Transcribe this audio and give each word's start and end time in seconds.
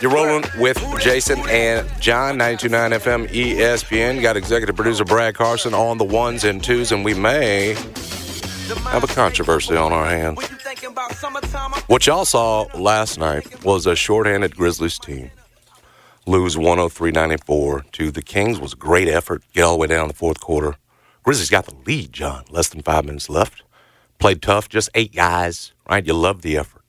You're 0.00 0.12
rolling 0.12 0.44
with 0.58 0.78
Jason 1.00 1.38
and 1.48 1.88
John, 2.00 2.38
92.9 2.38 2.98
FM 2.98 3.28
ESPN. 3.28 4.22
Got 4.22 4.36
executive 4.36 4.76
producer 4.76 5.04
Brad 5.04 5.34
Carson 5.34 5.74
on 5.74 5.98
the 5.98 6.04
ones 6.04 6.44
and 6.44 6.62
twos, 6.62 6.92
and 6.92 7.04
we 7.04 7.14
may 7.14 7.74
have 8.84 9.02
a 9.02 9.08
controversy 9.08 9.76
on 9.76 9.92
our 9.92 10.06
hands. 10.06 10.40
What 11.86 12.06
y'all 12.06 12.24
saw 12.24 12.66
last 12.74 13.18
night 13.18 13.64
was 13.64 13.86
a 13.86 13.96
shorthanded 13.96 14.56
Grizzlies 14.56 14.98
team 14.98 15.30
lose 16.26 16.56
103-94 16.56 17.90
to 17.92 18.10
the 18.10 18.22
Kings. 18.22 18.60
was 18.60 18.74
a 18.74 18.76
great 18.76 19.08
effort. 19.08 19.42
Get 19.52 19.62
all 19.62 19.72
the 19.72 19.78
way 19.78 19.86
down 19.86 20.08
the 20.08 20.14
fourth 20.14 20.40
quarter. 20.40 20.76
Grizzlies 21.22 21.50
got 21.50 21.66
the 21.66 21.74
lead, 21.86 22.12
John. 22.12 22.44
Less 22.50 22.68
than 22.68 22.82
five 22.82 23.04
minutes 23.04 23.28
left. 23.28 23.62
Played 24.18 24.42
tough, 24.42 24.68
just 24.68 24.90
eight 24.94 25.14
guys, 25.14 25.72
right? 25.88 26.06
You 26.06 26.14
love 26.14 26.42
the 26.42 26.56
effort. 26.56 26.82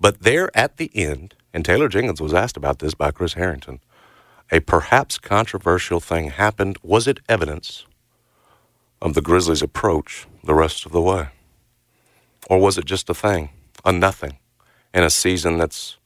But 0.00 0.22
there 0.22 0.50
at 0.56 0.76
the 0.76 0.90
end, 0.94 1.34
and 1.52 1.64
Taylor 1.64 1.88
Jenkins 1.88 2.20
was 2.20 2.34
asked 2.34 2.56
about 2.56 2.78
this 2.80 2.94
by 2.94 3.10
Chris 3.10 3.34
Harrington, 3.34 3.80
a 4.52 4.60
perhaps 4.60 5.18
controversial 5.18 6.00
thing 6.00 6.30
happened. 6.30 6.78
Was 6.82 7.08
it 7.08 7.20
evidence 7.28 7.86
of 9.00 9.14
the 9.14 9.22
Grizzlies' 9.22 9.62
approach 9.62 10.26
the 10.44 10.54
rest 10.54 10.86
of 10.86 10.92
the 10.92 11.02
way? 11.02 11.28
Or 12.48 12.58
was 12.58 12.78
it 12.78 12.84
just 12.84 13.10
a 13.10 13.14
thing, 13.14 13.50
a 13.84 13.92
nothing, 13.92 14.38
in 14.94 15.02
a 15.02 15.10
season 15.10 15.58
that's 15.58 15.98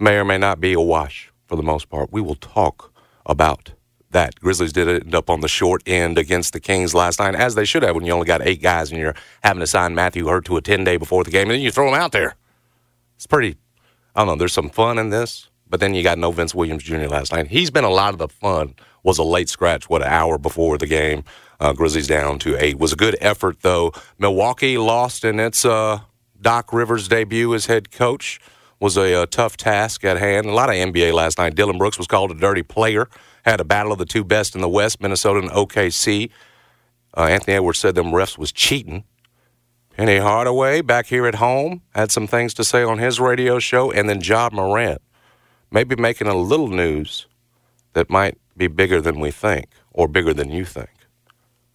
may 0.00 0.16
or 0.16 0.24
may 0.24 0.38
not 0.38 0.60
be 0.60 0.72
a 0.72 0.80
wash 0.80 1.30
for 1.46 1.56
the 1.56 1.62
most 1.62 1.88
part? 1.88 2.12
We 2.12 2.20
will 2.20 2.34
talk 2.34 2.92
about 3.26 3.72
that. 4.10 4.40
Grizzlies 4.40 4.72
did 4.72 4.88
end 4.88 5.14
up 5.14 5.30
on 5.30 5.40
the 5.40 5.48
short 5.48 5.82
end 5.86 6.18
against 6.18 6.52
the 6.52 6.60
Kings 6.60 6.94
last 6.94 7.20
night, 7.20 7.34
as 7.34 7.54
they 7.54 7.64
should 7.64 7.82
have 7.82 7.94
when 7.94 8.04
you 8.04 8.12
only 8.12 8.26
got 8.26 8.42
eight 8.42 8.62
guys 8.62 8.90
and 8.90 9.00
you're 9.00 9.14
having 9.42 9.60
to 9.60 9.66
sign 9.66 9.94
Matthew 9.94 10.26
Hurt 10.26 10.46
to 10.46 10.56
a 10.56 10.62
10 10.62 10.82
day 10.82 10.96
before 10.96 11.22
the 11.22 11.30
game, 11.30 11.42
and 11.42 11.52
then 11.52 11.60
you 11.60 11.70
throw 11.70 11.88
him 11.88 11.94
out 11.94 12.12
there. 12.12 12.36
It's 13.16 13.26
pretty, 13.26 13.56
I 14.14 14.20
don't 14.20 14.28
know, 14.28 14.36
there's 14.36 14.52
some 14.52 14.70
fun 14.70 14.98
in 14.98 15.10
this, 15.10 15.48
but 15.68 15.80
then 15.80 15.94
you 15.94 16.02
got 16.02 16.18
no 16.18 16.30
Vince 16.30 16.54
Williams 16.54 16.82
Jr. 16.82 17.06
last 17.06 17.32
night. 17.32 17.48
He's 17.48 17.70
been 17.70 17.84
a 17.84 17.90
lot 17.90 18.12
of 18.12 18.18
the 18.18 18.28
fun. 18.28 18.74
Was 19.02 19.18
a 19.18 19.22
late 19.22 19.50
scratch, 19.50 19.90
what, 19.90 20.02
an 20.02 20.08
hour 20.08 20.38
before 20.38 20.78
the 20.78 20.86
game. 20.86 21.24
Uh, 21.60 21.72
Grizzlies 21.72 22.06
down 22.06 22.38
to 22.40 22.56
eight. 22.62 22.78
Was 22.78 22.92
a 22.92 22.96
good 22.96 23.16
effort, 23.20 23.60
though. 23.60 23.92
Milwaukee 24.18 24.78
lost 24.78 25.24
in 25.24 25.38
its 25.38 25.64
uh, 25.64 26.00
Doc 26.40 26.72
Rivers 26.72 27.06
debut 27.06 27.54
as 27.54 27.66
head 27.66 27.90
coach. 27.90 28.40
Was 28.80 28.96
a, 28.96 29.22
a 29.22 29.26
tough 29.26 29.56
task 29.56 30.04
at 30.04 30.18
hand. 30.18 30.46
A 30.46 30.52
lot 30.52 30.68
of 30.68 30.74
NBA 30.74 31.12
last 31.12 31.38
night. 31.38 31.54
Dillon 31.54 31.76
Brooks 31.78 31.98
was 31.98 32.06
called 32.06 32.30
a 32.30 32.34
dirty 32.34 32.62
player. 32.62 33.08
Had 33.44 33.60
a 33.60 33.64
battle 33.64 33.92
of 33.92 33.98
the 33.98 34.06
two 34.06 34.24
best 34.24 34.54
in 34.54 34.62
the 34.62 34.68
West, 34.68 35.00
Minnesota 35.02 35.40
and 35.40 35.50
OKC. 35.50 36.30
Uh, 37.16 37.24
Anthony 37.24 37.54
Edwards 37.56 37.78
said 37.78 37.94
them 37.94 38.06
refs 38.06 38.38
was 38.38 38.52
cheating. 38.52 39.04
Penny 39.96 40.18
Hardaway 40.18 40.80
back 40.80 41.06
here 41.06 41.24
at 41.26 41.36
home 41.36 41.80
had 41.94 42.10
some 42.10 42.26
things 42.26 42.52
to 42.54 42.64
say 42.64 42.82
on 42.82 42.98
his 42.98 43.20
radio 43.20 43.60
show, 43.60 43.92
and 43.92 44.08
then 44.08 44.20
Ja 44.20 44.48
Morant 44.52 45.00
maybe 45.70 45.94
making 45.94 46.26
a 46.26 46.34
little 46.34 46.68
news 46.68 47.26
that 47.92 48.10
might 48.10 48.36
be 48.56 48.66
bigger 48.66 49.00
than 49.00 49.20
we 49.20 49.30
think 49.30 49.68
or 49.92 50.08
bigger 50.08 50.34
than 50.34 50.50
you 50.50 50.64
think. 50.64 50.90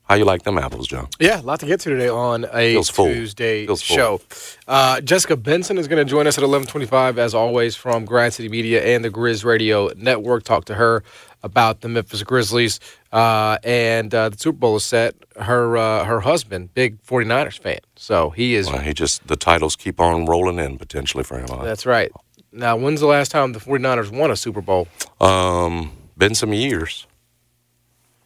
How 0.04 0.16
you 0.16 0.26
like 0.26 0.42
them 0.42 0.58
apples, 0.58 0.88
John? 0.88 1.08
Yeah, 1.20 1.40
a 1.40 1.44
lot 1.44 1.60
to 1.60 1.68
get 1.68 1.80
to 1.82 1.92
today 1.92 2.10
on 2.10 2.46
a 2.52 2.74
Feels 2.74 2.90
Tuesday 2.90 3.68
Feels 3.68 3.82
show. 3.82 4.20
Uh, 4.68 5.00
Jessica 5.02 5.38
Benson 5.38 5.78
is 5.78 5.88
going 5.88 6.04
to 6.04 6.10
join 6.10 6.26
us 6.26 6.38
at 6.38 6.44
11:25, 6.44 7.20
as 7.20 7.36
always, 7.36 7.76
from 7.76 8.06
Grind 8.06 8.34
City 8.34 8.50
Media 8.50 8.84
and 8.84 9.06
the 9.06 9.12
Grizz 9.12 9.46
Radio 9.46 9.92
Network. 9.96 10.44
Talk 10.44 10.66
to 10.66 10.76
her 10.76 11.04
about 11.44 11.82
the 11.82 11.90
Memphis 11.90 12.24
Grizzlies 12.24 12.80
uh, 13.12 13.58
and 13.64 14.14
uh, 14.14 14.30
the 14.30 14.38
Super 14.38 14.58
Bowl 14.58 14.76
is 14.76 14.86
set. 14.86 15.16
Her 15.38 15.78
uh, 15.78 16.04
her 16.06 16.20
husband, 16.22 16.74
big 16.74 17.02
49ers 17.04 17.58
fan, 17.58 17.80
so 17.96 18.30
he 18.30 18.56
is. 18.56 18.68
Well, 18.68 18.80
he 18.80 18.94
just 18.94 19.28
the 19.28 19.36
titles 19.36 19.76
keep 19.76 20.00
on 20.00 20.26
rolling 20.26 20.60
in 20.60 20.78
potentially 20.78 21.24
for 21.24 21.40
him. 21.40 21.48
That's 21.64 21.86
right. 21.86 22.12
Now, 22.52 22.76
when's 22.76 23.00
the 23.00 23.06
last 23.06 23.32
time 23.32 23.54
the 23.54 23.60
49ers 23.60 24.12
won 24.12 24.32
a 24.32 24.36
Super 24.36 24.62
Bowl? 24.62 24.88
Um, 25.22 25.92
been 26.18 26.34
some 26.36 26.52
years. 26.52 27.06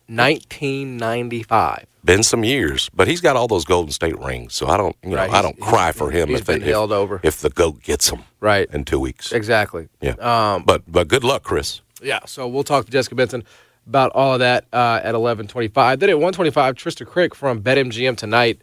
1995. 0.07 1.85
Been 2.05 2.23
some 2.23 2.43
years, 2.43 2.89
but 2.93 3.07
he's 3.07 3.21
got 3.21 3.37
all 3.37 3.47
those 3.47 3.63
Golden 3.63 3.91
State 3.91 4.19
rings, 4.19 4.53
so 4.53 4.67
I 4.67 4.75
don't, 4.75 4.95
you 5.03 5.11
know, 5.11 5.15
right. 5.15 5.31
I 5.31 5.41
don't 5.41 5.57
cry 5.61 5.93
for 5.93 6.11
him 6.11 6.31
if 6.31 6.49
it, 6.49 6.61
held 6.61 6.91
if, 6.91 6.95
over. 6.95 7.21
if 7.23 7.39
the 7.39 7.49
goat 7.49 7.81
gets 7.81 8.09
him 8.09 8.23
right 8.41 8.67
in 8.73 8.83
two 8.83 8.99
weeks. 8.99 9.31
Exactly. 9.31 9.87
Yeah. 10.01 10.15
Um, 10.19 10.63
but 10.65 10.83
but 10.85 11.07
good 11.07 11.23
luck, 11.23 11.43
Chris. 11.43 11.79
Yeah. 12.03 12.19
So 12.25 12.47
we'll 12.47 12.63
talk 12.63 12.85
to 12.85 12.91
Jessica 12.91 13.15
Benson 13.15 13.43
about 13.87 14.11
all 14.11 14.33
of 14.33 14.39
that 14.39 14.65
uh, 14.73 14.99
at 15.03 15.15
11:25. 15.15 15.99
Then 15.99 16.09
at 16.09 16.17
1:25, 16.17 16.73
Trysta 16.73 17.05
Krick 17.05 17.33
from 17.33 17.61
BetMGM 17.61 18.17
tonight, 18.17 18.61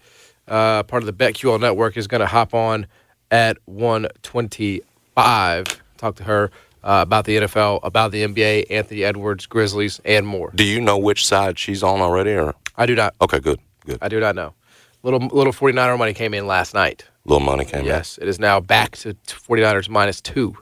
uh, 0.48 0.82
part 0.84 1.02
of 1.02 1.06
the 1.06 1.12
BetQL 1.12 1.60
network, 1.60 1.96
is 1.96 2.06
going 2.06 2.20
to 2.20 2.26
hop 2.26 2.52
on 2.54 2.86
at 3.30 3.56
1:25. 3.68 5.80
Talk 5.96 6.16
to 6.16 6.24
her 6.24 6.50
uh, 6.82 7.00
about 7.02 7.26
the 7.26 7.36
NFL, 7.38 7.80
about 7.82 8.12
the 8.12 8.26
NBA, 8.26 8.66
Anthony 8.70 9.04
Edwards, 9.04 9.46
Grizzlies, 9.46 10.00
and 10.04 10.26
more. 10.26 10.50
Do 10.54 10.64
you 10.64 10.80
know 10.80 10.98
which 10.98 11.26
side 11.26 11.58
she's 11.58 11.82
on 11.82 12.00
already, 12.00 12.32
or 12.32 12.54
I 12.76 12.86
do 12.86 12.94
not. 12.94 13.14
Okay, 13.20 13.40
good, 13.40 13.60
good. 13.84 13.98
I 14.00 14.08
do 14.08 14.20
not 14.20 14.34
know. 14.34 14.54
Little 15.02 15.20
little 15.20 15.52
49er 15.52 15.98
money 15.98 16.14
came 16.14 16.34
in 16.34 16.46
last 16.46 16.74
night. 16.74 17.04
Little 17.24 17.44
money 17.44 17.64
came 17.64 17.84
yes, 17.84 17.86
in. 17.86 17.88
Yes, 17.88 18.18
it 18.22 18.28
is 18.28 18.38
now 18.38 18.60
back 18.60 18.96
to 18.98 19.14
49ers 19.26 19.88
minus 19.88 20.20
two. 20.20 20.56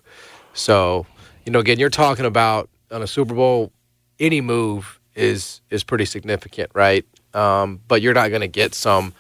So, 0.55 1.07
you 1.49 1.53
know, 1.53 1.61
again, 1.61 1.79
you're 1.79 1.89
talking 1.89 2.27
about 2.27 2.69
on 2.91 3.01
a 3.01 3.07
Super 3.07 3.33
Bowl 3.33 3.73
any 4.21 4.43
move 4.43 5.01
is 5.15 5.63
is 5.71 5.83
pretty 5.83 6.05
significant, 6.05 6.71
right? 6.75 7.07
Um, 7.33 7.81
but 7.89 8.03
you're 8.03 8.13
not 8.13 8.29
going 8.29 8.43
to 8.43 8.49
get 8.49 8.75
some 8.75 9.15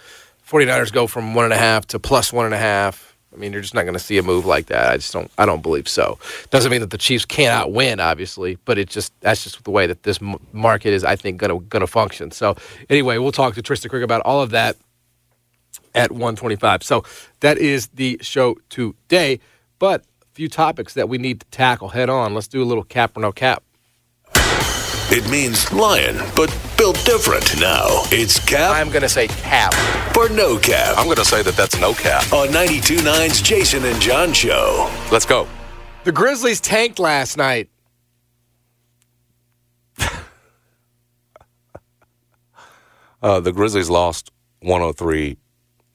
49ers 0.47 0.93
go 0.93 1.06
from 1.06 1.34
one 1.34 1.47
and 1.47 1.55
a 1.55 1.56
half 1.56 1.87
to 1.87 1.99
plus 1.99 2.31
one 2.31 2.44
and 2.44 2.53
a 2.53 2.59
half. 2.59 3.16
I 3.33 3.39
mean, 3.39 3.55
you're 3.55 3.62
just 3.62 3.72
not 3.72 3.84
going 3.84 3.94
to 3.94 3.99
see 3.99 4.19
a 4.19 4.22
move 4.22 4.44
like 4.44 4.66
that. 4.66 4.93
I 4.93 4.99
just 4.99 5.11
don't. 5.11 5.31
I 5.39 5.47
don't 5.47 5.62
believe 5.62 5.89
so. 5.89 6.19
Doesn't 6.50 6.71
mean 6.71 6.83
that 6.83 6.91
the 6.91 6.99
Chiefs 6.99 7.25
cannot 7.25 7.72
win, 7.72 7.99
obviously, 7.99 8.59
but 8.66 8.77
it 8.77 8.91
just 8.91 9.19
that's 9.22 9.45
just 9.45 9.65
the 9.65 9.71
way 9.71 9.87
that 9.87 10.03
this 10.03 10.21
market 10.53 10.93
is. 10.93 11.05
I 11.05 11.16
think 11.16 11.39
going 11.39 11.59
to 11.59 11.66
going 11.69 11.81
to 11.81 11.87
function. 11.87 12.31
So 12.31 12.56
anyway, 12.91 13.16
we'll 13.16 13.33
talk 13.33 13.55
to 13.55 13.62
Trysta 13.62 13.89
Krick 13.89 14.03
about 14.03 14.21
all 14.27 14.43
of 14.43 14.50
that 14.50 14.77
at 15.95 16.12
125. 16.12 16.83
So 16.83 17.05
that 17.41 17.57
is 17.57 17.86
the 17.86 18.19
show 18.21 18.59
today. 18.69 19.41
But 19.78 20.04
few 20.38 20.48
topics 20.48 20.94
that 20.94 21.08
we 21.08 21.18
need 21.18 21.40
to 21.40 21.46
tackle 21.46 21.88
head 21.88 22.08
on. 22.08 22.32
Let's 22.32 22.46
do 22.46 22.62
a 22.62 22.64
little 22.64 22.84
cap 22.84 23.16
or 23.16 23.20
no 23.20 23.32
cap. 23.32 23.64
It 25.10 25.28
means 25.28 25.72
lion, 25.72 26.16
but 26.36 26.56
built 26.78 26.94
different. 27.04 27.58
Now 27.58 28.04
it's 28.12 28.38
cap. 28.46 28.76
I'm 28.76 28.88
going 28.88 29.02
to 29.02 29.08
say 29.08 29.26
cap. 29.26 29.74
For 30.14 30.28
no 30.28 30.56
cap. 30.56 30.96
I'm 30.96 31.06
going 31.06 31.16
to 31.16 31.24
say 31.24 31.42
that 31.42 31.56
that's 31.56 31.80
no 31.80 31.92
cap. 31.92 32.32
On 32.32 32.46
92.9's 32.46 33.42
Jason 33.42 33.84
and 33.84 34.00
John 34.00 34.32
show. 34.32 34.88
Let's 35.10 35.26
go. 35.26 35.48
The 36.04 36.12
Grizzlies 36.12 36.60
tanked 36.60 37.00
last 37.00 37.36
night. 37.36 37.68
uh, 43.20 43.40
the 43.40 43.50
Grizzlies 43.50 43.90
lost 43.90 44.30
103 44.60 45.36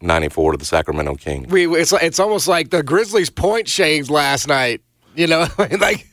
94 0.03 0.53
to 0.53 0.57
the 0.57 0.65
Sacramento 0.65 1.15
Kings. 1.15 1.51
We, 1.51 1.67
it's, 1.75 1.94
it's 1.94 2.19
almost 2.19 2.47
like 2.47 2.69
the 2.69 2.83
Grizzlies 2.83 3.29
point 3.29 3.67
shaved 3.67 4.09
last 4.09 4.47
night. 4.47 4.81
You 5.15 5.27
know, 5.27 5.47
like 5.57 6.07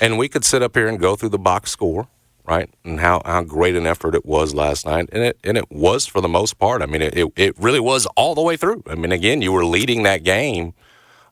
and 0.00 0.18
we 0.18 0.28
could 0.28 0.44
sit 0.44 0.62
up 0.62 0.74
here 0.74 0.88
and 0.88 0.98
go 0.98 1.16
through 1.16 1.30
the 1.30 1.38
box 1.38 1.70
score 1.70 2.08
right? 2.44 2.68
And 2.84 3.00
how, 3.00 3.22
how 3.24 3.42
great 3.42 3.76
an 3.76 3.86
effort 3.86 4.14
it 4.14 4.26
was 4.26 4.54
last 4.54 4.86
night. 4.86 5.08
And 5.12 5.22
it, 5.22 5.38
and 5.44 5.56
it 5.56 5.70
was 5.70 6.06
for 6.06 6.20
the 6.20 6.28
most 6.28 6.58
part. 6.58 6.82
I 6.82 6.86
mean, 6.86 7.02
it, 7.02 7.32
it 7.36 7.58
really 7.58 7.80
was 7.80 8.06
all 8.16 8.34
the 8.34 8.42
way 8.42 8.56
through. 8.56 8.82
I 8.88 8.94
mean, 8.94 9.12
again, 9.12 9.42
you 9.42 9.52
were 9.52 9.64
leading 9.64 10.02
that 10.02 10.24
game 10.24 10.74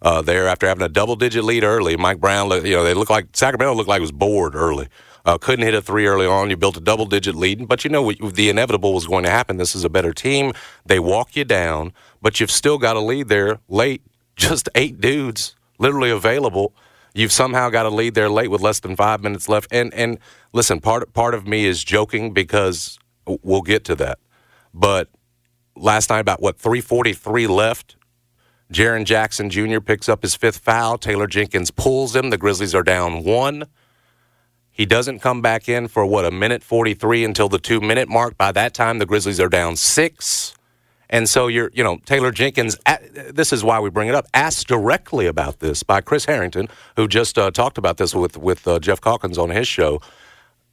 uh, 0.02 0.22
there 0.22 0.48
after 0.48 0.66
having 0.66 0.82
a 0.82 0.88
double 0.88 1.16
digit 1.16 1.44
lead 1.44 1.64
early. 1.64 1.96
Mike 1.96 2.20
Brown, 2.20 2.50
you 2.64 2.74
know, 2.74 2.84
they 2.84 2.94
looked 2.94 3.10
like 3.10 3.28
Sacramento 3.36 3.74
looked 3.74 3.88
like 3.88 3.98
it 3.98 4.02
was 4.02 4.12
bored 4.12 4.54
early. 4.54 4.88
Uh, 5.24 5.38
couldn't 5.38 5.64
hit 5.64 5.74
a 5.74 5.82
three 5.82 6.06
early 6.06 6.26
on. 6.26 6.50
You 6.50 6.56
built 6.56 6.76
a 6.76 6.80
double 6.80 7.06
digit 7.06 7.34
lead, 7.34 7.68
but 7.68 7.84
you 7.84 7.90
know 7.90 8.12
the 8.12 8.48
inevitable 8.48 8.94
was 8.94 9.06
going 9.06 9.24
to 9.24 9.30
happen. 9.30 9.56
This 9.56 9.74
is 9.74 9.84
a 9.84 9.90
better 9.90 10.12
team. 10.12 10.52
They 10.86 10.98
walk 10.98 11.36
you 11.36 11.44
down, 11.44 11.92
but 12.22 12.40
you've 12.40 12.50
still 12.50 12.78
got 12.78 12.96
a 12.96 13.00
lead 13.00 13.28
there 13.28 13.58
late. 13.68 14.02
Just 14.36 14.68
eight 14.74 15.00
dudes 15.00 15.54
literally 15.78 16.10
available. 16.10 16.74
You've 17.14 17.32
somehow 17.32 17.70
got 17.70 17.86
a 17.86 17.90
lead 17.90 18.14
there 18.14 18.30
late 18.30 18.50
with 18.50 18.60
less 18.60 18.80
than 18.80 18.96
five 18.96 19.22
minutes 19.22 19.48
left. 19.48 19.68
And 19.72 19.92
and 19.94 20.18
listen, 20.52 20.80
part 20.80 21.12
part 21.12 21.34
of 21.34 21.46
me 21.46 21.66
is 21.66 21.82
joking 21.82 22.32
because 22.32 22.98
we'll 23.26 23.62
get 23.62 23.84
to 23.86 23.94
that. 23.96 24.18
But 24.72 25.08
last 25.76 26.10
night, 26.10 26.20
about 26.20 26.40
what 26.40 26.58
three 26.58 26.80
forty 26.80 27.12
three 27.12 27.46
left. 27.46 27.96
Jaren 28.72 29.04
Jackson 29.04 29.50
Jr. 29.50 29.80
picks 29.80 30.08
up 30.08 30.22
his 30.22 30.36
fifth 30.36 30.58
foul. 30.58 30.96
Taylor 30.96 31.26
Jenkins 31.26 31.72
pulls 31.72 32.14
him. 32.14 32.30
The 32.30 32.38
Grizzlies 32.38 32.72
are 32.72 32.84
down 32.84 33.24
one. 33.24 33.66
He 34.80 34.86
doesn't 34.86 35.18
come 35.18 35.42
back 35.42 35.68
in 35.68 35.88
for 35.88 36.06
what 36.06 36.24
a 36.24 36.30
minute 36.30 36.62
43 36.62 37.22
until 37.22 37.50
the 37.50 37.58
two 37.58 37.82
minute 37.82 38.08
mark. 38.08 38.38
By 38.38 38.50
that 38.52 38.72
time, 38.72 38.98
the 38.98 39.04
Grizzlies 39.04 39.38
are 39.38 39.50
down 39.50 39.76
six. 39.76 40.54
And 41.10 41.28
so 41.28 41.48
you're, 41.48 41.70
you 41.74 41.84
know, 41.84 41.98
Taylor 42.06 42.30
Jenkins, 42.30 42.78
this 43.30 43.52
is 43.52 43.62
why 43.62 43.78
we 43.78 43.90
bring 43.90 44.08
it 44.08 44.14
up, 44.14 44.26
asked 44.32 44.68
directly 44.68 45.26
about 45.26 45.58
this 45.58 45.82
by 45.82 46.00
Chris 46.00 46.24
Harrington, 46.24 46.66
who 46.96 47.08
just 47.08 47.36
uh, 47.36 47.50
talked 47.50 47.76
about 47.76 47.98
this 47.98 48.14
with, 48.14 48.38
with 48.38 48.66
uh, 48.66 48.78
Geoff 48.78 49.02
Calkins 49.02 49.36
on 49.36 49.50
his 49.50 49.68
show. 49.68 50.00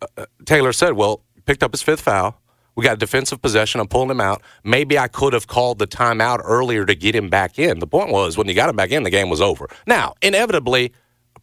Uh, 0.01 0.05
uh, 0.15 0.25
Taylor 0.45 0.71
said, 0.71 0.93
well, 0.93 1.21
picked 1.45 1.61
up 1.61 1.73
his 1.73 1.81
fifth 1.81 1.99
foul. 1.99 2.39
We 2.75 2.85
got 2.85 2.93
a 2.93 2.97
defensive 2.97 3.41
possession. 3.41 3.81
I'm 3.81 3.89
pulling 3.89 4.11
him 4.11 4.21
out. 4.21 4.41
Maybe 4.63 4.97
I 4.97 5.09
could 5.09 5.33
have 5.33 5.47
called 5.47 5.79
the 5.79 5.87
timeout 5.87 6.39
earlier 6.45 6.85
to 6.85 6.95
get 6.95 7.13
him 7.13 7.29
back 7.29 7.59
in. 7.59 7.79
The 7.79 7.87
point 7.87 8.13
was, 8.13 8.37
when 8.37 8.47
you 8.47 8.53
got 8.53 8.69
him 8.69 8.77
back 8.77 8.91
in, 8.91 9.03
the 9.03 9.09
game 9.09 9.29
was 9.29 9.41
over. 9.41 9.67
Now, 9.85 10.13
inevitably, 10.21 10.93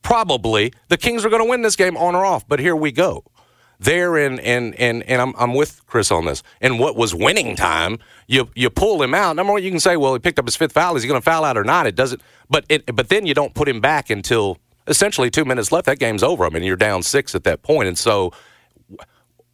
probably 0.05 0.73
the 0.89 0.97
Kings 0.97 1.25
are 1.25 1.31
going 1.31 1.43
to 1.43 1.49
win 1.49 1.63
this 1.63 1.75
game 1.75 1.97
on 1.97 2.15
or 2.15 2.25
off. 2.25 2.47
But 2.47 2.61
here 2.61 2.77
we 2.77 2.93
go. 2.93 3.25
There 3.81 4.17
and 4.17 4.39
and 4.39 4.77
and 4.77 5.03
and 5.03 5.21
I'm 5.21 5.35
I'm 5.37 5.53
with 5.53 5.85
Chris 5.87 6.13
on 6.13 6.27
this. 6.27 6.45
And 6.61 6.79
what 6.79 6.95
was 6.95 7.13
winning 7.13 7.57
time, 7.57 7.99
you 8.29 8.49
you 8.55 8.71
pull 8.71 9.03
him 9.03 9.15
out. 9.15 9.35
Number 9.35 9.53
one, 9.53 9.65
you 9.65 9.71
can 9.71 9.81
say, 9.81 9.97
well, 9.97 10.13
he 10.13 10.21
picked 10.21 10.39
up 10.39 10.47
his 10.47 10.55
fifth 10.55 10.73
foul. 10.73 10.95
Is 10.97 11.03
he 11.03 11.09
going 11.09 11.21
to 11.21 11.25
foul 11.25 11.45
out 11.45 11.59
or 11.59 11.65
not? 11.65 11.87
It 11.89 11.97
doesn't. 11.97 12.23
But 12.49 12.65
it 12.69 12.95
but 12.95 13.09
then 13.09 13.27
you 13.27 13.35
don't 13.35 13.53
put 13.53 13.69
him 13.69 13.81
back 13.81 14.11
until 14.11 14.59
essentially 14.87 15.29
two 15.29 15.45
minutes 15.45 15.73
left. 15.73 15.87
That 15.87 15.99
game's 15.99 16.23
over. 16.23 16.45
I 16.45 16.51
mean, 16.51 16.63
you're 16.63 16.77
down 16.77 17.03
six 17.03 17.35
at 17.35 17.43
that 17.45 17.63
point, 17.63 17.89
and 17.89 17.99
so 17.99 18.33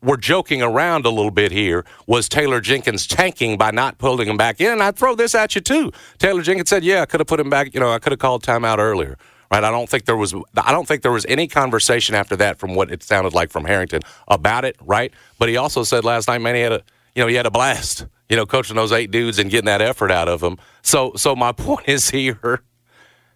we're 0.02 0.18
joking 0.18 0.62
around 0.62 1.06
a 1.06 1.10
little 1.10 1.30
bit 1.30 1.50
here. 1.50 1.84
Was 2.06 2.28
Taylor 2.28 2.60
Jenkins 2.60 3.06
tanking 3.06 3.56
by 3.56 3.70
not 3.70 3.98
pulling 3.98 4.28
him 4.28 4.36
back 4.36 4.60
in? 4.60 4.70
And 4.70 4.82
I'd 4.82 4.96
throw 4.96 5.14
this 5.14 5.34
at 5.34 5.54
you 5.54 5.62
too. 5.62 5.92
Taylor 6.18 6.42
Jenkins 6.42 6.68
said, 6.68 6.84
"Yeah, 6.84 7.02
I 7.02 7.06
could 7.06 7.20
have 7.20 7.26
put 7.26 7.40
him 7.40 7.50
back. 7.50 7.72
You 7.74 7.80
know, 7.80 7.90
I 7.90 7.98
could 7.98 8.12
have 8.12 8.20
called 8.20 8.42
timeout 8.44 8.78
earlier." 8.78 9.16
Right? 9.50 9.64
I 9.64 9.70
don't 9.70 9.88
think 9.88 10.04
there 10.04 10.16
was 10.16 10.34
I 10.56 10.72
don't 10.72 10.86
think 10.86 11.02
there 11.02 11.12
was 11.12 11.26
any 11.28 11.46
conversation 11.48 12.14
after 12.14 12.36
that 12.36 12.58
from 12.58 12.74
what 12.74 12.90
it 12.90 13.02
sounded 13.02 13.34
like 13.34 13.50
from 13.50 13.64
Harrington 13.64 14.02
about 14.28 14.64
it, 14.64 14.76
right? 14.80 15.12
But 15.38 15.48
he 15.48 15.56
also 15.56 15.82
said 15.82 16.04
last 16.04 16.28
night, 16.28 16.38
man, 16.38 16.54
he 16.54 16.60
had 16.60 16.72
a 16.72 16.82
you 17.14 17.22
know 17.22 17.26
he 17.26 17.34
had 17.34 17.46
a 17.46 17.50
blast, 17.50 18.06
you 18.28 18.36
know, 18.36 18.46
coaching 18.46 18.76
those 18.76 18.92
eight 18.92 19.10
dudes 19.10 19.38
and 19.38 19.50
getting 19.50 19.66
that 19.66 19.82
effort 19.82 20.10
out 20.10 20.28
of 20.28 20.40
them. 20.40 20.58
So 20.82 21.12
so 21.16 21.34
my 21.34 21.52
point 21.52 21.88
is 21.88 22.10
here, 22.10 22.62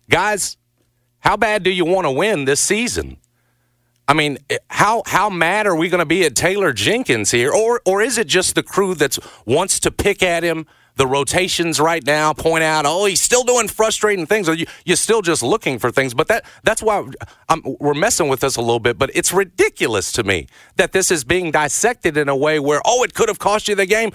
guys, 0.08 0.56
how 1.20 1.36
bad 1.36 1.62
do 1.62 1.70
you 1.70 1.84
want 1.84 2.06
to 2.06 2.10
win 2.10 2.44
this 2.44 2.60
season? 2.60 3.18
I 4.06 4.12
mean, 4.12 4.38
how 4.68 5.02
how 5.06 5.30
mad 5.30 5.66
are 5.66 5.74
we 5.74 5.88
going 5.88 6.00
to 6.00 6.06
be 6.06 6.24
at 6.24 6.36
Taylor 6.36 6.72
Jenkins 6.72 7.30
here, 7.30 7.50
or 7.52 7.80
or 7.86 8.02
is 8.02 8.18
it 8.18 8.26
just 8.26 8.54
the 8.54 8.62
crew 8.62 8.94
that 8.96 9.18
wants 9.46 9.80
to 9.80 9.90
pick 9.90 10.22
at 10.22 10.42
him? 10.42 10.66
The 10.96 11.06
rotations 11.06 11.80
right 11.80 12.04
now 12.04 12.32
point 12.32 12.62
out, 12.62 12.84
oh, 12.86 13.06
he's 13.06 13.20
still 13.20 13.42
doing 13.42 13.68
frustrating 13.68 14.26
things, 14.26 14.48
or 14.48 14.54
you, 14.54 14.66
you're 14.84 14.96
still 14.96 15.22
just 15.22 15.42
looking 15.42 15.78
for 15.78 15.90
things. 15.90 16.14
But 16.14 16.28
that 16.28 16.44
that's 16.62 16.82
why 16.82 17.04
I'm, 17.48 17.62
we're 17.80 17.94
messing 17.94 18.28
with 18.28 18.40
this 18.40 18.56
a 18.56 18.60
little 18.60 18.80
bit. 18.80 18.98
But 18.98 19.10
it's 19.14 19.32
ridiculous 19.32 20.12
to 20.12 20.24
me 20.24 20.46
that 20.76 20.92
this 20.92 21.10
is 21.10 21.24
being 21.24 21.50
dissected 21.50 22.16
in 22.16 22.28
a 22.28 22.36
way 22.36 22.60
where, 22.60 22.80
oh, 22.84 23.02
it 23.02 23.14
could 23.14 23.28
have 23.28 23.38
cost 23.38 23.68
you 23.68 23.74
the 23.74 23.86
game. 23.86 24.12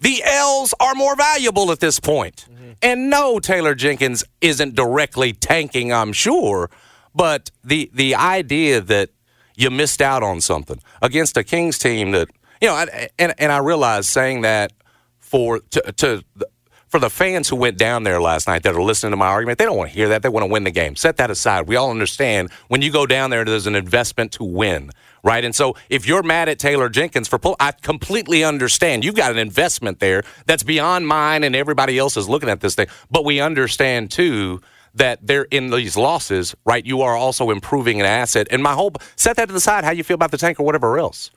The 0.00 0.22
L's 0.24 0.74
are 0.80 0.94
more 0.94 1.16
valuable 1.16 1.70
at 1.70 1.80
this 1.80 2.00
point. 2.00 2.46
Mm-hmm. 2.50 2.72
And 2.82 3.10
no, 3.10 3.38
Taylor 3.38 3.74
Jenkins 3.74 4.24
isn't 4.40 4.74
directly 4.74 5.32
tanking, 5.32 5.92
I'm 5.92 6.12
sure. 6.12 6.70
But 7.14 7.50
the 7.62 7.90
the 7.92 8.14
idea 8.14 8.80
that 8.80 9.10
you 9.56 9.70
missed 9.70 10.02
out 10.02 10.22
on 10.22 10.40
something 10.40 10.80
against 11.00 11.36
a 11.36 11.44
Kings 11.44 11.78
team 11.78 12.10
that 12.10 12.28
you 12.60 12.68
know, 12.68 12.86
and 13.18 13.34
and 13.38 13.52
I 13.52 13.58
realize 13.58 14.08
saying 14.08 14.40
that 14.40 14.72
for 15.34 15.58
to, 15.58 15.80
to 15.94 16.24
for 16.86 17.00
the 17.00 17.10
fans 17.10 17.48
who 17.48 17.56
went 17.56 17.76
down 17.76 18.04
there 18.04 18.20
last 18.20 18.46
night 18.46 18.62
that 18.62 18.76
are 18.76 18.80
listening 18.80 19.10
to 19.10 19.16
my 19.16 19.26
argument, 19.26 19.58
they 19.58 19.64
don't 19.64 19.76
want 19.76 19.90
to 19.90 19.96
hear 19.96 20.10
that. 20.10 20.22
They 20.22 20.28
want 20.28 20.44
to 20.44 20.46
win 20.46 20.62
the 20.62 20.70
game. 20.70 20.94
Set 20.94 21.16
that 21.16 21.28
aside. 21.28 21.66
We 21.66 21.74
all 21.74 21.90
understand 21.90 22.52
when 22.68 22.82
you 22.82 22.92
go 22.92 23.04
down 23.04 23.30
there, 23.30 23.44
there's 23.44 23.66
an 23.66 23.74
investment 23.74 24.30
to 24.34 24.44
win, 24.44 24.92
right? 25.24 25.44
And 25.44 25.52
so 25.52 25.74
if 25.90 26.06
you're 26.06 26.22
mad 26.22 26.48
at 26.48 26.60
Taylor 26.60 26.88
Jenkins 26.88 27.26
for 27.26 27.40
pull, 27.40 27.56
I 27.58 27.72
completely 27.72 28.44
understand. 28.44 29.04
You've 29.04 29.16
got 29.16 29.32
an 29.32 29.38
investment 29.38 29.98
there 29.98 30.22
that's 30.46 30.62
beyond 30.62 31.08
mine 31.08 31.42
and 31.42 31.56
everybody 31.56 31.98
else 31.98 32.16
is 32.16 32.28
looking 32.28 32.48
at 32.48 32.60
this 32.60 32.76
thing. 32.76 32.86
But 33.10 33.24
we 33.24 33.40
understand 33.40 34.12
too 34.12 34.60
that 34.94 35.18
they're 35.26 35.48
in 35.50 35.70
these 35.70 35.96
losses, 35.96 36.54
right? 36.64 36.86
You 36.86 37.02
are 37.02 37.16
also 37.16 37.50
improving 37.50 37.98
an 37.98 38.06
asset. 38.06 38.46
And 38.52 38.62
my 38.62 38.74
whole 38.74 38.92
set 39.16 39.34
that 39.34 39.46
to 39.46 39.52
the 39.52 39.58
side. 39.58 39.82
How 39.82 39.90
you 39.90 40.04
feel 40.04 40.14
about 40.14 40.30
the 40.30 40.38
tank 40.38 40.60
or 40.60 40.62
whatever 40.62 40.96
else. 40.96 41.32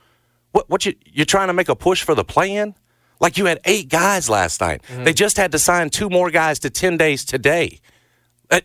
What 0.52 0.70
what 0.70 0.86
you 0.86 0.94
you're 1.04 1.26
trying 1.26 1.48
to 1.48 1.54
make 1.54 1.68
a 1.68 1.76
push 1.76 2.04
for 2.04 2.14
the 2.14 2.24
play 2.24 2.56
in? 2.56 2.76
Like 3.20 3.38
you 3.38 3.46
had 3.46 3.60
eight 3.66 3.90
guys 3.90 4.30
last 4.30 4.62
night. 4.62 4.82
Mm-hmm. 4.90 5.04
They 5.04 5.14
just 5.14 5.38
had 5.38 5.52
to 5.54 5.60
sign 5.60 5.90
two 5.90 6.10
more 6.10 6.30
guys 6.30 6.60
to 6.60 6.70
10 6.70 6.98
days 6.98 7.26
today. 7.26 7.80
Uh, 8.50 8.62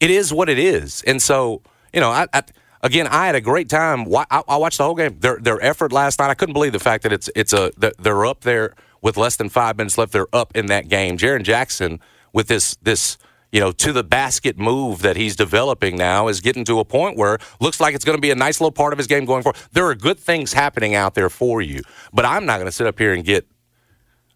it 0.00 0.10
is 0.10 0.32
what 0.32 0.48
it 0.48 0.58
is. 0.58 1.02
And 1.06 1.20
so, 1.20 1.62
you 1.92 2.00
know, 2.00 2.10
I, 2.10 2.26
I 2.32 2.42
again, 2.82 3.06
I 3.06 3.26
had 3.26 3.34
a 3.34 3.40
great 3.40 3.68
time. 3.68 4.06
I, 4.14 4.42
I, 4.48 4.56
watched 4.56 4.78
the 4.78 4.84
whole 4.84 4.94
game. 4.94 5.18
Their 5.20 5.38
their 5.38 5.62
effort 5.62 5.92
last 5.92 6.18
night. 6.18 6.30
I 6.30 6.34
couldn't 6.34 6.54
believe 6.54 6.72
the 6.72 6.80
fact 6.80 7.02
that 7.04 7.12
it's 7.12 7.30
it's 7.34 7.52
a 7.52 7.70
they're 7.76 8.26
up 8.26 8.40
there 8.40 8.74
with 9.02 9.16
less 9.16 9.36
than 9.36 9.48
five 9.48 9.76
minutes 9.76 9.98
left. 9.98 10.12
They're 10.12 10.34
up 10.34 10.56
in 10.56 10.66
that 10.66 10.88
game. 10.88 11.16
Jaren 11.16 11.42
Jackson 11.42 12.00
with 12.32 12.48
this 12.48 12.76
this 12.82 13.18
you 13.52 13.60
know 13.60 13.72
to 13.72 13.92
the 13.92 14.04
basket 14.04 14.58
move 14.58 15.02
that 15.02 15.16
he's 15.16 15.36
developing 15.36 15.96
now 15.96 16.28
is 16.28 16.40
getting 16.40 16.64
to 16.64 16.78
a 16.78 16.84
point 16.84 17.16
where 17.16 17.38
looks 17.60 17.80
like 17.80 17.94
it's 17.94 18.04
going 18.04 18.16
to 18.16 18.22
be 18.22 18.30
a 18.30 18.36
nice 18.36 18.60
little 18.60 18.72
part 18.72 18.92
of 18.92 18.98
his 18.98 19.06
game 19.06 19.24
going 19.24 19.42
forward. 19.42 19.60
There 19.72 19.86
are 19.86 19.94
good 19.94 20.18
things 20.18 20.52
happening 20.52 20.94
out 20.94 21.14
there 21.14 21.30
for 21.30 21.60
you, 21.60 21.82
but 22.12 22.24
I'm 22.24 22.46
not 22.46 22.56
going 22.56 22.66
to 22.66 22.72
sit 22.72 22.86
up 22.86 22.98
here 22.98 23.12
and 23.12 23.24
get 23.24 23.46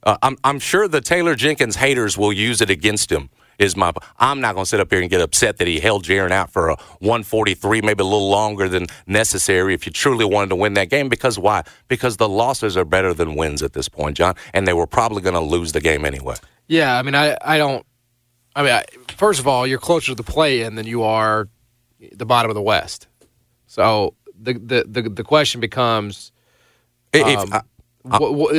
uh, 0.04 0.16
I'm, 0.22 0.36
I'm 0.44 0.58
sure 0.58 0.86
the 0.86 1.00
Taylor 1.00 1.34
Jenkins 1.34 1.76
haters 1.76 2.16
will 2.16 2.32
use 2.32 2.60
it 2.60 2.70
against 2.70 3.10
him. 3.10 3.30
Is 3.56 3.76
my 3.76 3.92
I'm 4.18 4.40
not 4.40 4.54
going 4.54 4.64
to 4.64 4.68
sit 4.68 4.80
up 4.80 4.90
here 4.90 5.00
and 5.00 5.08
get 5.08 5.20
upset 5.20 5.58
that 5.58 5.68
he 5.68 5.78
held 5.78 6.04
Jaren 6.04 6.32
out 6.32 6.50
for 6.50 6.70
a 6.70 6.76
143, 6.98 7.82
maybe 7.82 8.02
a 8.02 8.04
little 8.04 8.28
longer 8.28 8.68
than 8.68 8.88
necessary. 9.06 9.74
If 9.74 9.86
you 9.86 9.92
truly 9.92 10.24
wanted 10.24 10.48
to 10.48 10.56
win 10.56 10.74
that 10.74 10.90
game, 10.90 11.08
because 11.08 11.38
why? 11.38 11.62
Because 11.86 12.16
the 12.16 12.28
losses 12.28 12.76
are 12.76 12.84
better 12.84 13.14
than 13.14 13.36
wins 13.36 13.62
at 13.62 13.72
this 13.72 13.88
point, 13.88 14.16
John, 14.16 14.34
and 14.52 14.66
they 14.66 14.72
were 14.72 14.88
probably 14.88 15.22
going 15.22 15.34
to 15.34 15.40
lose 15.40 15.70
the 15.70 15.80
game 15.80 16.04
anyway. 16.04 16.34
Yeah, 16.66 16.98
I 16.98 17.02
mean, 17.02 17.14
I 17.14 17.36
I 17.42 17.58
don't. 17.58 17.86
I 18.56 18.62
mean, 18.64 18.72
I, 18.72 18.84
first 19.12 19.38
of 19.38 19.46
all, 19.46 19.68
you're 19.68 19.78
closer 19.78 20.08
to 20.08 20.14
the 20.16 20.24
play-in 20.24 20.74
than 20.74 20.86
you 20.86 21.04
are 21.04 21.48
the 22.12 22.26
bottom 22.26 22.50
of 22.50 22.56
the 22.56 22.62
West. 22.62 23.06
So 23.68 24.16
the 24.36 24.54
the 24.54 24.84
the, 24.84 25.02
the 25.10 25.24
question 25.24 25.60
becomes. 25.60 26.32
If, 27.12 27.38
um, 27.38 27.62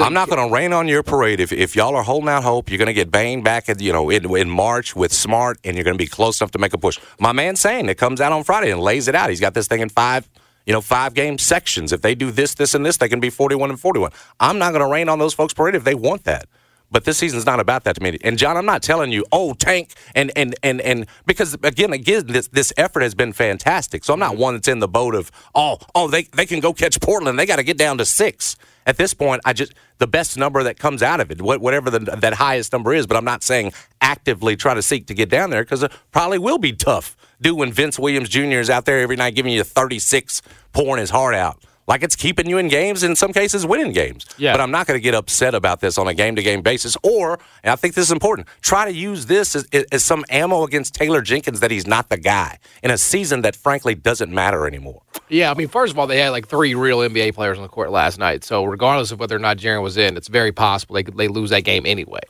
I'm 0.01 0.13
not 0.13 0.27
going 0.27 0.47
to 0.47 0.51
rain 0.53 0.73
on 0.73 0.87
your 0.87 1.03
parade. 1.03 1.39
If, 1.39 1.51
if 1.51 1.75
y'all 1.75 1.95
are 1.95 2.03
holding 2.03 2.29
out 2.29 2.43
hope, 2.43 2.69
you're 2.69 2.79
going 2.79 2.87
to 2.87 2.93
get 2.93 3.11
Bane 3.11 3.43
back 3.43 3.69
at 3.69 3.79
you 3.79 3.93
know 3.93 4.09
in, 4.09 4.35
in 4.35 4.49
March 4.49 4.95
with 4.95 5.13
Smart, 5.13 5.59
and 5.63 5.75
you're 5.77 5.83
going 5.83 5.93
to 5.97 6.03
be 6.03 6.07
close 6.07 6.41
enough 6.41 6.51
to 6.51 6.59
make 6.59 6.73
a 6.73 6.77
push. 6.79 6.99
My 7.19 7.31
man 7.31 7.55
saying 7.55 7.87
it 7.87 7.95
comes 7.95 8.21
out 8.21 8.31
on 8.31 8.43
Friday 8.43 8.71
and 8.71 8.81
lays 8.81 9.07
it 9.07 9.13
out. 9.13 9.29
He's 9.29 9.39
got 9.39 9.53
this 9.53 9.67
thing 9.67 9.81
in 9.81 9.89
five, 9.89 10.27
you 10.65 10.73
know, 10.73 10.81
five 10.81 11.13
game 11.13 11.37
sections. 11.37 11.93
If 11.93 12.01
they 12.01 12.15
do 12.15 12.31
this, 12.31 12.55
this, 12.55 12.73
and 12.73 12.83
this, 12.83 12.97
they 12.97 13.07
can 13.07 13.19
be 13.19 13.29
41 13.29 13.69
and 13.69 13.79
41. 13.79 14.11
I'm 14.39 14.57
not 14.57 14.71
going 14.71 14.81
to 14.81 14.91
rain 14.91 15.09
on 15.09 15.19
those 15.19 15.35
folks' 15.35 15.53
parade 15.53 15.75
if 15.75 15.83
they 15.83 15.95
want 15.95 16.23
that. 16.23 16.47
But 16.91 17.03
this 17.03 17.17
season's 17.17 17.45
not 17.45 17.59
about 17.59 17.83
that 17.85 17.95
to 17.95 18.03
me. 18.03 18.17
And 18.23 18.37
John, 18.37 18.57
I'm 18.57 18.65
not 18.65 18.83
telling 18.83 19.11
you, 19.11 19.25
oh, 19.31 19.53
tank 19.53 19.93
and 20.13 20.31
and 20.35 20.55
and 20.63 20.81
and 20.81 21.07
because 21.25 21.53
again, 21.63 21.93
again, 21.93 22.27
this 22.27 22.47
this 22.49 22.71
effort 22.77 23.01
has 23.01 23.15
been 23.15 23.33
fantastic. 23.33 24.03
So 24.03 24.13
I'm 24.13 24.19
not 24.19 24.33
mm-hmm. 24.33 24.41
one 24.41 24.53
that's 24.55 24.67
in 24.67 24.79
the 24.79 24.87
boat 24.87 25.15
of 25.15 25.31
oh, 25.53 25.77
oh, 25.93 26.07
they 26.07 26.23
they 26.23 26.45
can 26.45 26.59
go 26.59 26.73
catch 26.73 26.99
Portland. 27.01 27.37
They 27.37 27.45
got 27.45 27.57
to 27.57 27.63
get 27.63 27.77
down 27.77 27.97
to 27.97 28.05
six 28.05 28.55
at 28.85 28.97
this 28.97 29.13
point, 29.13 29.41
I 29.45 29.53
just 29.53 29.73
the 29.97 30.07
best 30.07 30.37
number 30.37 30.61
that 30.63 30.77
comes 30.77 31.01
out 31.01 31.19
of 31.19 31.31
it, 31.31 31.41
whatever 31.41 31.89
the, 31.89 31.99
that 31.99 32.33
highest 32.33 32.71
number 32.71 32.93
is. 32.93 33.07
But 33.07 33.17
I'm 33.17 33.25
not 33.25 33.43
saying 33.43 33.73
actively 34.01 34.55
try 34.55 34.73
to 34.73 34.81
seek 34.81 35.07
to 35.07 35.13
get 35.13 35.29
down 35.29 35.49
there 35.49 35.63
because 35.63 35.83
it 35.83 35.91
probably 36.11 36.37
will 36.37 36.57
be 36.57 36.73
tough. 36.73 37.17
Do 37.41 37.55
when 37.55 37.71
Vince 37.71 37.97
Williams 37.97 38.29
Jr. 38.29 38.59
is 38.59 38.69
out 38.69 38.85
there 38.85 38.99
every 38.99 39.15
night 39.15 39.35
giving 39.35 39.53
you 39.53 39.63
36, 39.63 40.41
pouring 40.71 40.99
his 40.99 41.09
heart 41.09 41.33
out 41.35 41.63
like 41.87 42.03
it's 42.03 42.15
keeping 42.15 42.49
you 42.49 42.57
in 42.57 42.67
games, 42.67 43.03
in 43.03 43.15
some 43.15 43.31
cases, 43.31 43.65
winning 43.65 43.91
games. 43.91 44.25
Yeah. 44.37 44.53
But 44.53 44.61
I'm 44.61 44.71
not 44.71 44.87
going 44.87 44.97
to 44.97 45.03
get 45.03 45.13
upset 45.13 45.53
about 45.53 45.81
this 45.81 45.97
on 45.97 46.07
a 46.07 46.13
game 46.13 46.35
to 46.35 46.43
game 46.43 46.61
basis. 46.61 46.97
Or, 47.03 47.39
and 47.63 47.71
I 47.71 47.75
think 47.75 47.93
this 47.93 48.05
is 48.05 48.11
important, 48.11 48.47
try 48.61 48.85
to 48.85 48.93
use 48.93 49.27
this 49.27 49.55
as, 49.55 49.67
as 49.91 50.03
some 50.03 50.25
ammo 50.29 50.63
against 50.63 50.93
Taylor 50.93 51.21
Jenkins 51.21 51.59
that 51.59 51.71
he's 51.71 51.87
not 51.87 52.09
the 52.09 52.17
guy 52.17 52.59
in 52.83 52.91
a 52.91 52.97
season 52.97 53.41
that 53.41 53.55
frankly 53.55 53.95
doesn't 53.95 54.31
matter 54.31 54.67
anymore. 54.67 55.01
Yeah, 55.29 55.51
I 55.51 55.53
mean, 55.53 55.67
first 55.67 55.93
of 55.93 55.99
all, 55.99 56.07
they 56.07 56.19
had 56.19 56.29
like 56.29 56.47
three 56.47 56.75
real 56.75 56.99
NBA 56.99 57.33
players 57.35 57.57
on 57.57 57.63
the 57.63 57.69
court 57.69 57.91
last 57.91 58.17
night. 58.17 58.43
So 58.43 58.63
regardless 58.63 59.11
of 59.11 59.19
whether 59.19 59.35
or 59.35 59.39
not 59.39 59.57
Jaren 59.57 59.81
was 59.81 59.97
in, 59.97 60.17
it's 60.17 60.27
very 60.27 60.51
possible 60.51 60.95
they 60.95 61.03
could, 61.03 61.17
they 61.17 61.27
lose 61.27 61.49
that 61.51 61.63
game 61.63 61.85
anyway. 61.85 62.21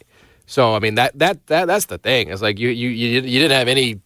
So 0.47 0.75
I 0.75 0.79
mean 0.79 0.95
that 0.95 1.17
that 1.17 1.47
that 1.47 1.65
that's 1.65 1.85
the 1.85 1.97
thing. 1.97 2.29
It's 2.29 2.41
like 2.41 2.59
you 2.59 2.69
you 2.69 2.89
you, 2.89 3.21
you 3.21 3.39
didn't 3.39 3.57
have 3.57 3.67
any, 3.67 4.00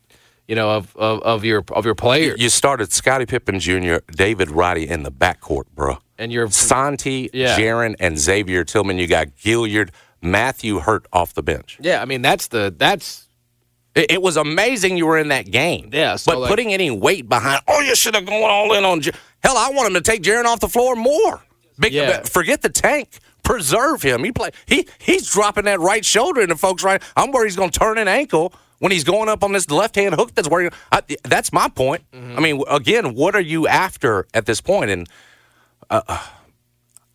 you 0.50 0.56
know, 0.56 0.72
of, 0.72 0.96
of, 0.98 1.22
of 1.22 1.46
your 1.46 1.64
of 1.72 1.86
your 1.86 1.96
players. 1.96 2.42
You 2.42 2.50
started 2.50 2.92
Scottie 2.92 3.26
Pippen 3.28 3.60
Jr., 3.60 3.98
David 4.12 4.50
Roddy 4.52 4.88
in 4.90 5.04
the 5.04 5.12
backcourt, 5.12 5.66
bro. 5.76 6.00
and 6.18 6.32
your 6.32 6.50
Santi, 6.50 7.30
Yeah. 7.32 7.58
Jaren, 7.58 7.96
and 8.00 8.18
Xavier 8.20 8.64
Tillman. 8.66 8.98
You 8.98 9.08
got 9.08 9.28
Gilyard, 9.38 9.92
Matthew 10.22 10.80
Hurt 10.80 11.06
off 11.14 11.34
the 11.34 11.44
bench. 11.44 11.78
yeah, 11.80 12.02
I 12.02 12.06
mean 12.06 12.22
that's 12.22 12.48
the 12.48 12.74
that's 12.76 13.28
It, 13.96 14.12
it 14.12 14.22
was 14.22 14.38
amazing 14.38 14.98
you 14.98 15.06
were 15.06 15.18
in 15.20 15.30
that 15.30 15.50
game. 15.52 15.90
Yeah, 15.94 16.16
so, 16.18 16.32
but 16.32 16.40
like- 16.40 16.50
putting 16.50 16.74
any 16.74 16.92
weight 16.92 17.30
behind, 17.30 17.62
oh, 17.68 17.80
you 17.82 17.96
should 17.96 18.16
have 18.16 18.26
gone 18.26 18.50
all 18.50 18.74
in 18.74 18.84
on. 18.84 19.02
J-. 19.02 19.12
Hell, 19.44 19.56
I 19.58 19.70
want 19.70 19.88
him 19.88 19.94
to 19.96 20.02
take 20.02 20.22
Jaren 20.24 20.46
off 20.46 20.60
the 20.60 20.68
floor 20.68 20.96
more. 20.96 21.42
Big, 21.80 21.94
Yeah. 21.94 22.24
Forget 22.24 22.62
the 22.62 22.70
tank. 22.70 23.20
Preserve 23.44 24.02
him. 24.02 24.24
He 24.24 24.32
play. 24.32 24.50
He 24.66 24.88
he's 25.00 25.30
dropping 25.32 25.66
that 25.66 25.80
right 25.80 26.04
shoulder 26.06 26.42
into 26.42 26.56
folks 26.56 26.84
right. 26.84 27.02
I'm 27.16 27.32
worried 27.32 27.48
he's 27.48 27.56
going 27.56 27.70
to 27.72 27.80
turn 27.80 27.98
an 27.98 28.08
ankle 28.08 28.54
when 28.80 28.92
he's 28.92 29.04
going 29.04 29.30
up 29.30 29.44
on 29.44 29.52
this 29.54 29.70
left 29.70 29.96
hand 29.96 30.16
hook. 30.16 30.34
That's 30.36 30.50
where. 30.50 30.72
I, 30.92 31.02
that's 31.24 31.54
my 31.54 31.70
point. 31.70 32.04
Mm-hmm. 32.12 32.38
I 32.38 32.42
mean, 32.42 32.64
again, 32.70 33.14
what 33.14 33.36
are 33.36 33.42
you 33.42 33.68
after 33.68 34.26
at 34.34 34.46
this 34.46 34.60
point? 34.62 34.90
And 34.90 35.08
uh, 35.90 36.02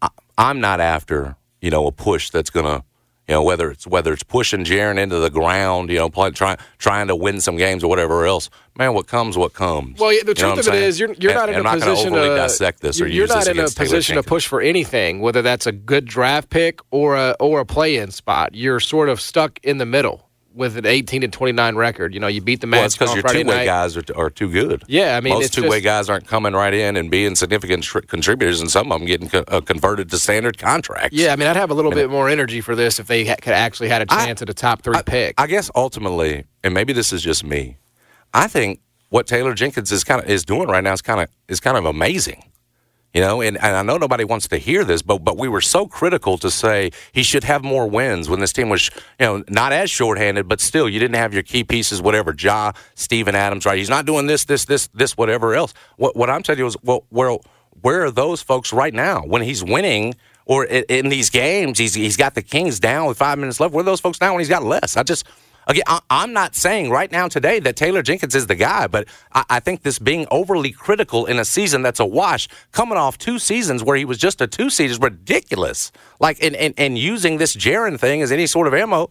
I, 0.03 0.09
I'm 0.39 0.61
not 0.61 0.81
after 0.81 1.37
you 1.61 1.71
know 1.71 1.87
a 1.87 1.93
push 1.93 2.31
that's 2.31 2.51
gonna 2.51 2.85
you 3.29 3.35
know 3.35 3.43
whether 3.43 3.71
it's 3.71 3.87
whether 3.87 4.13
it's 4.13 4.23
pushing 4.23 4.65
Jaren 4.65 4.99
into 4.99 5.19
the 5.19 5.31
ground, 5.31 5.91
you 5.91 5.97
know, 5.99 6.11
play, 6.11 6.31
try, 6.31 6.57
trying 6.79 7.07
to 7.09 7.17
win 7.17 7.41
some 7.41 7.57
games 7.57 7.83
or 7.83 7.89
whatever 7.89 8.27
else. 8.27 8.51
Man, 8.77 8.93
what 8.93 9.07
comes, 9.07 9.37
what 9.39 9.55
comes. 9.55 9.99
Well, 10.01 10.11
the 10.11 10.17
You 10.17 10.25
know 10.25 10.35
truth 10.35 10.53
of 10.53 10.59
I'm 10.59 10.63
saying? 10.65 10.83
is, 10.85 11.01
you're 11.01 11.13
you're 11.15 11.31
And- 11.33 11.39
not 11.41 11.49
in 11.49 11.65
a 11.65 11.69
I'm 11.69 11.79
position 11.81 12.13
to 12.13 12.21
dissect 12.37 12.81
this 12.81 13.01
or 13.01 13.07
you're 13.07 13.27
not 13.29 13.47
in 13.47 13.59
a 13.59 13.69
position 13.71 14.17
to 14.17 14.23
push 14.23 14.47
for 14.47 14.61
anything, 14.61 15.21
whether 15.21 15.41
that's 15.43 15.67
a 15.67 15.73
good 15.73 16.05
draft 16.05 16.51
pick 16.51 16.81
or 16.91 17.15
a 17.17 17.37
or 17.41 17.61
a 17.61 17.65
play-in 17.67 18.11
spot. 18.11 18.55
You're 18.55 18.81
sort 18.81 19.09
of 19.09 19.21
stuck 19.21 19.59
in 19.63 19.79
the 19.79 19.87
middle 19.87 20.29
with 20.55 20.77
an 20.77 20.87
18 20.87 21.23
to 21.23 21.29
29 21.29 21.77
record. 21.77 22.15
You 22.15 22.21
know, 22.21 22.27
you 22.27 22.41
beat 22.41 22.61
the 22.61 22.67
Well, 22.69 22.85
it's 22.85 22.97
because 22.97 23.15
your 23.15 23.23
two 23.25 23.45
way 23.45 23.65
guys 23.65 23.97
are, 23.97 24.05
are 24.17 24.31
too 24.31 24.51
good. 24.51 24.85
Yeah, 24.87 25.17
I 25.17 25.21
mean, 25.21 25.35
most 25.35 25.53
two 25.53 25.69
way 25.69 25.81
guys 25.81 26.09
aren't 26.09 26.27
coming 26.27 26.53
right 26.53 26.73
in 26.73 26.97
and 26.97 27.11
being 27.11 27.35
significant 27.35 27.83
tr- 27.83 28.01
contributors, 28.01 28.61
and 28.61 28.71
some 28.71 28.91
of 28.93 28.99
them 29.01 29.07
getting 29.07 29.29
co- 29.29 29.45
uh, 29.49 29.61
converted 29.61 30.11
to 30.11 30.19
standard 30.19 30.59
contracts. 30.59 31.17
Yeah, 31.17 31.33
I 31.33 31.37
mean, 31.37 31.49
I'd 31.49 31.57
have 31.57 31.71
a 31.71 31.75
little 31.75 31.91
bit 31.91 32.09
more 32.11 32.29
energy 32.29 32.61
for 32.61 32.75
this 32.75 32.99
if 32.99 33.07
they 33.07 33.25
ha- 33.27 33.37
could 33.43 33.53
actually 33.53 33.89
had 33.89 34.03
a 34.03 34.07
chance 34.07 34.43
at 34.43 34.49
a 34.49 34.55
top 34.55 34.83
three 34.83 35.01
pick. 35.05 35.35
I 35.39 35.47
guess 35.47 35.71
ultimately, 35.75 36.45
and 36.63 36.73
maybe 36.73 36.93
this 36.93 37.13
is 37.13 37.23
just 37.23 37.45
me, 37.45 37.77
I 38.33 38.47
think 38.49 38.81
what 39.11 39.27
Taylor 39.27 39.55
Jenkins 39.55 39.93
is 39.93 40.05
kind 40.05 40.23
of 40.23 40.29
is 40.29 40.45
doing 40.45 40.69
right 40.69 40.83
now 40.83 40.93
is 40.93 41.03
kind 41.03 41.21
of 41.21 41.29
is 41.49 41.61
kind 41.61 41.77
of 41.77 41.85
amazing. 41.85 42.43
You 43.15 43.21
know, 43.21 43.41
and, 43.41 43.57
and 43.63 43.77
I 43.77 43.83
know 43.83 43.97
nobody 43.97 44.25
wants 44.25 44.49
to 44.49 44.59
hear 44.59 44.85
this, 44.85 45.01
but 45.01 45.19
but 45.19 45.39
we 45.39 45.47
were 45.47 45.61
so 45.61 45.87
critical 45.87 46.37
to 46.39 46.51
say 46.51 46.91
he 47.13 47.23
should 47.23 47.45
have 47.45 47.63
more 47.63 47.89
wins 47.89 48.29
when 48.29 48.41
this 48.41 48.53
team 48.53 48.69
was, 48.69 48.91
you 49.21 49.27
know, 49.27 49.45
not 49.49 49.73
as 49.73 49.89
shorthanded, 49.89 50.49
but 50.49 50.61
still 50.61 50.89
you 50.89 50.99
didn't 50.99 51.15
have 51.15 51.33
your 51.33 51.45
key 51.45 51.63
pieces, 51.63 52.03
whatever, 52.03 52.35
Ja, 52.37 52.73
Steven 52.97 53.37
Adams, 53.37 53.67
right? 53.67 53.79
He's 53.79 53.89
not 53.89 54.05
doing 54.05 54.27
this, 54.27 54.45
this, 54.45 54.65
this, 54.65 54.89
this, 54.89 55.17
whatever 55.17 55.55
else. 55.55 55.75
What 55.97 56.17
what 56.17 56.29
I'm 56.29 56.43
telling 56.43 56.59
you 56.59 56.67
is, 56.67 56.77
well, 56.83 57.05
where 57.11 57.39
where 57.83 58.05
are 58.05 58.11
those 58.11 58.43
folks 58.43 58.73
right 58.73 58.93
now 58.93 59.23
when 59.23 59.43
he's 59.43 59.63
winning? 59.63 60.15
Or 60.47 60.67
in, 60.67 60.85
in 60.91 61.09
these 61.09 61.31
games, 61.31 61.79
he's 61.79 61.95
he's 61.95 62.19
got 62.19 62.35
the 62.35 62.43
Kings 62.43 62.79
down 62.79 63.07
with 63.07 63.17
five 63.17 63.39
minutes 63.39 63.61
left. 63.61 63.73
Where 63.73 63.81
are 63.81 63.85
those 63.85 64.01
folks 64.01 64.21
now 64.21 64.33
when 64.33 64.41
he's 64.41 64.49
got 64.51 64.63
less? 64.63 64.97
I 64.97 65.03
just 65.03 65.25
Again, 65.67 65.85
I, 65.87 66.01
I'm 66.11 66.33
not 66.33 66.55
saying 66.55 66.91
right 66.91 67.11
now 67.11 67.29
today 67.29 67.59
that 67.61 67.77
Taylor 67.77 68.03
Jenkins 68.03 68.35
is 68.35 68.47
the 68.47 68.55
guy, 68.55 68.87
but 68.87 69.09
I, 69.33 69.45
I 69.51 69.61
think 69.61 69.83
this 69.83 69.99
being 69.99 70.27
overly 70.31 70.73
critical 70.73 71.27
in 71.27 71.39
a 71.39 71.45
season 71.45 71.83
that's 71.83 72.01
a 72.01 72.07
wash, 72.07 72.49
coming 72.73 72.99
off 72.99 73.19
two 73.19 73.39
seasons 73.39 73.83
where 73.83 73.97
he 73.97 74.05
was 74.05 74.19
just 74.19 74.41
a 74.41 74.47
two 74.47 74.71
seed, 74.71 74.91
is 74.91 74.99
ridiculous. 74.99 75.93
Like, 76.21 76.43
and, 76.43 76.55
and, 76.57 76.75
and 76.77 76.99
using 76.99 77.39
this 77.39 77.57
Jaren 77.57 77.99
thing 77.99 78.23
as 78.23 78.31
any 78.31 78.47
sort 78.47 78.67
of 78.67 78.75
ammo, 78.75 79.11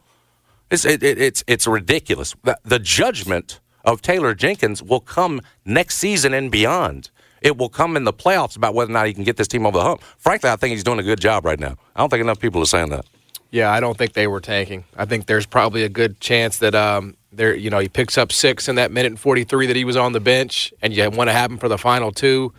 it's 0.70 0.86
it, 0.86 1.04
it, 1.04 1.20
it's 1.20 1.44
it's 1.46 1.68
ridiculous. 1.68 2.36
The, 2.44 2.58
the 2.64 2.80
judgment 2.80 3.60
of 3.86 4.02
Taylor 4.02 4.34
Jenkins 4.34 4.82
will 4.82 5.02
come 5.02 5.42
next 5.66 5.98
season 5.98 6.34
and 6.34 6.52
beyond. 6.52 7.12
It 7.42 7.58
will 7.58 7.70
come 7.70 7.98
in 7.98 8.06
the 8.06 8.14
playoffs 8.14 8.56
about 8.56 8.74
whether 8.74 8.90
or 8.90 8.94
not 8.94 9.06
he 9.06 9.14
can 9.14 9.26
get 9.26 9.36
this 9.36 9.50
team 9.50 9.66
over 9.66 9.78
the 9.78 9.84
hump. 9.84 10.02
Frankly, 10.18 10.50
I 10.50 10.56
think 10.56 10.72
he's 10.72 10.84
doing 10.84 11.00
a 11.00 11.04
good 11.04 11.20
job 11.20 11.46
right 11.46 11.60
now. 11.60 11.76
I 11.96 12.00
don't 12.00 12.10
think 12.10 12.22
enough 12.22 12.40
people 12.40 12.62
are 12.62 12.66
saying 12.66 12.90
that. 12.90 13.06
Yeah, 13.54 13.72
I 13.72 13.82
don't 13.82 13.96
think 13.96 14.14
they 14.14 14.26
were 14.26 14.40
tanking. 14.40 14.84
I 14.98 15.06
think 15.06 15.28
there's 15.28 15.46
probably 15.46 15.84
a 15.84 15.90
good 15.90 16.20
chance 16.20 16.58
that 16.58 16.74
um, 16.74 17.16
there, 17.32 17.54
you 17.54 17.70
know, 17.70 17.78
he 17.78 17.88
picks 17.88 18.18
up 18.18 18.32
six 18.32 18.68
in 18.68 18.78
that 18.78 18.92
minute 18.92 19.12
and 19.12 19.20
43 19.20 19.68
that 19.68 19.76
he 19.76 19.86
was 19.86 19.96
on 19.96 20.12
the 20.12 20.20
bench, 20.20 20.74
and 20.82 20.92
you 20.92 21.08
want 21.12 21.28
to 21.28 21.34
have 21.34 21.52
him 21.52 21.60
for 21.60 21.70
the 21.70 21.78
final 21.78 22.12
two. 22.12 22.52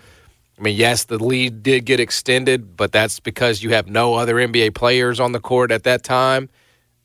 I 0.56 0.62
mean, 0.62 0.76
yes, 0.76 1.02
the 1.02 1.18
lead 1.18 1.64
did 1.64 1.84
get 1.84 1.98
extended, 1.98 2.76
but 2.76 2.92
that's 2.92 3.18
because 3.18 3.60
you 3.60 3.70
have 3.70 3.88
no 3.88 4.14
other 4.14 4.36
NBA 4.36 4.76
players 4.76 5.18
on 5.18 5.32
the 5.32 5.40
court 5.40 5.72
at 5.72 5.82
that 5.82 6.04
time. 6.04 6.48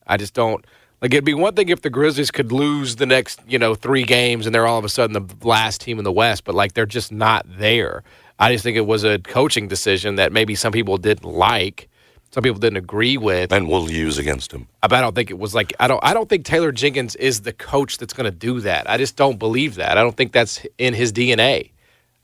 I 0.06 0.16
just 0.16 0.34
don't 0.34 0.64
like. 1.02 1.12
It'd 1.12 1.24
be 1.24 1.34
one 1.34 1.56
thing 1.56 1.68
if 1.68 1.82
the 1.82 1.90
Grizzlies 1.90 2.30
could 2.30 2.52
lose 2.52 2.94
the 2.94 3.06
next, 3.06 3.40
you 3.48 3.58
know, 3.58 3.74
three 3.74 4.04
games 4.04 4.46
and 4.46 4.54
they're 4.54 4.68
all 4.68 4.78
of 4.78 4.84
a 4.84 4.88
sudden 4.88 5.14
the 5.14 5.34
last 5.44 5.80
team 5.80 5.98
in 5.98 6.04
the 6.04 6.12
West, 6.12 6.44
but 6.44 6.54
like 6.54 6.74
they're 6.74 6.86
just 6.86 7.10
not 7.10 7.44
there. 7.58 8.04
I 8.38 8.52
just 8.52 8.62
think 8.62 8.76
it 8.76 8.86
was 8.86 9.02
a 9.02 9.18
coaching 9.18 9.66
decision 9.66 10.14
that 10.14 10.32
maybe 10.32 10.54
some 10.54 10.70
people 10.70 10.96
didn't 10.96 11.28
like, 11.28 11.88
some 12.30 12.42
people 12.42 12.60
didn't 12.60 12.76
agree 12.76 13.16
with. 13.16 13.52
And 13.52 13.68
we'll 13.68 13.90
use 13.90 14.18
against 14.18 14.52
him. 14.52 14.68
But 14.82 14.92
I 14.92 15.00
don't 15.00 15.14
think 15.14 15.30
it 15.30 15.38
was 15.38 15.54
like 15.54 15.72
I 15.80 15.88
don't 15.88 16.00
I 16.02 16.14
don't 16.14 16.28
think 16.28 16.44
Taylor 16.44 16.72
Jenkins 16.72 17.16
is 17.16 17.42
the 17.42 17.52
coach 17.52 17.98
that's 17.98 18.12
going 18.12 18.30
to 18.30 18.36
do 18.36 18.60
that. 18.60 18.88
I 18.88 18.96
just 18.98 19.16
don't 19.16 19.38
believe 19.38 19.76
that. 19.76 19.98
I 19.98 20.02
don't 20.02 20.16
think 20.16 20.32
that's 20.32 20.64
in 20.78 20.94
his 20.94 21.12
DNA. 21.12 21.70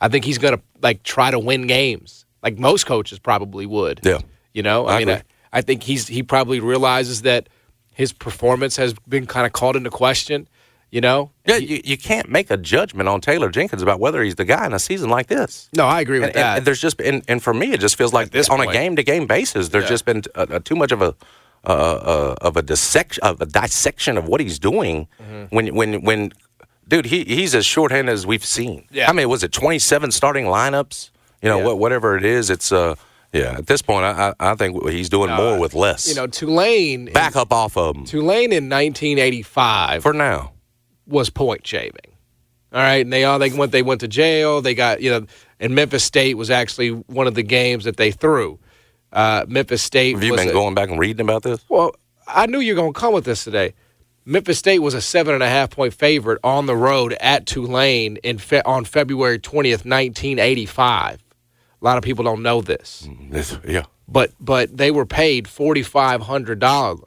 I 0.01 0.09
think 0.09 0.25
he's 0.25 0.39
going 0.39 0.57
to 0.57 0.63
like 0.83 1.03
try 1.03 1.31
to 1.31 1.39
win 1.39 1.67
games, 1.67 2.27
like 2.43 2.59
most 2.59 2.87
coaches 2.87 3.19
probably 3.19 3.67
would. 3.67 4.01
Yeah. 4.03 4.21
you 4.53 4.63
know. 4.63 4.87
I, 4.87 4.97
I 4.97 4.99
mean. 5.01 5.09
I, 5.11 5.23
I 5.53 5.63
think 5.63 5.83
he's 5.83 6.07
he 6.07 6.23
probably 6.23 6.61
realizes 6.61 7.23
that 7.23 7.49
his 7.95 8.13
performance 8.13 8.77
has 8.77 8.95
been 9.09 9.27
kind 9.27 9.47
of 9.47 9.53
called 9.55 9.75
into 9.75 9.91
question. 9.91 10.49
You 10.97 11.03
know. 11.03 11.31
Yeah, 11.45 11.57
you, 11.57 11.83
you 11.85 11.99
can't 11.99 12.31
make 12.31 12.51
a 12.51 12.57
judgment 12.57 13.07
on 13.07 13.21
Taylor 13.21 13.51
Jenkins 13.51 13.83
about 13.83 14.01
whether 14.01 14.23
he's 14.23 14.37
the 14.37 14.47
guy 14.47 14.65
in 14.65 14.73
a 14.73 14.79
season 14.79 15.11
like 15.11 15.27
this. 15.27 15.69
No, 15.77 15.85
I 15.85 16.01
agree 16.01 16.21
with 16.21 16.29
And, 16.29 16.37
that. 16.37 16.57
and 16.57 16.67
there's 16.67 16.81
just 16.81 16.99
and, 17.03 17.23
and 17.29 17.43
for 17.43 17.53
me, 17.53 17.73
it 17.75 17.81
just 17.81 17.97
feels 17.97 18.15
like 18.15 18.31
this 18.31 18.49
on 18.49 18.61
a 18.67 18.73
game 18.73 18.97
to 18.97 19.03
game 19.03 19.27
basis, 19.27 19.69
there's 19.69 19.85
Yeah. 19.85 19.91
just 19.91 20.05
been 20.07 20.23
uh, 20.35 20.47
uh, 20.51 20.59
too 20.61 20.75
much 20.75 20.93
of 20.93 21.03
a 21.03 21.15
uh, 21.67 21.69
uh, 21.69 22.35
of 22.41 22.57
a 22.57 22.63
dissection 22.63 23.23
of 23.23 23.43
a 23.43 23.47
dissection 23.47 24.17
of 24.17 24.27
what 24.27 24.41
he's 24.41 24.59
doing 24.59 25.07
Mm-hmm. 25.21 25.55
when 25.55 25.75
when 25.75 26.03
when 26.03 26.33
dude 26.89 27.05
he 27.13 27.25
he's 27.25 27.55
as 27.55 27.67
shorthanded 27.67 28.15
as 28.15 28.27
we've 28.27 28.45
seen. 28.59 28.87
Yeah. 28.91 29.11
I 29.11 29.13
mean, 29.13 29.29
was 29.29 29.43
it 29.45 29.53
27 29.53 30.13
starting 30.13 30.47
lineups? 30.47 31.11
You 31.43 31.51
know, 31.51 31.59
Yeah. 31.59 31.65
what, 31.67 31.79
whatever 31.79 32.17
it 32.17 32.25
is, 32.25 32.49
it's 32.49 32.73
uh 32.73 32.95
yeah. 33.35 33.59
At 33.59 33.67
this 33.67 33.83
point, 33.83 34.05
I 34.07 34.33
I 34.41 34.53
I 34.53 34.55
think 34.55 34.71
he's 34.89 35.11
doing 35.11 35.31
more 35.31 35.59
with 35.61 35.75
less. 35.75 36.09
you 36.09 36.15
know, 36.15 36.27
Tulane. 36.27 37.13
back 37.13 37.37
up 37.37 37.53
off 37.53 37.77
of 37.77 37.97
him 37.97 38.05
Tulane 38.07 38.53
in 38.53 38.71
1985 38.71 40.03
for 40.03 40.15
now. 40.15 40.53
Was 41.07 41.31
point 41.31 41.67
shaving. 41.67 42.13
All 42.73 42.81
right, 42.83 42.97
and 43.05 43.13
they 43.13 43.25
all 43.25 43.39
they 43.39 43.51
went 43.51 43.73
they 43.73 43.83
went 43.83 44.01
to 44.01 44.09
jail. 44.09 44.61
They 44.61 44.75
got 44.75 45.01
you 45.01 45.11
know, 45.11 45.27
and 45.61 45.75
Memphis 45.75 46.05
State 46.05 46.37
was 46.37 46.51
actually 46.51 46.91
one 46.91 47.27
of 47.27 47.35
the 47.35 47.43
games 47.43 47.85
that 47.85 47.97
they 47.97 48.11
threw. 48.11 48.59
Uh, 49.13 49.45
Memphis 49.49 49.83
State. 49.83 50.15
Have 50.15 50.25
you 50.25 50.35
been 50.37 50.49
a- 50.49 50.53
going 50.53 50.75
back 50.75 50.91
and 50.91 50.99
reading 50.99 51.25
about 51.25 51.43
this? 51.43 51.65
Well, 51.69 51.95
I 52.27 52.47
knew 52.47 52.59
you 52.59 52.75
were 52.75 52.81
going 52.81 52.93
to 52.93 53.01
come 53.01 53.15
with 53.15 53.25
this 53.25 53.45
today. 53.45 53.73
Memphis 54.25 54.59
State 54.59 54.81
was 54.81 54.93
a 54.95 55.01
seven 55.01 55.33
and 55.35 55.43
a 55.45 55.49
half 55.49 55.71
point 55.71 55.95
favorite 55.95 56.41
on 56.43 56.67
the 56.67 56.77
road 56.77 57.13
at 57.21 57.47
Tulane 57.47 58.17
in 58.19 58.39
fe- 58.39 58.63
on 58.67 58.85
February 58.85 59.39
twentieth, 59.39 59.85
nineteen 59.85 60.39
eighty 60.41 60.67
five. 60.67 61.23
A 61.81 61.85
lot 61.85 61.97
of 61.99 62.03
people 62.03 62.25
don't 62.25 62.43
know 62.43 62.61
this 62.61 63.09
This- 63.31 63.57
yeah. 63.67 63.85
but 64.09 64.33
but 64.41 64.77
they 64.77 64.91
were 64.91 65.07
paid 65.07 65.47
forty 65.47 65.83
five 65.85 66.23
hundred 66.23 66.59
dollars 66.59 67.01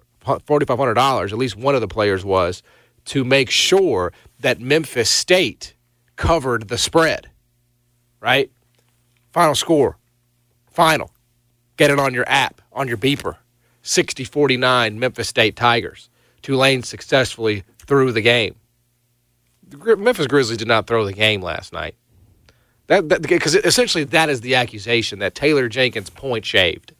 forty 0.45 0.65
five 0.65 0.77
hundred 0.79 0.93
dollars. 0.93 1.33
At 1.33 1.37
least 1.37 1.57
one 1.57 1.75
of 1.75 1.81
the 1.81 1.87
players 1.89 2.23
was 2.23 2.63
to 3.09 3.23
make 3.23 3.49
sure 3.49 4.13
that 4.39 4.59
Memphis 4.59 5.09
State 5.09 5.73
covered 6.15 6.67
the 6.67 6.77
spread. 6.77 7.27
Right. 8.19 8.51
Final 9.31 9.55
score. 9.55 9.97
Final. 10.67 11.11
Get 11.75 11.89
it 11.89 11.99
on 11.99 12.13
your 12.13 12.27
app 12.27 12.61
on 12.71 12.87
your 12.87 12.97
beeper. 12.97 13.37
60-49 13.83 14.95
Memphis 14.97 15.27
State 15.27 15.55
Tigers. 15.55 16.09
Tulane 16.43 16.83
successfully 16.83 17.63
threw 17.79 18.11
the 18.11 18.21
game. 18.21 18.55
The 19.67 19.97
Memphis 19.97 20.27
Grizzlies 20.27 20.59
did 20.59 20.67
not 20.67 20.85
throw 20.85 21.03
the 21.03 21.13
game 21.13 21.41
last 21.41 21.73
night. 21.73 21.95
That 22.87 23.07
because 23.23 23.55
essentially 23.55 24.03
that 24.03 24.29
is 24.29 24.41
the 24.41 24.55
accusation 24.55 25.19
that 25.19 25.33
Taylor 25.33 25.67
Jenkins 25.67 26.11
point 26.11 26.45
shaved. 26.45 26.93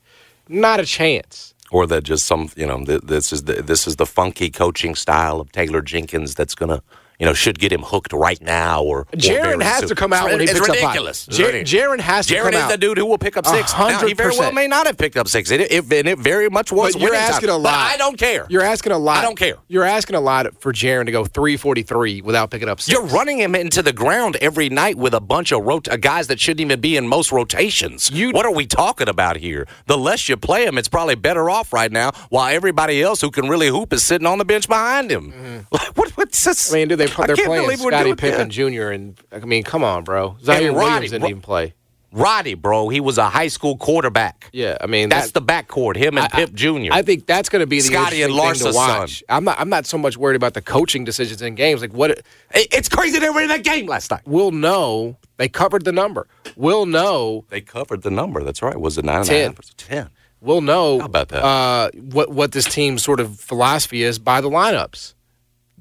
Not 0.48 0.80
a 0.80 0.86
chance. 0.86 1.54
Or 1.72 1.88
that 1.88 2.04
just 2.04 2.26
some 2.26 2.50
you 2.56 2.66
know 2.66 2.84
th- 2.84 3.02
this 3.02 3.34
is 3.34 3.44
the 3.44 3.62
this 3.62 3.88
is 3.88 3.96
the 3.98 4.06
funky 4.06 4.50
coaching 4.50 4.96
style 4.96 5.40
of 5.40 5.52
Taylor 5.52 5.82
Jenkins 5.82 6.36
that's 6.36 6.56
gonna 6.56 6.82
you 7.20 7.26
know, 7.26 7.34
should 7.34 7.60
get 7.60 7.72
him 7.72 7.82
hooked 7.82 8.14
right 8.14 8.42
now 8.42 8.82
or. 8.84 9.06
Jaren 9.14 9.62
has 9.62 9.80
soon. 9.82 9.90
to 9.90 9.96
come 9.96 10.14
out 10.14 10.30
when 10.30 10.40
he 10.40 10.46
it's 10.46 10.54
picks 10.54 10.70
up 10.70 10.76
five. 10.78 10.84
ridiculous. 10.84 11.28
It's 11.28 11.38
Jaren 11.38 12.00
has 12.00 12.28
to 12.28 12.36
come 12.36 12.48
out. 12.48 12.50
Jaren 12.50 12.52
come 12.54 12.54
is 12.56 12.62
out. 12.66 12.72
the 12.72 12.78
dude 12.78 12.98
who 12.98 13.06
will 13.06 13.18
pick 13.18 13.36
up 13.38 13.46
six. 13.46 13.74
Now, 13.78 14.06
he 14.08 14.14
very 14.14 14.38
well 14.38 14.52
may 14.52 14.68
not 14.68 14.88
have 14.88 14.98
picked 14.98 15.18
up 15.18 15.28
six. 15.28 15.52
It, 15.52 15.62
it, 15.62 15.92
and 15.94 16.08
it 16.08 16.20
very 16.20 16.50
much 16.50 16.72
was. 16.72 16.94
But 16.94 17.02
you're 17.02 17.12
winning 17.12 17.26
time. 17.26 17.34
asking 17.36 17.50
a 17.50 17.54
But 17.54 17.60
lot. 17.60 17.92
I 17.94 17.98
don't 17.98 18.18
care. 18.18 18.48
You're 18.50 18.64
asking 18.64 18.92
a 18.94 18.98
lot. 18.98 19.18
I 19.18 19.22
don't 19.22 19.38
care. 19.38 19.56
You're 19.68 19.84
asking 19.84 20.16
a 20.16 20.22
lot 20.22 20.48
for 20.62 20.72
Jaren 20.74 21.06
to 21.06 21.12
go 21.12 21.26
343 21.26 22.22
without 22.22 22.50
picking 22.52 22.70
up 22.70 22.80
6 22.82 22.94
You're 22.94 23.06
running 23.08 23.40
him 23.40 23.56
into 23.56 23.82
the 23.82 23.94
ground 23.94 24.38
every 24.38 24.70
night 24.70 24.98
with 24.98 25.14
a 25.14 25.20
bunch 25.20 25.52
of 25.52 25.64
rot- 25.64 25.88
uh, 25.90 25.98
guys 25.98 26.28
that 26.28 26.40
shouldn't 26.40 26.62
even 26.62 26.80
be 26.80 26.96
in 26.96 27.08
most 27.08 27.32
rotations. 27.32 28.10
You- 28.12 28.32
what 28.32 28.46
are 28.46 28.54
we 28.54 28.66
talking 28.66 29.10
about 29.10 29.38
here? 29.38 29.68
The 29.88 29.98
less 29.98 30.30
you 30.30 30.38
play 30.38 30.66
him, 30.66 30.78
it's 30.78 30.88
probably 30.88 31.16
better 31.16 31.50
off 31.50 31.74
right 31.74 31.92
now. 31.92 32.12
While 32.30 32.54
everybody 32.54 33.02
else 33.04 33.22
who 33.22 33.32
can 33.32 33.50
really 33.50 33.68
hoop 33.68 33.92
is 33.94 34.04
sitting 34.04 34.26
on 34.28 34.38
the 34.38 34.46
bench 34.46 34.68
behind 34.68 35.12
him. 35.12 35.66
Like, 35.72 35.88
what, 35.98 36.12
what's 36.12 36.44
this? 36.44 36.72
I 36.72 36.78
mean, 36.78 36.88
dude, 36.88 37.00
they, 37.00 37.09
they're 37.16 37.36
can't 37.36 37.48
playing 37.48 37.64
believe 37.66 37.82
we're 37.82 37.92
Scottie 37.92 38.04
doing 38.06 38.16
Pippen. 38.18 38.50
Jr. 38.50 38.90
and 38.92 39.20
I 39.32 39.40
mean, 39.40 39.64
come 39.64 39.84
on, 39.84 40.04
bro. 40.04 40.38
Roddy, 40.44 40.70
Williams 40.70 41.12
didn't 41.12 41.24
Ro- 41.24 41.30
even 41.30 41.42
play. 41.42 41.74
Roddy, 42.12 42.56
bro, 42.56 42.90
he 42.90 43.00
was 43.00 43.20
a 43.20 43.30
high 43.30 43.50
school 43.50 43.78
quarterback. 43.78 44.50
Yeah, 44.52 44.78
I 44.82 44.88
mean 44.88 45.10
That's 45.10 45.32
that, 45.32 45.46
the 45.46 45.54
backcourt, 45.54 45.96
him 45.96 46.18
and 46.18 46.26
I- 46.26 46.30
Pip 46.30 46.54
Jr. 46.54 46.90
I 46.92 47.04
think 47.04 47.28
that's 47.28 47.50
going 47.50 47.60
to 47.60 47.68
be 47.68 47.78
the 47.82 47.88
Scotty 47.88 48.24
and 48.24 48.34
thing 48.34 48.54
to 48.56 48.72
watch. 48.74 49.20
son. 49.20 49.26
I'm 49.30 49.44
not. 49.44 49.60
I'm 49.60 49.70
not 49.70 49.86
so 49.86 49.96
much 50.00 50.18
worried 50.18 50.36
about 50.36 50.56
the 50.56 50.62
coaching 50.62 51.04
decisions 51.06 51.42
in 51.44 51.54
games. 51.54 51.82
Like 51.82 51.94
what 51.94 52.10
It- 52.12 52.26
it's 52.54 52.90
crazy 52.90 53.20
they 53.20 53.30
were 53.30 53.42
in 53.42 53.50
that 53.50 53.64
game 53.64 53.86
last 53.86 54.10
night. 54.10 54.22
we'll 54.26 54.50
know. 54.52 55.18
They 55.38 55.50
covered 55.50 55.86
the 55.86 55.92
number. 55.92 56.28
We'll 56.56 56.88
know. 56.88 57.46
They 57.50 57.62
covered 57.62 58.02
the 58.02 58.10
number. 58.12 58.44
That's 58.44 58.62
right. 58.64 58.76
Was 58.80 58.98
it 58.98 59.06
nine 59.06 59.18
and 59.22 59.26
a 59.26 59.30
Ten. 59.30 59.50
half? 59.52 59.60
or 59.60 59.64
Ten. 59.78 60.10
We'll 60.42 60.62
know 60.62 61.00
How 61.00 61.06
about 61.06 61.28
that? 61.30 61.44
Uh, 61.46 61.92
what 61.94 62.32
what 62.32 62.54
this 62.54 62.66
team's 62.66 63.04
sort 63.04 63.20
of 63.20 63.40
philosophy 63.40 64.02
is 64.02 64.18
by 64.18 64.42
the 64.42 64.50
lineups 64.50 65.14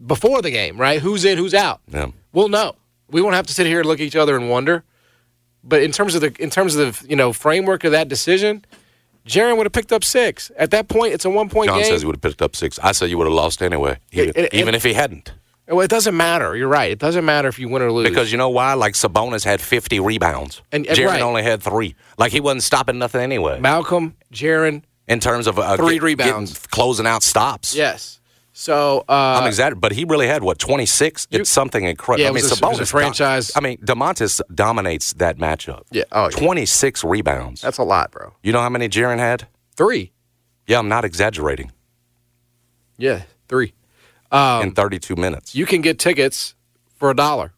before 0.07 0.43
the 0.43 0.51
game, 0.51 0.79
right? 0.81 1.01
Who's 1.01 1.25
in, 1.25 1.39
who's 1.39 1.55
out. 1.55 1.81
Yeah. 1.89 2.09
We'll 2.33 2.49
know. 2.49 2.77
We 3.11 3.21
won't 3.23 3.35
have 3.35 3.47
to 3.47 3.55
sit 3.55 3.67
here 3.67 3.81
and 3.81 3.89
look 3.89 4.01
at 4.01 4.05
each 4.05 4.17
other 4.17 4.37
and 4.37 4.49
wonder. 4.51 4.85
But 5.65 5.83
in 5.83 5.93
terms 5.93 6.15
of 6.15 6.21
the 6.21 6.35
in 6.43 6.51
terms 6.51 6.77
of 6.77 7.01
the 7.03 7.09
you 7.09 7.17
know 7.17 7.33
framework 7.33 7.85
of 7.85 7.93
that 7.93 8.09
decision, 8.09 8.65
Jaren 9.27 9.57
would 9.57 9.67
have 9.67 9.73
picked 9.73 9.93
up 9.93 10.05
six. 10.05 10.51
At 10.57 10.71
that 10.71 10.89
point, 10.89 11.13
it's 11.15 11.25
a 11.25 11.31
one 11.31 11.49
point 11.49 11.69
John 11.69 11.79
game. 11.81 11.87
says 11.87 12.03
he 12.03 12.07
would 12.07 12.17
have 12.17 12.23
picked 12.23 12.43
up 12.43 12.55
six. 12.57 12.79
I 12.83 12.93
say 12.93 13.07
you 13.07 13.19
would 13.19 13.27
have 13.27 13.35
lost 13.35 13.61
anyway, 13.63 13.99
He- 14.11 14.21
It- 14.23 14.37
it- 14.37 14.55
even 14.55 14.75
it- 14.75 14.77
if 14.79 14.85
he 14.85 14.93
hadn't. 14.95 15.33
well, 15.67 15.81
it 15.81 15.91
doesn't 15.91 16.17
matter. 16.17 16.57
You're 16.57 16.69
right. 16.69 16.91
It 16.91 16.99
doesn't 16.99 17.25
matter 17.25 17.49
if 17.49 17.59
you 17.59 17.69
win 17.69 17.83
or 17.83 17.93
lose. 17.93 18.09
Because 18.09 18.31
you 18.33 18.39
know 18.39 18.49
why? 18.49 18.73
Like 18.75 18.95
Sabonis 18.95 19.45
had 19.45 19.61
50 19.61 20.01
rebounds. 20.01 20.63
And- 20.73 20.87
and 20.87 20.97
Jaren 20.97 21.07
right. 21.09 21.23
only 21.23 21.43
had 21.43 21.63
three. 21.63 21.95
Like 22.17 22.33
he 22.33 22.41
wasn't 22.41 22.63
stopping 22.63 22.99
nothing 22.99 23.21
anyway. 23.21 23.59
Malcolm, 23.61 24.15
Jaren, 24.33 24.83
In 25.09 25.21
terms 25.21 25.47
of 25.47 25.59
uh, 25.59 25.77
Three 25.79 25.95
get- 25.95 26.03
rebounds. 26.03 26.53
getting- 26.53 26.67
closing 26.71 27.07
out 27.07 27.23
stops. 27.23 27.75
yes. 27.75 28.18
So 28.61 29.05
uh, 29.09 29.39
I'm 29.41 29.47
exaggerating, 29.47 29.79
but 29.79 29.93
he 29.93 30.05
really 30.05 30.27
had 30.27 30.43
what 30.43 30.59
26. 30.59 31.29
it's 31.31 31.49
something 31.49 31.85
incredible. 31.85 32.25
Yeah, 32.25 32.31
I 32.31 32.33
mean, 32.33 32.43
a- 32.45 32.49
was 32.49 32.53
a 32.53 32.57
Sabonis 32.85 32.91
franchise- 32.91 33.53
I 33.55 33.61
mean, 33.61 33.79
Domantas 33.79 34.41
dominates 34.53 35.13
that 35.13 35.39
matchup. 35.39 35.83
Yeah. 35.93 36.03
Oh, 36.11 36.25
yeah. 36.25 36.37
26 36.37 37.05
rebounds. 37.05 37.61
that's 37.61 37.79
a 37.79 37.85
lot, 37.85 38.11
bro. 38.11 38.35
you 38.43 38.51
know 38.51 38.61
how 38.61 38.69
many 38.69 38.89
Jaren 38.89 39.19
had? 39.19 39.47
Three. 39.77 40.11
Yeah, 40.67 40.81
I'm 40.81 40.89
not 40.89 41.05
exaggerating. 41.05 41.71
Yeah, 42.97 43.23
three. 43.49 43.75
Um, 44.33 44.63
in 44.65 44.73
32 44.73 45.15
minutes. 45.15 45.55
You 45.55 45.65
can 45.65 45.81
get 45.81 46.01
tickets 46.01 46.57
for 46.97 47.13
a 47.13 47.15
dollar. 47.15 47.53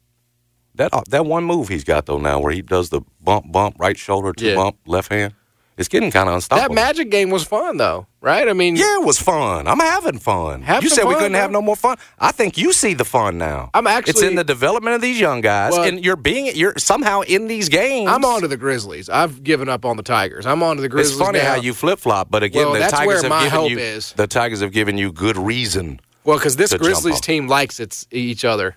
That 0.75 0.93
uh, 0.93 1.01
that 1.09 1.25
one 1.25 1.45
move 1.45 1.69
he's 1.69 1.83
got 1.83 2.05
though 2.05 2.19
now, 2.19 2.39
where 2.41 2.53
he 2.53 2.61
does 2.61 2.91
the 2.91 3.01
bump, 3.23 3.51
bump, 3.51 3.77
right 3.79 3.97
shoulder, 3.97 4.35
two 4.35 4.49
Yeah. 4.49 4.55
bump, 4.55 4.77
left 4.87 5.11
hand. 5.11 5.33
It's 5.79 5.89
getting 5.89 6.11
kind 6.11 6.29
of 6.29 6.35
unstoppable. 6.35 6.69
That 6.69 6.75
Magic 6.75 7.11
game 7.11 7.31
was 7.31 7.43
fun, 7.43 7.79
though, 7.79 8.07
right? 8.21 8.49
I 8.49 8.53
mean, 8.53 8.77
Yeah, 8.77 9.01
it 9.01 9.05
was 9.05 9.19
fun. 9.19 9.67
I'm 9.67 9.79
having 9.81 10.19
fun. 10.19 10.63
Have 10.63 10.83
you 10.83 10.91
said 10.91 11.05
we 11.05 11.15
couldn't 11.15 11.33
bro. 11.33 11.41
have 11.41 11.51
no 11.51 11.63
more 11.63 11.77
fun. 11.77 11.97
I 12.19 12.33
think 12.33 12.59
you 12.59 12.73
see 12.73 12.95
the 12.95 13.05
fun 13.05 13.39
now. 13.39 13.71
I'm 13.75 13.87
actually. 13.87 14.11
It's 14.11 14.23
in 14.23 14.35
the 14.35 14.45
development 14.45 14.95
of 14.97 15.03
these 15.03 15.19
young 15.21 15.41
guys, 15.41 15.73
Well- 15.73 15.85
and 15.85 16.05
you're 16.05 16.17
being 16.17 16.51
you're 16.55 16.75
somehow 16.79 17.21
in 17.23 17.47
these 17.49 17.69
games. 17.69 18.11
I'm 18.11 18.25
on 18.25 18.41
to 18.43 18.49
the 18.49 18.57
Grizzlies. 18.57 19.09
I've 19.09 19.43
given 19.43 19.69
up 19.69 19.85
on 19.85 19.97
the 19.97 20.03
Tigers. 20.03 20.47
I'm 20.47 20.63
on 20.63 20.77
to 20.77 20.83
the 20.83 20.89
Grizzlies. 20.89 21.17
It's 21.17 21.25
funny 21.27 21.39
now. 21.39 21.55
how 21.55 21.61
you 21.61 21.73
flip 21.75 21.99
flop, 21.99 22.31
but 22.31 22.43
again, 22.43 22.65
Well, 22.65 22.73
the 22.75 22.81
that's 22.81 22.93
Tigers 22.93 23.07
where 23.07 23.23
have 23.23 23.29
my 23.31 23.45
given 23.45 23.59
hope 23.59 23.71
you 23.71 23.79
is. 23.79 24.13
the 24.13 24.27
Tigers 24.27 24.61
have 24.61 24.73
given 24.73 24.99
you 24.99 25.13
good 25.13 25.37
reason. 25.37 26.01
Well, 26.25 26.37
because 26.39 26.57
this 26.57 26.73
Grizzlies 26.75 27.21
team 27.21 27.49
likes 27.49 27.81
its 27.81 28.07
each 28.11 28.45
other. 28.45 28.77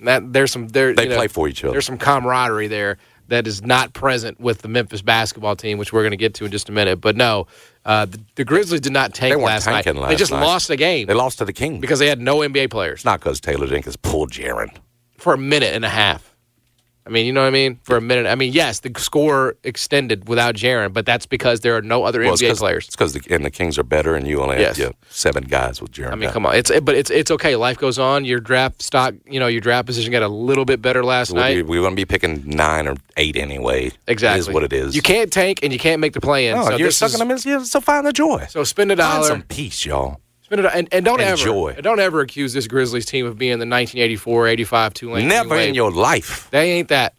That 0.00 0.32
there's 0.32 0.50
some 0.52 0.68
there. 0.68 0.92
They 0.94 1.04
you 1.04 1.08
know, 1.10 1.16
play 1.16 1.28
for 1.28 1.46
each 1.48 1.62
other. 1.64 1.72
There's 1.72 1.86
some 1.86 1.96
camaraderie 1.98 2.66
there 2.68 2.98
that 3.28 3.46
is 3.46 3.62
not 3.62 3.92
present 3.94 4.38
with 4.40 4.58
the 4.62 4.68
Memphis 4.68 5.00
basketball 5.00 5.54
team, 5.56 5.78
which 5.78 5.92
we're 5.92 6.02
going 6.02 6.10
to 6.10 6.16
get 6.16 6.34
to 6.34 6.44
in 6.44 6.50
just 6.50 6.68
a 6.68 6.72
minute. 6.72 7.00
But 7.00 7.16
no, 7.16 7.46
uh, 7.84 8.04
the, 8.06 8.20
the 8.36 8.44
Grizzlies 8.44 8.80
did 8.80 8.92
not 8.92 9.12
tank 9.14 9.36
They 9.36 9.42
last 9.44 9.66
night. 9.66 9.84
tanking 9.84 10.02
they 10.06 10.16
just 10.16 10.32
night. 10.32 10.40
lost 10.44 10.70
a 10.70 10.76
game 10.76 11.06
They 11.06 11.14
lost 11.14 11.38
to 11.38 11.44
the 11.44 11.52
Kings 11.52 11.80
because 11.80 11.98
they 11.98 12.06
had 12.08 12.20
no 12.20 12.38
NBA 12.38 12.70
players 12.70 13.04
not 13.04 13.20
because 13.20 13.40
Taylor 13.40 13.66
Jenkins 13.66 13.96
pulled 13.96 14.30
Jaren. 14.30 14.76
for 15.18 15.34
a 15.34 15.38
minute 15.38 15.74
and 15.74 15.84
a 15.84 15.88
half. 15.88 16.31
I 17.04 17.10
mean, 17.10 17.26
you 17.26 17.32
know 17.32 17.40
what 17.40 17.48
I 17.48 17.50
mean? 17.50 17.80
For 17.82 17.96
a 17.96 18.00
minute. 18.00 18.26
I 18.26 18.36
mean, 18.36 18.52
yes, 18.52 18.78
the 18.80 18.92
score 18.96 19.56
extended 19.64 20.28
without 20.28 20.54
Jaren, 20.54 20.92
but 20.92 21.04
that's 21.04 21.26
because 21.26 21.60
there 21.60 21.76
are 21.76 21.82
no 21.82 22.04
other 22.04 22.20
Well, 22.20 22.34
NBA 22.34 22.56
players. 22.58 22.86
it's 22.86 22.94
because 22.94 23.12
the, 23.12 23.22
and 23.34 23.44
the 23.44 23.50
Kings 23.50 23.76
are 23.76 23.82
better, 23.82 24.14
and 24.14 24.26
you 24.26 24.40
only 24.40 24.58
Yes. 24.58 24.76
have 24.76 24.78
you 24.78 24.84
know, 24.86 24.92
seven 25.10 25.42
guys 25.44 25.82
with 25.82 25.90
Jaren. 25.90 26.12
I 26.12 26.14
mean, 26.14 26.30
come 26.30 26.46
on. 26.46 26.54
It's 26.54 26.70
but 26.80 26.94
it's 26.94 27.10
it's 27.10 27.30
okay. 27.32 27.56
Life 27.56 27.78
goes 27.78 27.98
on. 27.98 28.24
Your 28.24 28.38
draft 28.38 28.82
stock, 28.82 29.14
you 29.26 29.40
know, 29.40 29.48
your 29.48 29.60
draft 29.60 29.86
position 29.86 30.12
got 30.12 30.22
a 30.22 30.28
little 30.28 30.64
bit 30.64 30.80
better 30.80 31.04
last 31.04 31.32
night. 31.34 31.56
We, 31.56 31.62
we're 31.64 31.80
going 31.80 31.92
to 31.96 32.00
be 32.00 32.04
picking 32.04 32.44
nine 32.46 32.86
or 32.86 32.94
eight 33.16 33.36
anyway. 33.36 33.90
Exactly. 34.06 34.38
It 34.38 34.48
is 34.48 34.54
what 34.54 34.62
it 34.62 34.72
is. 34.72 34.94
You 34.94 35.02
can't 35.02 35.32
tank 35.32 35.58
and 35.64 35.72
you 35.72 35.78
can't 35.80 36.00
make 36.00 36.12
the 36.12 36.20
play 36.20 36.46
in. 36.48 36.56
No, 36.56 36.64
so 36.66 36.76
you're 36.76 36.90
sucking 36.92 37.18
them 37.18 37.30
in. 37.32 37.38
yeah, 37.44 37.64
So 37.64 37.80
find 37.80 38.06
the 38.06 38.12
joy. 38.12 38.46
So 38.48 38.62
spend 38.64 38.92
a 38.92 38.96
Find 38.96 39.12
dollar. 39.14 39.26
some 39.26 39.42
peace, 39.42 39.84
y'all. 39.84 40.20
Spend 40.52 40.66
it 40.66 40.70
and, 40.74 40.88
and 40.92 41.02
don't 41.02 41.18
Enjoy. 41.20 41.68
ever 41.70 41.80
don't 41.80 41.98
ever 41.98 42.20
accuse 42.20 42.52
this 42.52 42.66
Grizzlies 42.66 43.06
team 43.06 43.24
of 43.24 43.38
being 43.38 43.52
the 43.52 43.64
1984 43.66 44.48
85 44.48 44.92
Tulane. 44.94 45.26
Never 45.28 45.56
in 45.56 45.74
your 45.74 45.90
life. 45.90 46.50
They 46.50 46.72
ain't 46.72 46.88
that. 46.88 47.14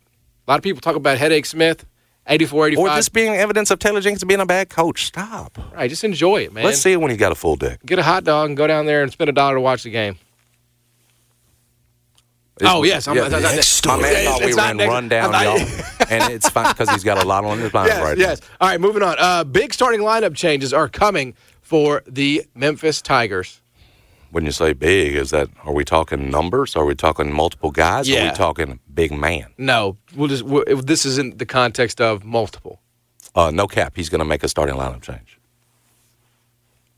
A 0.48 0.52
lot 0.52 0.58
of 0.60 0.64
people 0.64 0.82
talk 0.82 0.96
about 0.96 1.18
Headache 1.18 1.48
Smith, 1.48 1.84
84 2.28 2.68
85. 2.68 2.80
Or 2.86 2.96
this 2.96 3.10
being 3.10 3.34
evidence 3.34 3.72
of 3.72 3.80
Taylor 3.80 4.02
Jenkins 4.02 4.24
being 4.24 4.40
a 4.40 4.46
bad 4.46 4.70
coach. 4.70 5.06
Stop. 5.08 5.58
right, 5.74 5.90
just 5.90 6.04
enjoy 6.04 6.44
it, 6.44 6.54
man. 6.54 6.64
Let's 6.64 6.80
see 6.80 6.92
it 6.92 7.02
when 7.02 7.10
he's 7.10 7.20
got 7.20 7.32
a 7.32 7.36
full 7.36 7.56
deck. 7.56 7.80
Get 7.84 7.98
a 7.98 8.04
hot 8.04 8.24
dog 8.24 8.50
and 8.50 8.58
go 8.58 8.68
down 8.68 8.86
there 8.86 9.02
and 9.02 9.12
spend 9.12 9.32
a 9.32 9.34
dollar 9.34 9.56
to 9.56 9.62
watch 9.62 9.82
the 9.82 9.90
game. 9.90 10.18
Oh, 12.62 12.84
yes, 12.84 13.08
I'm- 13.08 13.18
Yeah, 13.18 13.30
that- 13.30 13.42
that- 13.42 13.56
Next 13.56 13.86
my 13.88 13.98
man 13.98 14.26
thought 14.26 14.42
It's 14.44 14.50
we 14.52 14.54
not 14.56 14.66
were 14.66 14.72
in 14.72 14.78
next- 14.78 14.90
rundown, 14.92 15.32
not- 15.32 15.44
y'all, 15.44 15.58
and 16.12 16.32
it's 16.34 16.48
fine 16.50 16.68
because 16.72 16.88
he's 16.92 17.04
got 17.04 17.22
a 17.24 17.28
lot 17.28 17.44
on 17.46 17.58
his 17.58 17.74
mind 17.74 17.88
Yes, 17.88 18.04
right 18.04 18.18
yes. 18.18 18.42
All 18.62 18.70
right, 18.70 18.80
moving 18.80 19.02
on. 19.02 19.16
Uh, 19.18 19.44
big 19.44 19.74
starting 19.74 20.02
lineup 20.02 20.36
changes 20.36 20.72
are 20.72 20.88
coming 20.88 21.34
for 21.64 22.04
the 22.06 22.46
Memphis 22.54 23.02
Tigers. 23.02 23.60
When 24.30 24.46
you 24.46 24.52
say 24.52 24.74
big, 24.74 25.16
is 25.16 25.30
that 25.32 25.50
are 25.64 25.74
we 25.74 25.84
talking 25.84 26.30
numbers? 26.30 26.76
Are 26.76 26.86
we 26.86 26.96
talking 26.96 27.32
multiple 27.32 27.72
guys? 27.72 28.10
Or 28.10 28.20
are 28.20 28.24
we 28.26 28.32
talking 28.32 28.80
big 28.94 29.12
man? 29.12 29.48
No, 29.58 29.98
we'll 30.16 30.28
just 30.28 30.44
we'll, 30.44 30.64
this 30.66 31.06
is 31.06 31.18
in 31.18 31.38
the 31.38 31.46
context 31.46 32.02
of 32.02 32.24
multiple. 32.24 32.80
Uh, 33.36 33.52
no 33.52 33.68
cap. 33.68 33.94
He's 33.96 34.10
going 34.10 34.20
to 34.20 34.26
make 34.26 34.44
a 34.44 34.48
starting 34.48 34.76
lineup 34.76 35.02
change. 35.02 35.40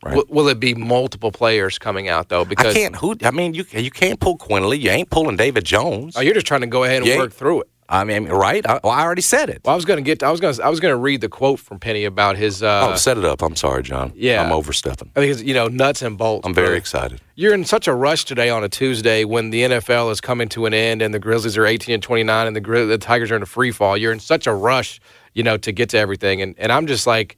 Right. 0.04 0.16
Will, 0.16 0.26
will 0.30 0.48
it 0.50 0.60
be 0.60 0.76
multiple 0.76 1.32
players 1.32 1.78
coming 1.78 2.08
out 2.08 2.30
though? 2.30 2.46
Because 2.46 2.76
I 2.76 2.80
can't. 2.80 2.96
Who? 2.98 3.16
I 3.24 3.32
mean, 3.32 3.54
you 3.54 3.66
you 3.72 3.92
can't 3.92 4.20
pull 4.20 4.38
Quinerly. 4.38 4.80
You 4.80 4.92
ain't 4.92 5.10
pulling 5.10 5.36
David 5.36 5.66
Jones. 5.66 6.16
Oh, 6.16 6.22
you're 6.22 6.34
just 6.36 6.46
trying 6.46 6.62
to 6.62 6.68
go 6.68 6.84
ahead 6.84 6.98
and 6.98 7.08
Yeah. 7.08 7.18
work 7.18 7.34
through 7.34 7.62
it. 7.62 7.70
I 7.88 8.04
mean, 8.04 8.26
right? 8.30 8.66
I, 8.66 8.80
well, 8.84 8.94
I 8.94 9.04
already 9.04 9.22
said 9.22 9.50
it. 9.50 9.62
Well, 9.64 9.74
I 9.74 9.76
was 9.76 9.86
going 9.86 9.98
to 9.98 10.04
get. 10.04 10.24
I 10.24 10.32
was 10.32 10.40
going. 10.40 10.60
I 10.60 10.70
was 10.70 10.80
going 10.80 10.92
to 10.92 10.98
read 10.98 11.22
the 11.22 11.30
quote 11.30 11.60
from 11.60 11.80
Penny 11.80 12.04
about 12.06 12.36
his. 12.36 12.64
Uh, 12.64 12.90
oh, 12.92 12.96
set 12.96 13.18
it 13.18 13.26
up. 13.26 13.44
I'm 13.44 13.56
sorry, 13.56 13.84
John. 13.84 14.12
yeah. 14.16 14.44
I'm 14.44 14.52
overstepping. 14.52 15.12
I 15.16 15.20
think 15.20 15.34
it's 15.34 15.44
you 15.44 15.54
know 15.54 15.68
nuts 15.68 16.02
and 16.02 16.18
bolts. 16.18 16.48
I'm 16.48 16.54
very 16.54 16.70
bro. 16.70 16.78
excited. 16.78 17.22
You're 17.36 17.54
in 17.54 17.64
such 17.64 17.88
a 17.88 17.94
rush 17.94 18.26
today 18.26 18.50
on 18.50 18.64
a 18.64 18.70
Tuesday 18.70 19.24
when 19.24 19.52
the 19.52 19.64
NFL 19.64 20.12
is 20.12 20.20
coming 20.20 20.50
to 20.50 20.66
an 20.66 20.74
end 20.74 21.02
and 21.02 21.14
the 21.14 21.20
Grizzlies 21.20 21.58
are 21.58 21.66
18 21.66 21.96
and 21.96 22.02
29 22.04 22.48
and 22.48 22.56
the 22.56 22.62
Grizz- 22.62 22.88
the 22.88 22.98
Tigers 22.98 23.30
are 23.30 23.36
in 23.36 23.44
a 23.44 23.48
free 23.48 23.72
fall. 23.72 23.96
You're 23.98 24.14
in 24.14 24.20
such 24.20 24.48
a 24.48 24.54
rush, 24.54 25.00
you 25.34 25.44
know, 25.44 25.58
to 25.58 25.72
get 25.72 25.90
to 25.90 25.98
everything, 26.00 26.42
and 26.42 26.56
and 26.58 26.72
I'm 26.72 26.88
just 26.88 27.06
like, 27.06 27.38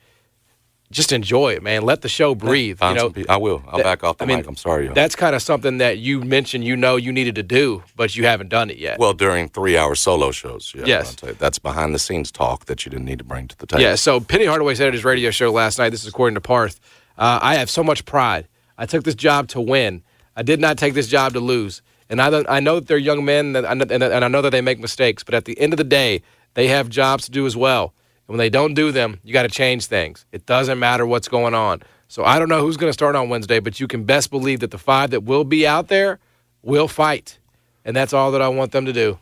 just 0.90 1.12
enjoy 1.12 1.54
it, 1.54 1.62
man. 1.62 1.82
Let 1.84 2.02
the 2.02 2.08
show 2.10 2.34
breathe. 2.34 2.78
Find 2.78 2.98
you 2.98 3.10
know, 3.10 3.24
I 3.28 3.38
will. 3.38 3.62
I'll 3.68 3.78
that- 3.78 3.84
back 3.84 4.04
off 4.04 4.18
the 4.18 4.24
I 4.24 4.28
mean, 4.28 4.38
mic. 4.38 4.48
I'm 4.48 4.56
sorry. 4.56 4.86
y'all. 4.86 4.94
That's 4.94 5.16
kind 5.16 5.36
of 5.36 5.42
something 5.42 5.80
that 5.80 5.98
you 5.98 6.22
mentioned. 6.22 6.64
You 6.64 6.78
know, 6.78 6.96
you 6.96 7.12
needed 7.12 7.36
to 7.36 7.44
do, 7.44 7.84
but 7.96 8.16
you 8.16 8.26
haven't 8.26 8.50
done 8.50 8.70
it 8.70 8.78
yet. 8.78 8.98
well, 9.00 9.14
during 9.14 9.50
three-hour 9.50 9.96
solo 9.96 10.32
shows. 10.32 10.72
Yeah, 10.76 10.84
Yes. 10.86 11.16
That's 11.16 11.60
behind-the-scenes 11.60 12.32
talk 12.32 12.66
that 12.66 12.86
you 12.86 12.90
didn't 12.90 13.06
need 13.06 13.20
to 13.20 13.26
bring 13.26 13.48
to 13.50 13.58
the 13.58 13.68
table. 13.68 13.82
Yeah, 13.84 13.96
so 13.96 14.20
Penny 14.22 14.46
Hardaway 14.46 14.76
said 14.76 14.88
at 14.88 14.94
his 14.94 15.04
radio 15.04 15.30
show 15.32 15.52
last 15.52 15.78
night, 15.78 15.90
this 15.90 16.04
is 16.04 16.08
according 16.10 16.36
to 16.36 16.42
Parth, 16.42 16.80
uh, 17.18 17.40
I 17.42 17.56
have 17.56 17.70
so 17.70 17.84
much 17.84 18.06
pride. 18.06 18.48
I 18.78 18.86
took 18.86 19.04
this 19.04 19.16
job 19.16 19.48
to 19.50 19.60
win. 19.62 20.04
I 20.36 20.44
did 20.44 20.60
not 20.62 20.78
take 20.78 20.94
this 20.94 21.08
job 21.08 21.34
to 21.34 21.40
lose. 21.40 21.82
And 22.10 22.22
I, 22.22 22.30
don't- 22.30 22.48
I 22.50 22.62
know 22.62 22.76
that 22.76 22.88
they're 22.88 22.98
young 22.98 23.26
men, 23.26 23.56
and 23.58 23.68
I 23.68 24.28
know 24.30 24.42
that 24.42 24.52
they 24.52 24.62
make 24.62 24.80
mistakes, 24.80 25.24
but 25.24 25.34
at 25.36 25.44
the 25.44 25.60
end 25.60 25.74
of 25.74 25.78
the 25.78 25.84
day, 25.84 26.22
they 26.54 26.68
have 26.68 26.88
jobs 26.88 27.26
to 27.26 27.32
do 27.32 27.46
as 27.46 27.58
well. 27.58 27.94
And 28.28 28.34
when 28.34 28.38
they 28.38 28.50
don't 28.50 28.74
do 28.74 28.92
them, 28.92 29.20
you 29.24 29.34
got 29.34 29.44
to 29.44 29.50
change 29.50 29.86
things. 29.86 30.26
It 30.32 30.46
doesn't 30.46 30.80
matter 30.80 31.06
what's 31.06 31.28
going 31.28 31.54
on. 31.54 31.82
So 32.10 32.24
I 32.24 32.40
don't 32.40 32.50
know 32.50 32.62
who's 32.62 32.78
going 32.78 32.90
to 32.90 32.94
start 32.94 33.16
on 33.16 33.30
Wednesday, 33.30 33.60
but 33.60 33.80
you 33.80 33.88
can 33.88 34.04
best 34.04 34.32
believe 34.32 34.60
that 34.62 34.72
the 34.72 34.78
five 34.78 35.12
that 35.12 35.24
will 35.24 35.44
be 35.44 35.66
out 35.68 35.88
there 35.88 36.20
will 36.62 36.88
fight. 36.88 37.40
And 37.86 37.96
that's 37.96 38.14
all 38.14 38.32
that 38.32 38.42
I 38.42 38.48
want 38.50 38.72
them 38.72 38.86
to 38.86 38.94
do. 38.94 39.18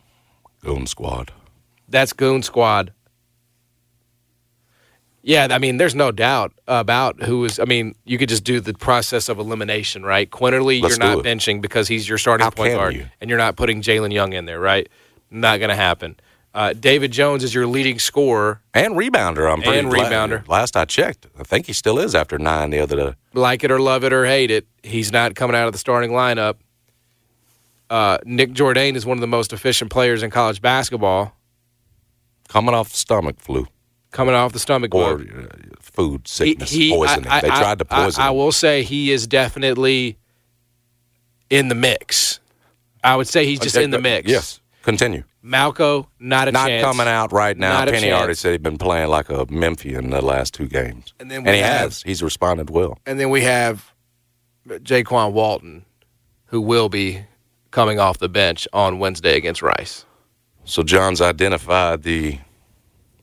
Goon 0.61 0.87
Squad. 0.87 1.31
That's 1.87 2.13
Goon 2.13 2.41
Squad. 2.41 2.91
Yeah, 5.21 5.47
I 5.49 5.57
mean, 5.57 5.77
there's 5.77 5.95
no 5.95 6.11
doubt 6.11 6.53
about 6.67 7.23
who 7.23 7.45
is. 7.45 7.59
I 7.59 7.65
mean, 7.65 7.95
you 8.05 8.19
could 8.19 8.29
just 8.29 8.43
do 8.43 8.59
the 8.59 8.75
process 8.75 9.27
of 9.27 9.39
elimination, 9.39 10.03
right? 10.03 10.29
Quinerly, 10.29 10.79
Let's 10.81 10.97
you're 10.97 11.07
not 11.07 11.19
it. 11.19 11.25
benching 11.25 11.61
because 11.61 11.87
he's 11.87 12.07
your 12.07 12.19
starting 12.19 12.43
How 12.43 12.51
point 12.51 12.75
guard, 12.75 12.93
you? 12.93 13.07
and 13.19 13.29
you're 13.29 13.39
not 13.39 13.55
putting 13.55 13.81
Jalen 13.81 14.13
Young 14.13 14.33
in 14.33 14.45
there, 14.45 14.59
right? 14.59 14.87
Not 15.31 15.57
going 15.57 15.69
to 15.69 15.75
happen. 15.75 16.15
Uh, 16.55 16.71
David 16.71 17.11
Jones 17.11 17.43
is 17.43 17.53
your 17.53 17.67
leading 17.67 17.99
scorer. 17.99 18.61
And 18.73 18.95
rebounder, 18.95 19.51
I'm 19.51 19.61
pretty 19.61 19.79
And 19.79 19.89
glad- 19.89 20.09
rebounder. 20.11 20.47
Last 20.47 20.77
I 20.77 20.85
checked, 20.85 21.27
I 21.37 21.43
think 21.43 21.67
he 21.67 21.73
still 21.73 21.99
is 21.99 22.15
after 22.15 22.39
nine 22.39 22.69
the 22.69 22.79
other 22.79 22.95
day. 22.95 23.13
Like 23.33 23.65
it 23.65 23.71
or 23.71 23.79
love 23.79 24.05
it 24.05 24.13
or 24.13 24.25
hate 24.25 24.49
it, 24.51 24.65
he's 24.81 25.11
not 25.11 25.35
coming 25.35 25.53
out 25.55 25.67
of 25.67 25.73
the 25.73 25.77
starting 25.79 26.11
lineup. 26.11 26.55
Uh, 27.89 28.19
Nick 28.25 28.53
Jourdain 28.53 28.95
is 28.95 29.05
one 29.05 29.17
of 29.17 29.21
the 29.21 29.27
most 29.27 29.51
efficient 29.51 29.91
players 29.91 30.23
in 30.23 30.31
college 30.31 30.61
basketball, 30.61 31.33
Coming 32.47 32.73
off 32.75 32.93
stomach 32.95 33.39
flu 33.39 33.67
coming 34.11 34.33
off 34.33 34.53
the 34.53 34.59
stomach 34.59 34.95
or 34.95 35.17
bug. 35.17 35.27
uh, 35.37 35.75
food 35.81 36.25
sickness, 36.25 36.69
He- 36.71 36.89
he- 36.91 36.95
poisoning. 36.95 37.27
I- 37.27 37.41
they 37.41 37.49
tried 37.49 37.79
to 37.79 37.85
poison 37.85 38.23
I, 38.23 38.29
him. 38.29 38.35
will 38.37 38.53
say 38.53 38.81
he 38.83 39.11
is 39.11 39.27
definitely 39.27 40.17
in 41.49 41.67
the 41.67 41.75
mix. 41.75 42.39
I 43.03 43.17
would 43.17 43.27
say 43.27 43.45
he's 43.45 43.59
just 43.59 43.75
in 43.75 43.89
the 43.89 43.99
mix. 43.99 44.29
Yes. 44.31 44.61
Continue. 44.83 45.23
Malco, 45.45 46.07
not 46.19 46.47
a 46.47 46.51
Not 46.51 46.67
chance. 46.67 46.83
coming 46.83 47.07
out 47.07 47.31
right 47.31 47.55
now. 47.55 47.79
Not 47.79 47.89
Penny 47.89 48.11
already 48.11 48.33
said 48.33 48.53
he'd 48.53 48.63
been 48.63 48.77
playing 48.79 49.09
like 49.09 49.29
a 49.29 49.45
Memphian 49.49 50.09
the 50.09 50.21
last 50.21 50.53
two 50.53 50.67
games. 50.67 51.13
And 51.19 51.29
then 51.29 51.43
we 51.43 51.51
he 51.51 51.57
have- 51.59 51.79
has. 51.81 52.01
He's 52.03 52.23
responded 52.23 52.69
well. 52.71 52.97
And 53.05 53.19
then 53.19 53.29
we 53.29 53.41
have 53.41 53.91
Jaykwon 54.67 55.33
Walton, 55.33 55.85
who 56.47 56.61
will 56.61 56.89
be 56.89 57.21
coming 57.71 57.99
off 57.99 58.17
the 58.17 58.29
bench 58.29 58.67
on 58.73 58.97
Wednesday 58.97 59.35
against 59.37 59.61
Rice. 59.61 60.05
So 60.63 60.81
John's 60.81 61.21
identified 61.21 62.01
the 62.03 62.39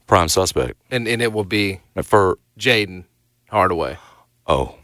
prime 0.06 0.28
suspect 0.28 0.76
And 0.90 1.08
and 1.08 1.20
it 1.22 1.32
will 1.32 1.44
be 1.44 1.80
for 2.04 2.38
Jayden 2.58 3.04
Hardaway. 3.50 3.96
oh, 4.46 4.76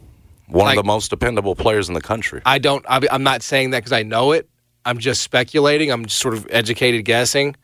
one 0.49 0.65
Like- 0.67 0.79
of 0.79 0.83
the 0.85 0.87
most 0.87 1.11
dependable 1.11 1.55
players 1.55 1.89
in 1.89 1.95
the 1.95 2.01
country. 2.01 2.41
I 2.47 2.59
don't. 2.59 2.85
I'm 2.89 3.23
not 3.23 3.43
saying 3.43 3.71
that 3.71 3.79
because 3.81 3.93
I 3.93 4.03
know 4.03 4.33
it. 4.33 4.49
I'm 4.89 4.99
just 4.99 5.23
speculating. 5.23 5.93
I'm 5.93 6.09
sort 6.09 6.33
of 6.33 6.47
educated 6.51 7.05
guessing 7.05 7.57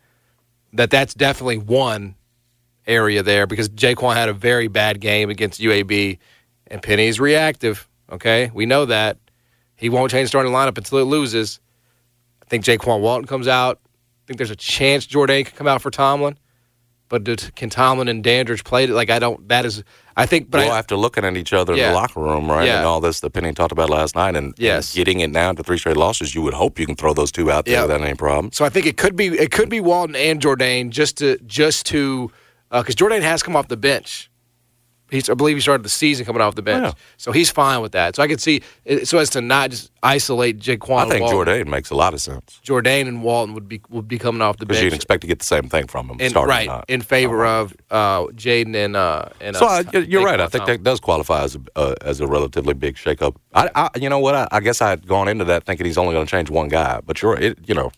that 0.75 0.91
that's 0.91 1.15
definitely 1.15 1.57
one 1.57 2.17
area 2.87 3.23
there 3.23 3.47
because 3.47 3.71
Jaykwon 3.71 4.15
had 4.15 4.29
a 4.29 4.35
very 4.35 4.69
bad 4.69 5.01
game 5.01 5.31
against 5.31 5.59
UAB, 5.59 6.19
and 6.67 6.83
Penny's 6.83 7.19
reactive. 7.19 7.89
Okay, 8.13 8.51
we 8.53 8.67
know 8.67 8.85
that 8.85 9.17
he 9.75 9.89
won't 9.89 10.11
change 10.11 10.29
starting 10.29 10.53
lineup 10.53 10.77
until 10.77 10.99
it 10.99 11.05
loses. 11.05 11.61
I 12.43 12.45
think 12.45 12.63
Jaykwon 12.63 13.01
Walton 13.01 13.27
comes 13.27 13.49
out. 13.49 13.81
I 13.87 14.23
think 14.27 14.37
there's 14.37 14.51
a 14.51 14.57
chance 14.57 15.07
Jourdain 15.07 15.47
can 15.47 15.57
come 15.57 15.67
out 15.67 15.81
for 15.81 15.91
Tomlin, 15.91 16.39
but 17.09 17.25
did, 17.25 17.55
can 17.55 17.71
Tomlin 17.71 18.09
and 18.09 18.23
Dandridge 18.25 18.65
play 18.65 18.85
it? 18.85 18.91
Like 18.91 19.11
I 19.11 19.19
don't. 19.19 19.49
That 19.49 19.65
is. 19.67 19.83
I 20.17 20.27
think. 20.27 20.51
But 20.51 20.59
well, 20.67 20.73
I, 20.73 20.79
after 20.79 20.97
looking 20.97 21.25
at 21.25 21.37
each 21.37 21.53
other 21.53 21.73
in 21.75 21.79
the 21.81 21.93
locker 21.93 22.21
room, 22.21 22.51
right, 22.51 22.67
Yeah. 22.67 22.79
and 22.79 22.87
all 22.87 23.01
this 23.01 23.21
that 23.21 23.31
Penny 23.31 23.53
talked 23.53 23.73
about 23.73 23.91
last 23.91 24.15
night, 24.15 24.31
and, 24.37 24.47
and 24.49 24.55
Yes. 24.59 24.95
getting 24.95 25.21
it 25.21 25.33
down 25.33 25.57
to 25.57 25.63
three 25.63 25.79
straight 25.79 25.97
losses, 25.97 26.35
you 26.35 26.43
would 26.43 26.55
hope 26.55 26.79
you 26.79 26.87
can 26.87 26.97
throw 26.97 27.13
those 27.15 27.31
two 27.33 27.51
out 27.51 27.65
there 27.67 27.75
Yeah. 27.75 27.83
without 27.83 28.01
any 28.01 28.15
problem. 28.15 28.53
So 28.53 28.65
I 28.65 28.69
think 28.69 28.87
it 28.87 28.97
could 28.97 29.17
be 29.17 29.27
it 29.29 29.51
could 29.51 29.69
be 29.69 29.81
Walton 29.81 30.17
and 30.17 30.41
Jourdain 30.41 30.91
just 30.91 31.19
to 31.19 31.39
just 31.47 31.87
to 31.87 32.31
uh, 32.71 32.83
because 32.83 32.95
Jourdain 32.97 33.23
has 33.23 33.43
come 33.43 33.55
off 33.57 33.69
the 33.69 33.77
bench. 33.77 34.31
He's, 35.15 35.31
I 35.31 35.35
believe 35.35 35.57
he 35.57 35.61
started 35.61 35.83
the 35.85 35.89
season 35.89 36.27
coming 36.27 36.43
off 36.43 36.55
the 36.55 36.63
bench, 36.63 36.85
Yeah. 36.85 36.93
so 37.17 37.33
he's 37.33 37.51
fine 37.51 37.81
with 37.81 37.93
that. 37.93 38.17
So 38.17 38.23
I 38.23 38.29
could 38.29 38.41
see 38.41 38.63
so 39.05 39.19
as 39.19 39.31
to 39.31 39.41
not 39.41 39.71
just 39.71 39.91
isolate 40.03 40.59
Jaykwon. 40.59 41.07
I 41.07 41.09
think. 41.09 41.27
Jourdain 41.31 41.67
makes 41.67 41.91
a 41.91 41.95
lot 41.95 42.13
of 42.15 42.21
sense 42.21 42.61
Jourdain 42.65 43.09
and 43.09 43.23
Walton 43.23 43.55
would 43.55 43.69
be 43.69 43.81
would 43.91 44.09
be 44.09 44.19
coming 44.19 44.43
off 44.43 44.59
the 44.59 44.67
bench. 44.67 44.83
you'd 44.83 44.93
expect 44.93 45.23
to 45.23 45.27
get 45.27 45.39
the 45.39 45.45
same 45.45 45.69
thing 45.69 45.87
from 45.87 46.11
him, 46.11 46.21
in, 46.21 46.31
starting 46.31 46.51
right 46.51 46.67
not. 46.67 46.85
in 46.89 47.01
favor 47.01 47.47
of 47.47 47.75
uh, 47.91 48.25
Jaden 48.29 48.75
and 48.75 48.97
uh, 48.97 49.27
and. 49.41 49.57
So 49.57 49.67
uh, 49.67 49.83
I, 49.93 49.99
you're 49.99 50.25
right. 50.25 50.41
I 50.41 50.47
think 50.49 50.67
that 50.67 50.83
does 50.83 51.01
qualify 51.01 51.43
as 51.45 51.57
a 51.57 51.61
uh, 51.77 51.95
as 52.03 52.21
a 52.21 52.27
relatively 52.27 52.75
big 52.75 52.97
shakeup. 52.97 53.37
I, 53.55 53.71
I 53.75 53.91
you 53.99 54.09
know 54.09 54.19
what? 54.19 54.35
I, 54.35 54.49
I 54.51 54.61
guess 54.61 54.83
I 54.83 54.91
had 54.91 55.07
gone 55.07 55.29
into 55.29 55.45
that 55.45 55.65
thinking 55.65 55.87
he's 55.87 55.99
only 55.99 56.13
going 56.15 56.27
to 56.27 56.31
change 56.31 56.51
one 56.51 56.69
guy, 56.69 57.01
but 57.05 57.23
you're 57.23 57.39
it, 57.39 57.59
you 57.67 57.75
know, 57.75 57.93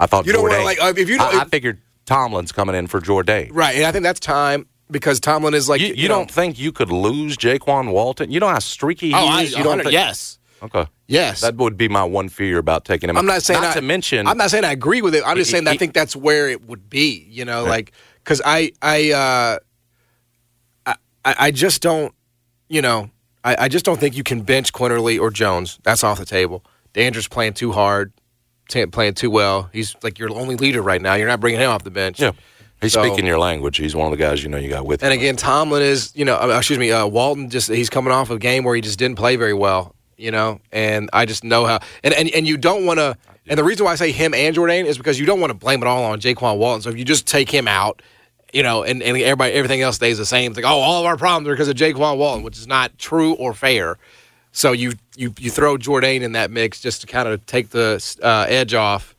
I 0.00 0.06
thought 0.06 0.26
You 0.26 0.32
don't 0.32 0.42
wanna, 0.42 0.62
like, 0.64 0.80
uh, 0.82 0.92
if 0.96 1.08
you 1.08 1.18
don't- 1.18 1.34
I, 1.34 1.40
I 1.40 1.44
figured 1.46 1.80
Tomlin's 2.06 2.52
coming 2.52 2.74
in 2.74 2.86
for 2.86 3.00
Jourdain. 3.00 3.50
right, 3.52 3.74
and 3.76 3.84
I 3.84 3.92
think 3.92 4.02
that's 4.02 4.20
time 4.20 4.66
because 4.90 5.20
Tomlin 5.20 5.54
is 5.54 5.68
like 5.68 5.80
You, 5.80 5.94
you, 5.94 6.08
know- 6.08 6.16
don't 6.18 6.30
think 6.30 6.58
you 6.58 6.72
could 6.72 6.90
lose 6.90 7.36
Jaykwon 7.36 7.92
Walton? 7.92 8.30
You 8.30 8.40
know 8.40 8.48
how 8.48 8.58
streaky 8.58 9.08
he 9.08 9.14
Oh, 9.14 9.18
I, 9.26 9.42
is. 9.42 9.50
You 9.52 9.58
don't 9.58 9.78
100 9.78 9.82
think? 9.84 9.92
yes, 9.92 10.38
Okay. 10.62 10.86
yes. 11.06 11.40
That 11.42 11.56
would 11.56 11.76
be 11.76 11.88
my 11.88 12.02
one 12.04 12.28
fear 12.28 12.58
about 12.58 12.84
taking 12.84 13.08
him. 13.10 13.16
I'm 13.16 13.26
not 13.26 13.42
saying 13.42 13.60
Not 13.60 13.72
I, 13.76 13.80
to 13.80 13.82
mention. 13.82 14.26
I'm 14.26 14.36
not 14.38 14.50
saying 14.50 14.64
I 14.64 14.72
agree 14.72 15.02
with 15.02 15.14
it. 15.14 15.22
I'm 15.26 15.36
just 15.36 15.50
He- 15.50 15.52
saying 15.52 15.64
that 15.64 15.72
I 15.74 15.76
think 15.76 15.92
that's 15.94 16.16
where 16.16 16.48
it 16.48 16.66
would 16.66 16.88
be. 16.90 17.26
You 17.28 17.44
know, 17.44 17.64
like 17.64 17.92
because 18.24 18.40
I 18.44 18.72
I 18.82 19.12
uh, 19.12 19.58
I 20.86 20.94
I 21.24 21.34
I 21.46 21.50
just 21.50 21.82
don't. 21.82 22.14
You 22.68 22.82
know, 22.82 23.10
I, 23.44 23.56
I 23.60 23.68
just 23.68 23.84
don't 23.84 23.98
think 23.98 24.16
you 24.16 24.22
can 24.22 24.42
bench 24.42 24.72
Quinerly 24.72 25.18
or 25.20 25.30
Jones. 25.30 25.78
That's 25.82 26.04
off 26.04 26.18
the 26.18 26.26
table. 26.26 26.64
Dandridge 26.92 27.30
playing 27.30 27.54
too 27.54 27.72
hard, 27.72 28.12
t- 28.68 28.84
playing 28.86 29.14
too 29.14 29.30
well. 29.30 29.70
He's 29.72 29.94
like 30.02 30.18
your 30.18 30.30
only 30.34 30.56
leader 30.56 30.82
right 30.82 31.00
now. 31.00 31.14
You're 31.14 31.28
not 31.28 31.40
bringing 31.40 31.60
him 31.60 31.70
off 31.70 31.84
the 31.84 31.90
bench. 31.90 32.20
Yeah. 32.20 32.32
He's 32.80 32.92
So- 32.92 33.02
speaking 33.04 33.26
your 33.26 33.38
language. 33.38 33.76
He's 33.76 33.94
one 33.96 34.06
of 34.06 34.16
the 34.16 34.22
guys 34.22 34.42
you 34.42 34.48
know 34.48 34.56
you 34.58 34.68
got 34.68 34.86
with 34.86 35.02
him. 35.02 35.06
And 35.10 35.18
again, 35.18 35.36
Tomlin 35.36 35.82
is, 35.82 36.12
you 36.14 36.24
know, 36.24 36.36
uh, 36.36 36.54
excuse 36.56 36.78
me, 36.78 36.92
uh, 36.92 37.06
Walton 37.06 37.50
just 37.50 37.68
he's 37.68 37.90
coming 37.90 38.12
off 38.12 38.30
a 38.30 38.38
game 38.38 38.64
where 38.64 38.74
he 38.74 38.80
just 38.80 38.98
didn't 38.98 39.16
play 39.16 39.36
very 39.36 39.54
well, 39.54 39.94
you 40.16 40.30
know, 40.30 40.60
and 40.72 41.10
I 41.12 41.24
just 41.26 41.42
know 41.44 41.64
how, 41.66 41.80
and 42.04 42.14
and, 42.14 42.28
and 42.30 42.46
you 42.46 42.56
don't 42.56 42.86
want 42.86 42.98
to, 42.98 43.16
and 43.48 43.58
the 43.58 43.64
reason 43.64 43.84
why 43.84 43.92
I 43.92 43.96
say 43.96 44.12
him 44.12 44.32
and 44.34 44.54
Jourdain 44.54 44.84
is 44.84 44.96
because 44.96 45.18
you 45.18 45.26
don't 45.26 45.40
want 45.40 45.50
to 45.50 45.54
blame 45.58 45.82
it 45.82 45.86
all 45.86 46.04
on 46.04 46.20
Jaykwon 46.20 46.58
Walton. 46.58 46.82
So 46.82 46.90
if 46.90 46.96
you 46.98 47.04
just 47.04 47.26
take 47.26 47.50
him 47.50 47.66
out, 47.66 48.00
you 48.52 48.62
know, 48.62 48.84
and, 48.84 49.02
and 49.02 49.16
everybody 49.16 49.52
everything 49.54 49.82
else 49.82 49.96
stays 49.96 50.16
the 50.18 50.26
same, 50.26 50.52
it's 50.52 50.56
like 50.56 50.64
oh, 50.70 50.78
all 50.78 51.00
of 51.00 51.06
our 51.06 51.16
problems 51.16 51.48
are 51.48 51.52
because 51.52 51.68
of 51.68 51.74
Jaykwon 51.76 52.16
Walton, 52.16 52.44
which 52.44 52.58
is 52.58 52.66
not 52.68 52.96
true 52.98 53.32
or 53.34 53.54
fair. 53.54 53.98
So 54.52 54.72
you 54.72 54.92
you 55.16 55.34
you 55.38 55.50
throw 55.50 55.76
Jourdain 55.78 56.22
in 56.22 56.32
that 56.32 56.50
mix 56.50 56.80
just 56.80 57.00
to 57.00 57.06
kind 57.08 57.28
of 57.28 57.44
take 57.46 57.70
the 57.70 58.02
uh, 58.22 58.46
edge 58.48 58.72
off, 58.74 59.14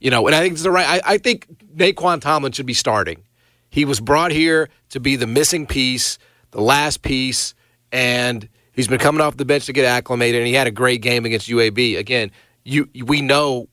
you 0.00 0.10
know. 0.10 0.26
And 0.26 0.34
I 0.34 0.40
think 0.40 0.54
it's 0.54 0.62
the 0.62 0.70
right. 0.70 1.02
I, 1.04 1.14
I 1.14 1.18
think 1.18 1.46
Nae'Qwan 1.74 2.20
Tomlin 2.20 2.52
should 2.52 2.66
be 2.66 2.74
starting. 2.74 3.22
He 3.70 3.84
was 3.84 4.00
brought 4.00 4.30
here 4.30 4.68
to 4.90 5.00
be 5.00 5.16
the 5.16 5.26
missing 5.26 5.66
piece, 5.66 6.18
the 6.50 6.60
last 6.60 7.02
piece, 7.02 7.54
and 7.92 8.48
he's 8.72 8.88
been 8.88 8.98
coming 8.98 9.20
off 9.20 9.36
the 9.36 9.44
bench 9.44 9.66
to 9.66 9.72
get 9.72 9.84
acclimated. 9.84 10.40
And 10.40 10.46
he 10.46 10.54
had 10.54 10.66
a 10.66 10.70
great 10.72 11.02
game 11.02 11.24
against 11.24 11.48
UAB. 11.48 11.98
Again, 11.98 12.30
you 12.64 12.88
we 13.04 13.20
know, 13.20 13.68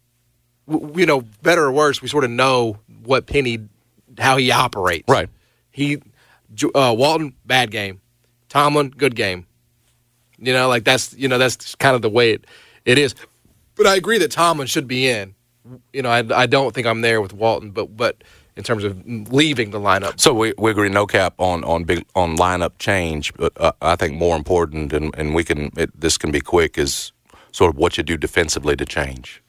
w- 0.69 0.99
you 0.99 1.05
know, 1.05 1.21
better 1.41 1.63
or 1.63 1.71
worse, 1.71 2.01
we 2.01 2.07
sort 2.07 2.23
of 2.23 2.31
know 2.31 2.77
what 3.03 3.25
Penny, 3.27 3.59
how 4.17 4.37
he 4.37 4.51
operates. 4.51 5.07
Right. 5.07 5.29
He, 5.71 6.01
uh, 6.73 6.95
Walton, 6.97 7.35
bad 7.45 7.71
game. 7.71 8.01
Tomlin, 8.49 8.89
good 8.89 9.15
game. 9.15 9.45
You 10.37 10.53
know, 10.53 10.67
like 10.67 10.83
that's 10.83 11.13
you 11.13 11.27
know 11.27 11.37
that's 11.37 11.75
kind 11.75 11.95
of 11.95 12.01
the 12.01 12.09
way 12.09 12.31
it, 12.31 12.45
it 12.83 12.97
is. 12.97 13.15
But 13.75 13.87
I 13.87 13.95
agree 13.95 14.17
that 14.19 14.31
Tomlin 14.31 14.67
should 14.67 14.87
be 14.87 15.07
in. 15.09 15.35
You 15.93 16.01
know, 16.01 16.09
I, 16.09 16.23
I 16.43 16.45
don't 16.45 16.73
think 16.73 16.87
I'm 16.87 17.01
there 17.01 17.21
with 17.21 17.33
Walton, 17.33 17.71
but 17.71 17.95
but 17.97 18.23
in 18.55 18.63
terms 18.63 18.83
of 18.83 19.05
leaving 19.31 19.71
the 19.71 19.79
lineup, 19.79 20.19
So 20.19 20.33
we, 20.33 20.53
we 20.57 20.71
agree, 20.71 20.89
no 20.89 21.05
cap 21.05 21.33
on 21.39 21.63
on 21.63 21.83
big 21.83 22.05
on 22.15 22.37
lineup 22.37 22.73
change. 22.79 23.33
But 23.35 23.53
uh, 23.59 23.71
I 23.81 23.95
think 23.95 24.15
more 24.15 24.35
important, 24.37 24.93
and, 24.93 25.13
and 25.17 25.35
we 25.35 25.43
can 25.43 25.71
it, 25.77 25.99
this 25.99 26.17
can 26.17 26.31
be 26.31 26.41
quick, 26.41 26.77
is 26.77 27.11
sort 27.51 27.73
of 27.73 27.77
what 27.77 27.97
you 27.97 28.03
do 28.03 28.17
defensively 28.17 28.75
to 28.75 28.85
change, 28.85 29.41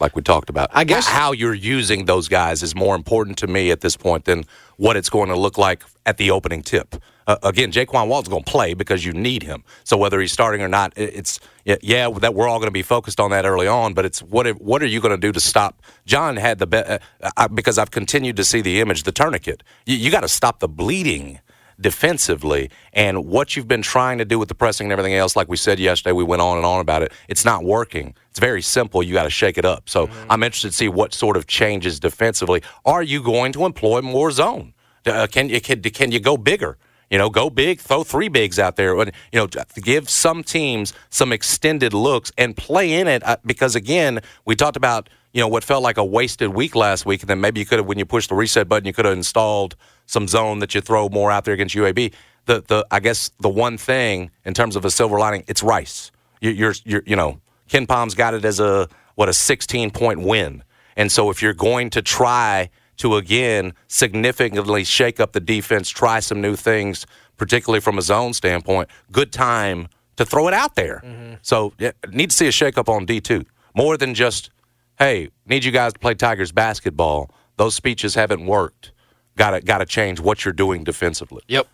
like 0.00 0.14
we 0.16 0.22
talked 0.22 0.50
about. 0.50 0.70
I 0.72 0.84
guess- 0.84 1.06
how 1.08 1.32
you're 1.32 1.54
using 1.54 2.04
those 2.06 2.28
guys 2.28 2.62
is 2.62 2.74
more 2.74 2.94
important 2.94 3.38
to 3.38 3.46
me 3.46 3.70
at 3.70 3.80
this 3.80 3.96
point 3.96 4.24
than 4.24 4.44
what 4.76 4.96
it's 4.96 5.10
going 5.10 5.28
to 5.28 5.36
look 5.36 5.58
like 5.58 5.84
at 6.06 6.16
the 6.18 6.30
opening 6.30 6.62
tip. 6.62 6.96
Uh, 7.26 7.36
again, 7.42 7.72
Jaykwon 7.72 8.08
Walton's 8.08 8.28
going 8.28 8.44
to 8.44 8.50
play 8.50 8.74
because 8.74 9.04
you 9.04 9.12
need 9.12 9.42
him. 9.42 9.64
So 9.84 9.96
whether 9.96 10.20
he's 10.20 10.32
starting 10.32 10.62
or 10.62 10.68
not, 10.68 10.92
it's 10.96 11.40
yeah, 11.64 12.10
that 12.10 12.34
we're 12.34 12.48
all 12.48 12.58
going 12.58 12.68
to 12.68 12.72
be 12.72 12.82
focused 12.82 13.18
on 13.18 13.30
that 13.30 13.46
early 13.46 13.66
on. 13.66 13.94
But 13.94 14.04
it's 14.04 14.22
what 14.22 14.46
if- 14.46 14.58
what 14.58 14.82
are 14.82 14.86
you 14.86 15.00
going 15.00 15.14
to 15.14 15.20
do 15.20 15.32
to 15.32 15.40
stop? 15.40 15.82
John 16.06 16.36
had 16.36 16.58
the 16.58 16.66
best 16.66 17.00
uh, 17.22 17.48
because 17.48 17.78
I've 17.78 17.90
continued 17.90 18.36
to 18.36 18.44
see 18.44 18.60
the 18.60 18.80
image, 18.80 19.04
the 19.04 19.12
tourniquet. 19.12 19.62
You, 19.86 19.96
you 19.96 20.10
got 20.10 20.20
to 20.20 20.28
stop 20.28 20.60
the 20.60 20.68
bleeding 20.68 21.40
defensively 21.80 22.70
and 22.92 23.26
what 23.26 23.56
you've 23.56 23.66
been 23.68 23.82
trying 23.82 24.18
to 24.18 24.24
do 24.24 24.38
with 24.38 24.48
the 24.48 24.54
pressing 24.54 24.86
and 24.86 24.92
everything 24.92 25.14
else 25.14 25.34
like 25.34 25.48
we 25.48 25.56
said 25.56 25.78
yesterday 25.80 26.12
we 26.12 26.22
went 26.22 26.40
on 26.40 26.56
and 26.56 26.64
on 26.64 26.80
about 26.80 27.02
it 27.02 27.12
it's 27.28 27.44
not 27.44 27.64
working 27.64 28.14
it's 28.30 28.38
very 28.38 28.62
simple 28.62 29.02
you 29.02 29.12
got 29.12 29.24
to 29.24 29.30
shake 29.30 29.58
it 29.58 29.64
up 29.64 29.88
so 29.88 30.08
i'm 30.30 30.42
interested 30.44 30.68
to 30.68 30.74
see 30.76 30.88
what 30.88 31.12
sort 31.12 31.36
of 31.36 31.48
changes 31.48 31.98
defensively 31.98 32.62
are 32.84 33.02
you 33.02 33.20
going 33.20 33.52
to 33.52 33.64
employ 33.64 34.00
more 34.00 34.30
zone 34.30 34.72
uh, 35.06 35.26
can 35.26 35.48
you 35.48 35.60
can, 35.60 35.80
can 35.82 36.12
you 36.12 36.20
go 36.20 36.36
bigger 36.36 36.78
you 37.10 37.18
know, 37.18 37.30
go 37.30 37.50
big, 37.50 37.80
throw 37.80 38.04
three 38.04 38.28
bigs 38.28 38.58
out 38.58 38.76
there. 38.76 38.96
You 38.96 39.12
know, 39.32 39.46
give 39.76 40.08
some 40.08 40.42
teams 40.42 40.92
some 41.10 41.32
extended 41.32 41.92
looks 41.92 42.32
and 42.38 42.56
play 42.56 42.92
in 42.92 43.08
it 43.08 43.22
uh, 43.24 43.36
because 43.44 43.74
again, 43.74 44.20
we 44.44 44.56
talked 44.56 44.76
about 44.76 45.08
you 45.32 45.40
know 45.40 45.48
what 45.48 45.64
felt 45.64 45.82
like 45.82 45.96
a 45.96 46.04
wasted 46.04 46.54
week 46.54 46.74
last 46.74 47.04
week, 47.04 47.22
and 47.22 47.30
then 47.30 47.40
maybe 47.40 47.60
you 47.60 47.66
could 47.66 47.78
have 47.78 47.86
when 47.86 47.98
you 47.98 48.06
pushed 48.06 48.28
the 48.28 48.34
reset 48.34 48.68
button, 48.68 48.86
you 48.86 48.92
could 48.92 49.04
have 49.04 49.16
installed 49.16 49.76
some 50.06 50.28
zone 50.28 50.60
that 50.60 50.74
you 50.74 50.80
throw 50.80 51.08
more 51.08 51.30
out 51.30 51.44
there 51.44 51.54
against 51.54 51.74
UAB. 51.74 52.12
The 52.46 52.62
the 52.66 52.86
I 52.90 53.00
guess 53.00 53.30
the 53.40 53.48
one 53.48 53.76
thing 53.76 54.30
in 54.44 54.54
terms 54.54 54.76
of 54.76 54.84
a 54.84 54.90
silver 54.90 55.18
lining, 55.18 55.44
it's 55.48 55.62
Rice. 55.62 56.12
You, 56.40 56.50
you're 56.50 56.74
you're 56.84 57.02
you 57.06 57.16
know 57.16 57.40
KenPom's 57.68 58.14
got 58.14 58.34
it 58.34 58.44
as 58.44 58.60
a 58.60 58.88
what 59.16 59.28
a 59.28 59.32
16 59.32 59.90
point 59.90 60.20
win, 60.20 60.62
and 60.96 61.10
so 61.10 61.30
if 61.30 61.42
you're 61.42 61.54
going 61.54 61.90
to 61.90 62.02
try 62.02 62.70
to 62.96 63.16
again 63.16 63.72
significantly 63.88 64.84
shake 64.84 65.20
up 65.20 65.32
the 65.32 65.40
defense, 65.40 65.88
try 65.90 66.20
some 66.20 66.40
new 66.40 66.56
things, 66.56 67.06
particularly 67.36 67.80
from 67.80 67.98
a 67.98 68.02
zone 68.02 68.32
standpoint, 68.32 68.88
good 69.10 69.32
time 69.32 69.88
to 70.16 70.24
throw 70.24 70.46
it 70.48 70.54
out 70.54 70.76
there. 70.76 71.02
So 71.42 71.72
yeah, 71.78 71.92
need 72.10 72.30
to 72.30 72.36
see 72.36 72.46
a 72.46 72.52
shakeup 72.52 72.88
on 72.88 73.04
D 73.04 73.20
two 73.20 73.44
more 73.74 73.96
than 73.96 74.14
just, 74.14 74.50
hey, 74.98 75.30
need 75.46 75.64
you 75.64 75.72
guys 75.72 75.92
to 75.92 75.98
play 75.98 76.14
Tigers 76.14 76.52
basketball. 76.52 77.30
Those 77.56 77.74
speeches 77.74 78.14
haven't 78.14 78.46
worked. 78.46 78.92
Got 79.36 79.50
to 79.50 79.60
got 79.60 79.78
to 79.78 79.86
change 79.86 80.20
what 80.20 80.44
you're 80.44 80.54
doing 80.54 80.84
defensively. 80.84 81.42
Yep. 81.48 81.66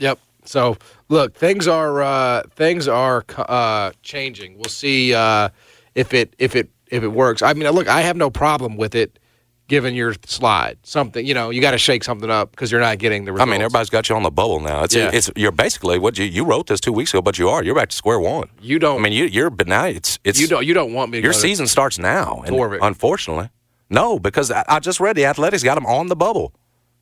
Yep. 0.00 0.18
So 0.44 0.76
look, 1.08 1.34
things 1.34 1.68
are 1.68 2.02
uh, 2.02 2.42
things 2.56 2.88
are 2.88 3.24
uh, 3.38 3.92
changing. 4.02 4.56
We'll 4.56 4.64
see 4.64 5.14
uh, 5.14 5.50
if 5.94 6.12
it 6.12 6.34
if 6.38 6.56
it 6.56 6.68
if 6.88 7.04
it 7.04 7.08
works. 7.08 7.42
I 7.42 7.52
mean, 7.54 7.70
look, 7.70 7.88
I 7.88 8.00
have 8.00 8.16
no 8.16 8.30
problem 8.30 8.76
with 8.76 8.94
it. 8.96 9.18
Given 9.66 9.94
your 9.94 10.14
slide, 10.26 10.76
something 10.82 11.24
you 11.24 11.32
know, 11.32 11.48
you 11.48 11.62
got 11.62 11.70
to 11.70 11.78
shake 11.78 12.04
something 12.04 12.30
up 12.30 12.50
because 12.50 12.70
you're 12.70 12.82
not 12.82 12.98
getting 12.98 13.24
the 13.24 13.32
I 13.32 13.46
mean, 13.46 13.62
everybody's 13.62 13.88
got 13.88 14.10
you 14.10 14.14
on 14.14 14.22
the 14.22 14.30
bubble 14.30 14.60
now. 14.60 14.84
It's 14.84 14.94
Yeah. 14.94 15.10
it's 15.10 15.30
you're 15.36 15.52
basically 15.52 15.98
what 15.98 16.18
you 16.18 16.26
you 16.26 16.44
wrote 16.44 16.66
this 16.66 16.80
two 16.80 16.92
weeks 16.92 17.14
ago, 17.14 17.22
but 17.22 17.38
you 17.38 17.48
are 17.48 17.64
you're 17.64 17.74
back 17.74 17.88
to 17.88 17.96
square 17.96 18.20
one. 18.20 18.50
You 18.60 18.78
don't- 18.78 18.98
I 19.00 19.02
mean, 19.02 19.14
you 19.14 19.24
you're 19.24 19.48
but 19.48 19.66
now 19.66 19.86
it's 19.86 20.18
it's 20.22 20.38
you 20.38 20.48
don't 20.48 20.66
you 20.66 20.74
don't 20.74 20.92
want 20.92 21.10
me. 21.10 21.18
To 21.20 21.24
your 21.24 21.32
season 21.32 21.66
starts 21.66 21.98
now. 21.98 22.42
Torvik. 22.46 22.80
unfortunately, 22.82 23.48
no, 23.88 24.18
because 24.18 24.50
I, 24.50 24.64
I 24.68 24.80
just 24.80 25.00
read 25.00 25.16
the 25.16 25.24
Athletics 25.24 25.62
got 25.62 25.76
them 25.76 25.86
on 25.86 26.08
the 26.08 26.16
bubble. 26.16 26.52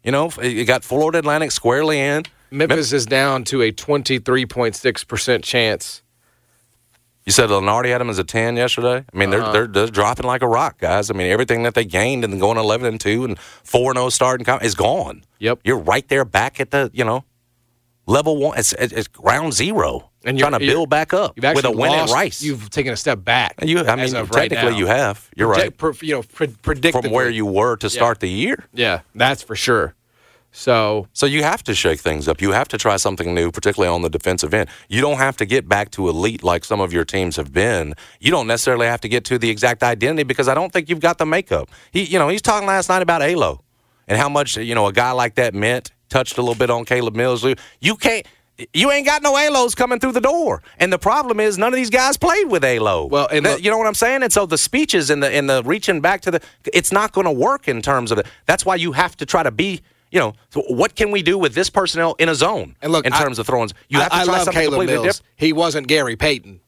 You 0.04 0.12
know, 0.12 0.30
you 0.40 0.64
got 0.64 0.84
Florida 0.84 1.18
Atlantic 1.18 1.50
squarely 1.50 1.98
in. 1.98 2.24
Memphis 2.52 2.92
is 2.92 3.06
down 3.06 3.42
to 3.44 3.62
a 3.62 3.72
twenty 3.72 4.18
three 4.20 4.46
point 4.46 4.76
six 4.76 5.02
percent 5.02 5.42
chance. 5.42 6.01
You 7.24 7.30
said 7.32 7.50
Lunardi 7.50 7.88
had 7.90 8.00
them 8.00 8.10
as 8.10 8.18
a 8.18 8.24
ten 8.24 8.56
yesterday. 8.56 9.04
I 9.12 9.16
mean, 9.16 9.32
Uh-huh. 9.32 9.52
they're, 9.52 9.66
they're 9.66 9.84
they're 9.84 9.92
dropping 9.92 10.26
like 10.26 10.42
a 10.42 10.48
rock, 10.48 10.78
guys. 10.78 11.08
I 11.10 11.14
mean, 11.14 11.30
everything 11.30 11.62
that 11.62 11.74
they 11.74 11.84
gained 11.84 12.24
and 12.24 12.40
going 12.40 12.58
eleven 12.58 12.86
and 12.88 13.00
two 13.00 13.24
and 13.24 13.38
four 13.38 13.92
and 13.92 13.96
zero 13.98 14.08
starting 14.08 14.44
com- 14.44 14.60
is 14.62 14.74
gone. 14.74 15.22
Yep. 15.38 15.60
you're 15.64 15.78
right 15.78 16.06
there 16.08 16.24
back 16.24 16.60
at 16.60 16.70
the 16.72 16.90
you 16.92 17.04
know 17.04 17.24
level 18.06 18.36
one. 18.38 18.58
It's 18.58 18.72
it's, 18.72 18.92
it's 18.92 19.08
ground 19.08 19.52
zero, 19.54 20.10
And 20.24 20.36
you're- 20.38 20.50
trying 20.50 20.60
to 20.60 20.66
build 20.66 20.90
back 20.90 21.14
up 21.14 21.36
with 21.36 21.64
a 21.64 21.70
win 21.70 21.92
lost, 21.92 22.12
at 22.12 22.14
Rice. 22.16 22.42
You've 22.42 22.70
taken 22.70 22.92
a 22.92 22.96
step 22.96 23.24
back. 23.24 23.54
you, 23.62 23.78
I 23.80 23.94
mean, 23.96 24.12
right 24.14 24.28
technically 24.30 24.72
now. 24.72 24.78
you 24.78 24.86
have. 24.86 25.28
You're 25.36 25.48
right. 25.48 25.76
Predict- 25.76 26.00
per- 26.00 26.06
you 26.06 26.14
know, 26.14 26.22
pre- 26.22 26.46
predictably. 26.48 27.02
From 27.02 27.10
where 27.12 27.30
you 27.30 27.46
were 27.46 27.76
to 27.76 27.88
start 27.88 28.18
the 28.20 28.28
year. 28.28 28.64
Yeah, 28.72 29.00
that's 29.14 29.42
for 29.44 29.54
sure. 29.54 29.94
So 30.54 31.08
So 31.14 31.24
you 31.26 31.42
have 31.42 31.62
to 31.64 31.74
shake 31.74 32.00
things 32.00 32.28
up. 32.28 32.40
You 32.42 32.52
have 32.52 32.68
to 32.68 32.78
try 32.78 32.96
something 32.98 33.34
new, 33.34 33.50
particularly 33.50 33.92
on 33.92 34.02
the 34.02 34.10
defensive 34.10 34.52
end. 34.52 34.68
You 34.88 35.00
don't 35.00 35.16
have 35.16 35.36
to 35.38 35.46
get 35.46 35.66
back 35.68 35.90
to 35.92 36.08
elite 36.08 36.44
like 36.44 36.64
some 36.64 36.80
of 36.80 36.92
your 36.92 37.04
teams 37.04 37.36
have 37.36 37.52
been. 37.52 37.94
You 38.20 38.30
don't 38.30 38.46
necessarily 38.46 38.86
have 38.86 39.00
to 39.00 39.08
get 39.08 39.24
to 39.26 39.38
the 39.38 39.48
exact 39.50 39.82
identity 39.82 40.24
because 40.24 40.48
I 40.48 40.54
don't 40.54 40.72
think 40.72 40.88
you've 40.90 41.00
got 41.00 41.16
the 41.18 41.26
makeup. 41.26 41.70
He, 41.90 42.04
you 42.04 42.18
know, 42.18 42.28
he's 42.28 42.42
talking 42.42 42.68
last 42.68 42.88
night 42.90 43.02
about 43.02 43.22
Alo 43.22 43.64
and 44.06 44.18
how 44.18 44.28
much 44.28 44.56
you 44.58 44.74
know 44.74 44.86
a 44.86 44.92
guy 44.92 45.12
like 45.12 45.34
that 45.36 45.54
meant. 45.54 45.90
Touched 46.10 46.36
a 46.36 46.42
little 46.42 46.54
bit 46.54 46.68
on 46.68 46.84
Caleb 46.84 47.16
Mills. 47.16 47.42
You 47.80 47.96
can't. 47.96 48.26
You 48.74 48.90
ain't 48.90 49.06
got 49.06 49.22
no 49.22 49.32
Alos 49.32 49.74
coming 49.74 49.98
through 49.98 50.12
the 50.12 50.20
door, 50.20 50.62
and 50.78 50.92
the 50.92 50.98
problem 50.98 51.40
is 51.40 51.56
none 51.56 51.72
of 51.72 51.76
these 51.76 51.88
guys 51.88 52.18
played 52.18 52.50
with 52.50 52.62
Alo. 52.62 53.06
Well, 53.06 53.26
and 53.32 53.46
That- 53.46 53.52
look- 53.52 53.64
you 53.64 53.70
know 53.70 53.78
what 53.78 53.86
I'm 53.86 53.94
saying. 53.94 54.22
And 54.22 54.30
so 54.30 54.44
the 54.44 54.58
speeches 54.58 55.08
and 55.08 55.22
the 55.22 55.30
and 55.34 55.48
the 55.48 55.62
reaching 55.64 56.02
back 56.02 56.20
to 56.22 56.30
the, 56.32 56.40
it's 56.74 56.92
not 56.92 57.12
going 57.12 57.24
to 57.24 57.30
work 57.32 57.66
in 57.66 57.80
terms 57.80 58.12
of 58.12 58.18
it. 58.18 58.26
That's 58.44 58.66
why 58.66 58.74
you 58.74 58.92
have 58.92 59.16
to 59.16 59.26
try 59.26 59.42
to 59.42 59.50
be 59.50 59.80
you 60.12 60.20
know, 60.20 60.34
so 60.50 60.60
what 60.68 60.94
can 60.94 61.10
we 61.10 61.22
do 61.22 61.36
with 61.38 61.54
this 61.54 61.68
personnel 61.70 62.14
in 62.20 62.28
a 62.28 62.34
zone? 62.34 62.76
And 62.82 62.92
look, 62.92 63.04
in 63.06 63.12
I- 63.12 63.20
terms 63.20 63.40
of 63.40 63.46
throwing, 63.46 63.70
you 63.88 63.98
have 63.98 64.10
to 64.10 64.14
I, 64.14 64.24
try 64.24 64.32
I 64.34 64.36
love 64.36 64.44
something 64.44 64.60
Caleb 64.62 64.72
completely 64.74 64.94
Mills. 65.02 65.06
different. 65.16 65.28
He 65.36 65.52
wasn't 65.52 65.88
Gary 65.88 66.14
Payton. 66.16 66.60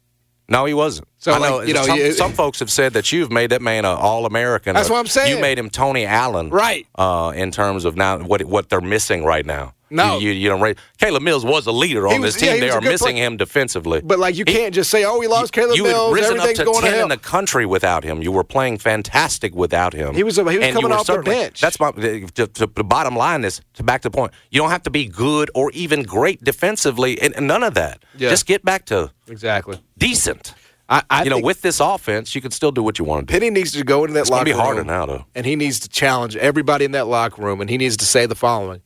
No, 0.49 0.65
he 0.65 0.75
wasn't. 0.75 1.07
So, 1.25 1.33
I 1.33 1.39
know 1.39 1.57
like, 1.57 1.69
you 1.69 1.73
know, 1.73 1.85
some, 1.85 1.99
you- 1.99 2.13
some 2.13 2.33
folks 2.35 2.59
have 2.59 2.71
said 2.71 2.93
that 2.93 3.11
you've 3.11 3.33
made 3.33 3.49
that 3.51 3.63
man 3.63 3.87
an 3.87 3.97
All 3.97 4.27
American. 4.27 4.75
That's 4.75 4.91
what 4.91 4.99
I'm 4.99 5.07
saying. 5.07 5.35
You 5.35 5.41
made 5.41 5.59
him 5.59 5.71
Tony 5.71 6.05
Allen, 6.05 6.51
Right. 6.51 6.87
Uh, 6.95 7.33
in 7.35 7.51
terms 7.51 7.87
of 7.87 7.97
now 7.97 8.19
what 8.19 8.45
what 8.45 8.69
they're 8.69 8.83
missing 8.83 9.25
right 9.25 9.47
now. 9.47 9.73
No. 9.89 10.19
you, 10.19 10.31
you, 10.33 10.51
you 10.51 10.55
right? 10.55 10.77
Caleb 10.99 11.23
Mills 11.23 11.43
was 11.45 11.67
a 11.67 11.73
leader 11.73 12.07
on 12.09 12.21
was- 12.21 12.35
this 12.35 12.43
team. 12.43 12.55
yeah, 12.57 12.61
they 12.61 12.69
are 12.71 12.81
missing 12.83 13.15
player. 13.15 13.27
him 13.27 13.37
defensively. 13.39 14.03
But 14.03 14.19
like, 14.19 14.37
you 14.37 14.45
He- 14.47 14.53
can't 14.53 14.75
just 14.75 14.91
say, 14.91 15.05
"Oh, 15.05 15.19
we 15.19 15.27
lost 15.29 15.53
Caleb 15.55 15.77
you 15.79 15.85
Mills. 15.85 16.15
had 16.15 16.23
risen 16.23 16.41
up 16.41 16.55
to 16.57 16.65
going 16.65 16.83
to 16.85 16.91
ten 16.91 17.03
in 17.05 17.09
the 17.09 17.17
country 17.17 17.65
without 17.65 18.05
him. 18.05 18.21
You 18.21 18.31
were 18.33 18.45
playing 18.45 18.77
fantastic 18.79 19.55
without 19.55 19.95
him. 19.95 20.15
He 20.15 20.25
was- 20.25 20.37
he 20.37 20.43
was 20.43 20.57
And 20.57 20.75
coming 20.77 20.93
off 20.93 21.07
the 21.07 21.23
bench. 21.23 21.59
That's 21.63 21.81
my 21.81 21.91
the, 21.93 22.29
the, 22.35 22.69
the 22.75 22.85
bottom 22.85 23.17
line 23.17 23.45
is 23.45 23.63
to 23.75 23.83
back 23.83 24.03
to 24.03 24.11
the 24.11 24.15
point. 24.15 24.33
You 24.51 24.61
don't 24.61 24.71
have 24.71 24.83
to 24.83 24.91
be 24.91 25.07
good 25.07 25.51
or 25.55 25.71
even 25.73 26.03
great 26.03 26.45
defensively, 26.45 27.19
and, 27.23 27.35
and 27.35 27.47
none 27.47 27.63
of 27.63 27.73
that. 27.75 28.03
Yeah. 28.19 28.29
Just 28.29 28.45
get 28.45 28.63
back 28.63 28.85
to 28.87 29.11
exactly. 29.29 29.79
decent. 29.97 30.53
I, 30.88 31.03
I 31.09 31.25
you 31.25 31.31
know, 31.31 31.38
with 31.38 31.62
this 31.62 31.81
offense, 31.81 32.35
you 32.35 32.40
can 32.40 32.51
still 32.51 32.70
do 32.70 32.83
what 32.83 32.99
you 32.99 33.05
want 33.05 33.27
to 33.27 33.33
do. 33.33 33.38
Penny 33.38 33.51
needs 33.51 33.73
to 33.73 33.85
go 33.85 34.05
into 34.05 34.14
that 34.14 34.20
It's 34.20 34.31
locker 34.31 34.44
be 34.44 34.51
harder 34.51 34.81
room, 34.81 34.87
now, 34.87 35.07
though. 35.07 35.25
and 35.35 35.47
he 35.47 35.57
needs 35.57 35.81
to 35.81 35.88
challenge 35.88 36.37
everybody 36.37 36.85
in 36.85 36.92
that 36.92 37.07
locker 37.07 37.40
room, 37.42 37.61
and 37.61 37.70
he 37.70 37.79
needs 37.79 37.97
to 37.99 38.05
say 38.05 38.27
the 38.27 38.35
following: 38.35 38.83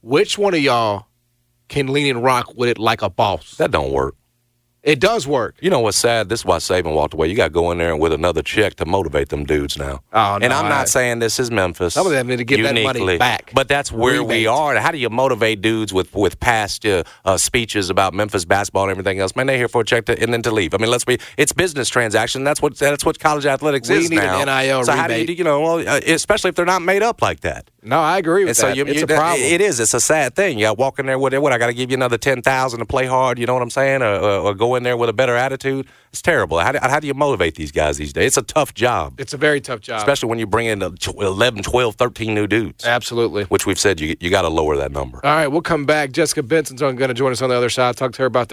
Which 0.00 0.38
one 0.38 0.54
of 0.54 0.60
y'all 0.60 1.06
can 1.68 1.92
lean 1.92 2.06
and 2.16 2.24
rock 2.24 2.54
with 2.56 2.68
it 2.68 2.78
like 2.78 3.02
a 3.02 3.10
boss? 3.10 3.56
That 3.56 3.70
don't 3.70 3.92
work. 3.92 4.14
It 4.84 5.00
does 5.00 5.26
work. 5.26 5.56
You 5.60 5.70
know 5.70 5.80
what's 5.80 5.96
sad? 5.96 6.28
This 6.28 6.40
is 6.40 6.44
why 6.44 6.58
Saban 6.58 6.94
walked 6.94 7.14
away. 7.14 7.28
You 7.28 7.34
got 7.34 7.44
to 7.44 7.50
go 7.50 7.70
in 7.70 7.78
there 7.78 7.96
with 7.96 8.12
another 8.12 8.42
check 8.42 8.74
to 8.74 8.84
motivate 8.84 9.30
them 9.30 9.44
dudes 9.44 9.78
now. 9.78 10.02
Oh, 10.12 10.36
no, 10.36 10.44
and 10.44 10.52
I'm 10.52 10.68
not 10.68 10.90
saying 10.90 11.20
this 11.20 11.40
is 11.40 11.50
Memphis. 11.50 11.94
Some 11.94 12.06
of 12.06 12.12
them 12.12 12.26
need 12.26 12.36
to 12.36 12.44
get 12.44 12.62
that 12.62 12.82
money 12.82 13.16
back. 13.16 13.50
But 13.54 13.66
that's 13.66 13.90
where 13.90 14.22
we 14.22 14.46
are. 14.46 14.76
How 14.76 14.90
do 14.90 14.98
you 14.98 15.08
motivate 15.08 15.62
dudes 15.62 15.94
with 15.94 16.14
with 16.14 16.38
past 16.38 16.84
uh, 16.84 17.04
uh, 17.24 17.38
speeches 17.38 17.88
about 17.88 18.12
Memphis 18.12 18.44
basketball 18.44 18.82
and 18.84 18.90
everything 18.90 19.18
else? 19.20 19.34
Man, 19.34 19.46
they're 19.46 19.56
here 19.56 19.68
for 19.68 19.80
a 19.80 19.84
check 19.84 20.04
to, 20.04 20.22
and 20.22 20.34
then 20.34 20.42
to 20.42 20.50
leave. 20.50 20.74
I 20.74 20.76
mean, 20.76 20.90
let's 20.90 21.06
be. 21.06 21.18
It's 21.38 21.54
business 21.54 21.88
transaction. 21.88 22.44
That's 22.44 22.60
what 22.60 22.76
that's 22.76 23.06
what 23.06 23.18
college 23.18 23.46
athletics 23.46 23.88
We 23.88 23.96
is 23.96 24.10
need 24.10 24.18
an 24.18 24.46
now. 24.46 24.60
NIL 24.60 24.84
so 24.84 24.92
how 24.92 25.08
do 25.08 25.14
you 25.14 25.24
You 25.34 25.44
know, 25.44 25.62
well, 25.62 25.88
uh, 25.88 26.00
especially 26.06 26.50
if 26.50 26.56
they're 26.56 26.66
not 26.66 26.82
made 26.82 27.02
up 27.02 27.22
like 27.22 27.40
that. 27.40 27.70
No, 27.84 28.00
I 28.00 28.18
agree 28.18 28.44
with 28.44 28.50
And 28.50 28.56
so 28.56 28.66
that. 28.68 28.76
you, 28.76 28.84
it's 28.86 28.98
you- 29.00 29.04
a 29.04 29.06
problem. 29.06 29.40
It 29.42 29.60
is. 29.60 29.78
It's 29.78 29.94
a 29.94 30.00
sad 30.00 30.34
thing. 30.34 30.58
You 30.58 30.66
got 30.66 30.78
walk 30.78 30.98
in 30.98 31.06
there 31.06 31.18
with 31.18 31.34
it. 31.34 31.42
What 31.42 31.52
I 31.52 31.58
got 31.58 31.66
to 31.66 31.74
give 31.74 31.90
you 31.90 31.94
another 31.96 32.16
ten 32.18 32.42
thousand 32.42 32.80
to 32.80 32.86
play 32.86 33.06
hard. 33.06 33.38
You 33.38 33.46
know 33.46 33.52
what 33.54 33.62
I'm 33.62 33.70
saying? 33.70 34.02
Or, 34.02 34.14
or, 34.14 34.30
or 34.40 34.54
go 34.54 34.74
in 34.74 34.82
there 34.82 34.96
with 34.96 35.08
a 35.10 35.12
better 35.12 35.36
attitude. 35.36 35.86
It's 36.10 36.22
terrible. 36.22 36.58
How 36.60 36.72
do, 36.72 36.78
how 36.80 37.00
do 37.00 37.06
you 37.08 37.14
motivate 37.14 37.56
these 37.56 37.72
guys 37.72 37.96
these 37.98 38.12
days? 38.12 38.28
It's 38.28 38.36
a 38.36 38.42
tough 38.42 38.72
job, 38.72 39.20
it's 39.20 39.34
a 39.34 39.36
very 39.36 39.60
tough 39.60 39.80
job. 39.80 39.98
especially 39.98 40.28
when 40.28 40.38
you 40.38 40.46
bring 40.46 40.66
in 40.66 40.80
uh, 40.82 40.90
11, 41.18 41.62
12, 41.64 41.96
13 41.96 42.32
new 42.34 42.46
dudes. 42.46 42.84
Absolutely. 42.84 43.44
Which 43.44 43.66
we've 43.66 43.78
said 43.80 44.00
you 44.00 44.16
you 44.20 44.30
got 44.30 44.42
to 44.42 44.48
lower 44.48 44.76
that 44.76 44.92
number. 44.92 45.20
All 45.24 45.34
right, 45.34 45.48
we'll 45.48 45.60
come 45.60 45.84
back. 45.84 46.12
Jessica 46.12 46.42
Benson's 46.42 46.80
going 46.80 46.96
to 46.98 47.14
join 47.14 47.32
us 47.32 47.42
on 47.42 47.50
the 47.50 47.56
other 47.56 47.68
side. 47.68 47.96
Talk 47.96 48.12
to 48.12 48.22
her 48.22 48.26
about. 48.26 48.52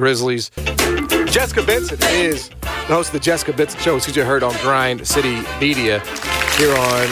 Grizzlies. 0.00 0.50
Jessica 1.30 1.62
Benson 1.62 1.98
is 2.10 2.48
the 2.48 2.94
host 2.94 3.10
of 3.10 3.12
the 3.12 3.20
Jessica 3.20 3.52
Benson 3.52 3.78
Show, 3.80 3.94
which 3.96 4.16
you 4.16 4.24
heard 4.24 4.42
on 4.42 4.54
Grind 4.62 5.06
City 5.06 5.42
Media 5.60 6.00
here 6.56 6.70
on 6.70 7.06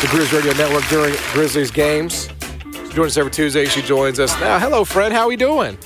the 0.00 0.06
Grizz 0.06 0.32
Radio 0.32 0.52
Network 0.52 0.88
during 0.88 1.14
Grizzlies 1.32 1.72
games. 1.72 2.28
She 2.72 2.94
joins 2.94 3.12
us 3.12 3.16
every 3.16 3.32
Tuesday. 3.32 3.64
She 3.64 3.82
joins 3.82 4.20
us 4.20 4.38
now. 4.38 4.60
Hello, 4.60 4.84
Fred. 4.84 5.10
How 5.10 5.22
are 5.22 5.28
we 5.28 5.36
doing? 5.36 5.76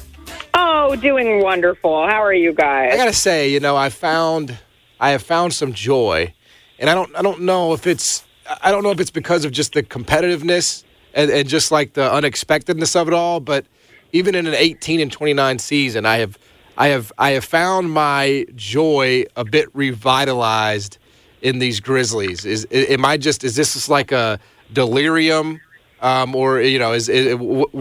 Oh, 0.53 0.94
doing 0.96 1.42
wonderful. 1.42 2.07
How 2.07 2.22
are 2.22 2.35
you 2.35 2.53
guys? 2.53 2.92
I 2.92 2.96
gotta 2.98 3.14
say, 3.14 3.48
you 3.48 3.59
know, 3.59 3.74
I 3.74 3.88
found 3.88 4.59
I 5.01 5.11
have 5.11 5.22
found 5.22 5.55
some 5.55 5.72
joy, 5.72 6.35
and 6.79 6.90
I 6.90 6.94
don't 6.94 7.16
I 7.16 7.22
don't 7.22 7.40
know 7.40 7.72
if 7.72 7.87
it's 7.87 8.24
I 8.62 8.70
don't 8.70 8.83
know 8.83 8.90
if 8.90 9.01
it's 9.01 9.11
because 9.11 9.46
of 9.46 9.53
just 9.53 9.72
the 9.72 9.83
competitiveness 9.83 10.85
and, 11.14 11.31
and 11.31 11.48
just 11.48 11.72
like 11.72 11.94
the 11.94 12.12
unexpectedness 12.12 12.94
of 12.94 13.09
it 13.09 13.14
all, 13.14 13.40
but 13.40 13.64
even 14.12 14.35
in 14.35 14.47
an 14.47 14.55
18 14.55 15.01
and 15.01 15.12
29 15.12 15.59
season, 15.59 16.07
I 16.07 16.18
have 16.18 16.38
I 16.77 16.88
have 16.88 17.12
I 17.18 17.31
have 17.31 17.44
found 17.44 17.90
my 17.90 18.47
joy 18.55 19.25
a 19.37 19.44
bit 19.44 19.68
revitalized 19.75 20.99
in 21.42 21.59
these 21.59 21.81
Grizzlies. 21.81 22.44
Is 22.44 22.66
am 22.71 23.05
I 23.05 23.16
just 23.16 23.44
is 23.44 23.57
this 23.57 23.75
just 23.75 23.88
like 23.88 24.12
a 24.12 24.38
delirium, 24.73 25.61
um, 26.01 26.35
or 26.35 26.61
you 26.61 26.79
know, 26.79 26.92
is, 26.92 27.09
is 27.09 27.37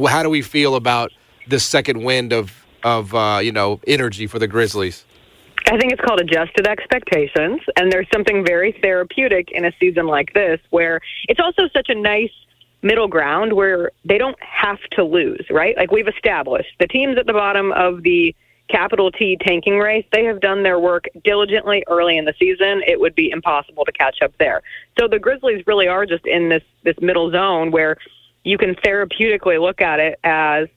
how 0.07 0.23
do 0.23 0.29
we 0.29 0.41
feel 0.41 0.75
about 0.75 1.11
this 1.47 1.63
second 1.63 2.03
wind 2.03 2.33
of 2.33 2.65
of 2.83 3.13
uh, 3.13 3.39
you 3.41 3.51
know 3.51 3.79
energy 3.87 4.27
for 4.27 4.39
the 4.39 4.47
Grizzlies? 4.47 5.05
I 5.67 5.77
think 5.77 5.91
it's 5.91 6.01
called 6.01 6.21
adjusted 6.21 6.65
expectations, 6.65 7.59
and 7.75 7.91
there's 7.91 8.07
something 8.13 8.45
very 8.45 8.71
therapeutic 8.81 9.51
in 9.51 9.65
a 9.65 9.71
season 9.79 10.07
like 10.07 10.33
this 10.33 10.59
where 10.69 11.01
it's 11.27 11.39
also 11.39 11.67
such 11.73 11.89
a 11.89 11.95
nice 11.95 12.31
middle 12.88 13.08
ground 13.08 13.54
where 13.54 13.91
they 14.06 14.17
don't 14.17 14.41
have 14.41 14.80
to 14.91 15.04
lose, 15.04 15.45
right? 15.50 15.76
Like 15.78 15.91
we've 15.91 16.08
established, 16.08 16.69
the 16.80 16.88
teams 16.88 17.17
at 17.17 17.26
the 17.26 17.34
bottom 17.34 17.71
of 17.73 18.04
the 18.04 18.34
capital 18.69 19.12
T 19.12 19.38
tanking 19.41 19.78
race, 19.78 20.06
they 20.12 20.23
have 20.26 20.39
done 20.39 20.63
their 20.63 20.80
work 20.80 21.06
diligently 21.23 21.84
early 21.88 22.17
in 22.17 22.26
the 22.26 22.34
season. 22.39 22.82
It 22.88 23.00
would 23.00 23.15
be 23.15 23.30
impossible 23.30 23.86
to 23.86 23.91
catch 23.91 24.21
up 24.21 24.34
there. 24.39 24.62
So 25.00 25.08
the 25.08 25.19
Grizzlies 25.19 25.65
really 25.67 25.88
are 25.88 26.06
just 26.06 26.26
in 26.26 26.50
this 26.50 26.63
this 26.84 26.95
middle 27.02 27.30
zone 27.32 27.71
where 27.71 27.97
you 28.43 28.58
can 28.58 28.76
therapeutically 28.76 29.62
look 29.62 29.82
at 29.82 30.00
it 30.00 30.19
as 30.23 30.67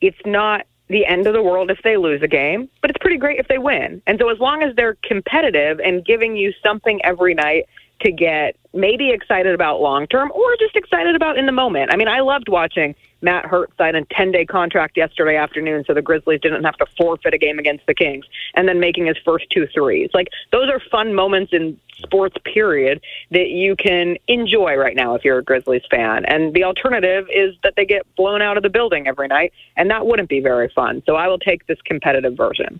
it's 0.00 0.18
not 0.24 0.66
the 0.88 1.04
end 1.04 1.26
of 1.26 1.34
the 1.34 1.42
world 1.42 1.70
if 1.70 1.82
they 1.84 1.98
lose 1.98 2.22
a 2.22 2.28
game, 2.28 2.68
but 2.80 2.90
it's 2.90 2.98
pretty 2.98 3.18
great 3.18 3.38
if 3.38 3.48
they 3.48 3.58
win. 3.58 4.00
And 4.06 4.18
so 4.18 4.30
as 4.30 4.38
long 4.38 4.62
as 4.62 4.74
they're 4.74 4.96
competitive 5.02 5.80
and 5.80 6.04
giving 6.04 6.34
you 6.34 6.52
something 6.62 7.04
every 7.04 7.34
night 7.34 7.66
to 8.00 8.12
get 8.12 8.56
maybe 8.72 9.10
excited 9.10 9.54
about 9.54 9.80
long 9.80 10.06
term 10.06 10.30
or 10.32 10.56
just 10.58 10.76
excited 10.76 11.16
about 11.16 11.38
in 11.38 11.46
the 11.46 11.52
moment. 11.52 11.92
I 11.92 11.96
mean, 11.96 12.08
I 12.08 12.20
loved 12.20 12.48
watching 12.48 12.94
Matt 13.22 13.46
Hurt 13.46 13.70
sign 13.76 13.94
a 13.94 14.04
10 14.04 14.32
day 14.32 14.44
contract 14.44 14.96
yesterday 14.96 15.36
afternoon 15.36 15.84
so 15.86 15.94
the 15.94 16.02
Grizzlies 16.02 16.40
didn't 16.40 16.64
have 16.64 16.76
to 16.76 16.86
forfeit 16.96 17.34
a 17.34 17.38
game 17.38 17.58
against 17.58 17.86
the 17.86 17.94
Kings 17.94 18.26
and 18.54 18.68
then 18.68 18.78
making 18.78 19.06
his 19.06 19.16
first 19.24 19.46
two 19.50 19.66
threes. 19.74 20.10
Like, 20.14 20.28
those 20.52 20.68
are 20.70 20.80
fun 20.90 21.14
moments 21.14 21.52
in 21.52 21.78
sports, 21.96 22.36
period, 22.44 23.00
that 23.32 23.48
you 23.48 23.74
can 23.74 24.16
enjoy 24.28 24.76
right 24.76 24.94
now 24.94 25.14
if 25.14 25.24
you're 25.24 25.38
a 25.38 25.44
Grizzlies 25.44 25.82
fan. 25.90 26.24
And 26.26 26.54
the 26.54 26.64
alternative 26.64 27.26
is 27.34 27.56
that 27.64 27.74
they 27.76 27.84
get 27.84 28.06
blown 28.14 28.40
out 28.42 28.56
of 28.56 28.62
the 28.62 28.70
building 28.70 29.08
every 29.08 29.26
night, 29.26 29.52
and 29.76 29.90
that 29.90 30.06
wouldn't 30.06 30.28
be 30.28 30.40
very 30.40 30.68
fun. 30.68 31.02
So 31.06 31.16
I 31.16 31.26
will 31.26 31.38
take 31.38 31.66
this 31.66 31.78
competitive 31.84 32.36
version. 32.36 32.78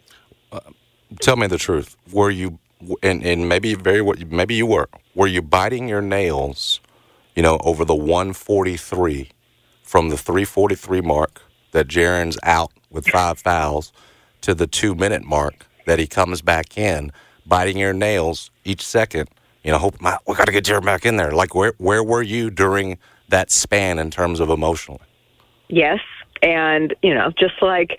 Uh, 0.52 0.60
tell 1.20 1.36
me 1.36 1.48
the 1.48 1.58
truth. 1.58 1.96
Were 2.12 2.30
you 2.30 2.60
and, 3.02 3.24
and 3.24 3.48
maybe 3.48 3.74
very 3.74 4.02
maybe 4.26 4.54
you 4.54 4.66
were 4.66 4.88
were 5.14 5.26
you 5.26 5.42
biting 5.42 5.88
your 5.88 6.02
nails 6.02 6.80
you 7.34 7.42
know 7.42 7.58
over 7.64 7.84
the 7.84 7.94
143 7.94 9.30
from 9.82 10.08
the 10.10 10.16
343 10.16 11.00
mark 11.00 11.42
that 11.72 11.88
Jaren's 11.88 12.38
out 12.42 12.72
with 12.90 13.06
five 13.08 13.38
fouls 13.38 13.92
to 14.42 14.54
the 14.54 14.66
two 14.66 14.94
minute 14.94 15.24
mark 15.24 15.66
that 15.86 15.98
he 15.98 16.06
comes 16.06 16.42
back 16.42 16.78
in 16.78 17.12
biting 17.46 17.78
your 17.78 17.92
nails 17.92 18.50
each 18.64 18.84
second 18.84 19.28
you 19.64 19.72
know 19.72 19.78
hope 19.78 20.00
my, 20.00 20.16
we 20.26 20.34
got 20.34 20.46
to 20.46 20.52
get 20.52 20.64
Jaren 20.64 20.84
back 20.84 21.04
in 21.04 21.16
there. 21.16 21.32
Like 21.32 21.54
where 21.54 21.74
where 21.78 22.02
were 22.02 22.22
you 22.22 22.50
during 22.50 22.98
that 23.28 23.50
span 23.50 23.98
in 23.98 24.10
terms 24.10 24.40
of 24.40 24.48
emotionally? 24.48 25.00
Yes 25.68 26.00
and 26.42 26.94
you 27.02 27.14
know 27.14 27.32
just 27.38 27.60
like 27.60 27.98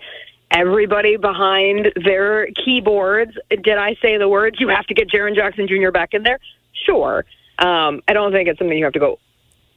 everybody 0.50 1.16
behind 1.16 1.92
their 2.04 2.48
keyboards. 2.52 3.36
Did 3.50 3.78
I 3.78 3.96
say 4.02 4.18
the 4.18 4.28
words? 4.28 4.60
You 4.60 4.68
have 4.68 4.86
to 4.86 4.94
get 4.94 5.08
Jaren 5.08 5.34
Jackson 5.34 5.68
Jr. 5.68 5.90
back 5.90 6.14
in 6.14 6.22
there. 6.22 6.38
Sure. 6.72 7.24
Um, 7.58 8.02
I 8.08 8.12
don't 8.12 8.32
think 8.32 8.48
it's 8.48 8.58
something 8.58 8.76
you 8.76 8.84
have 8.84 8.94
to 8.94 8.98
go 8.98 9.18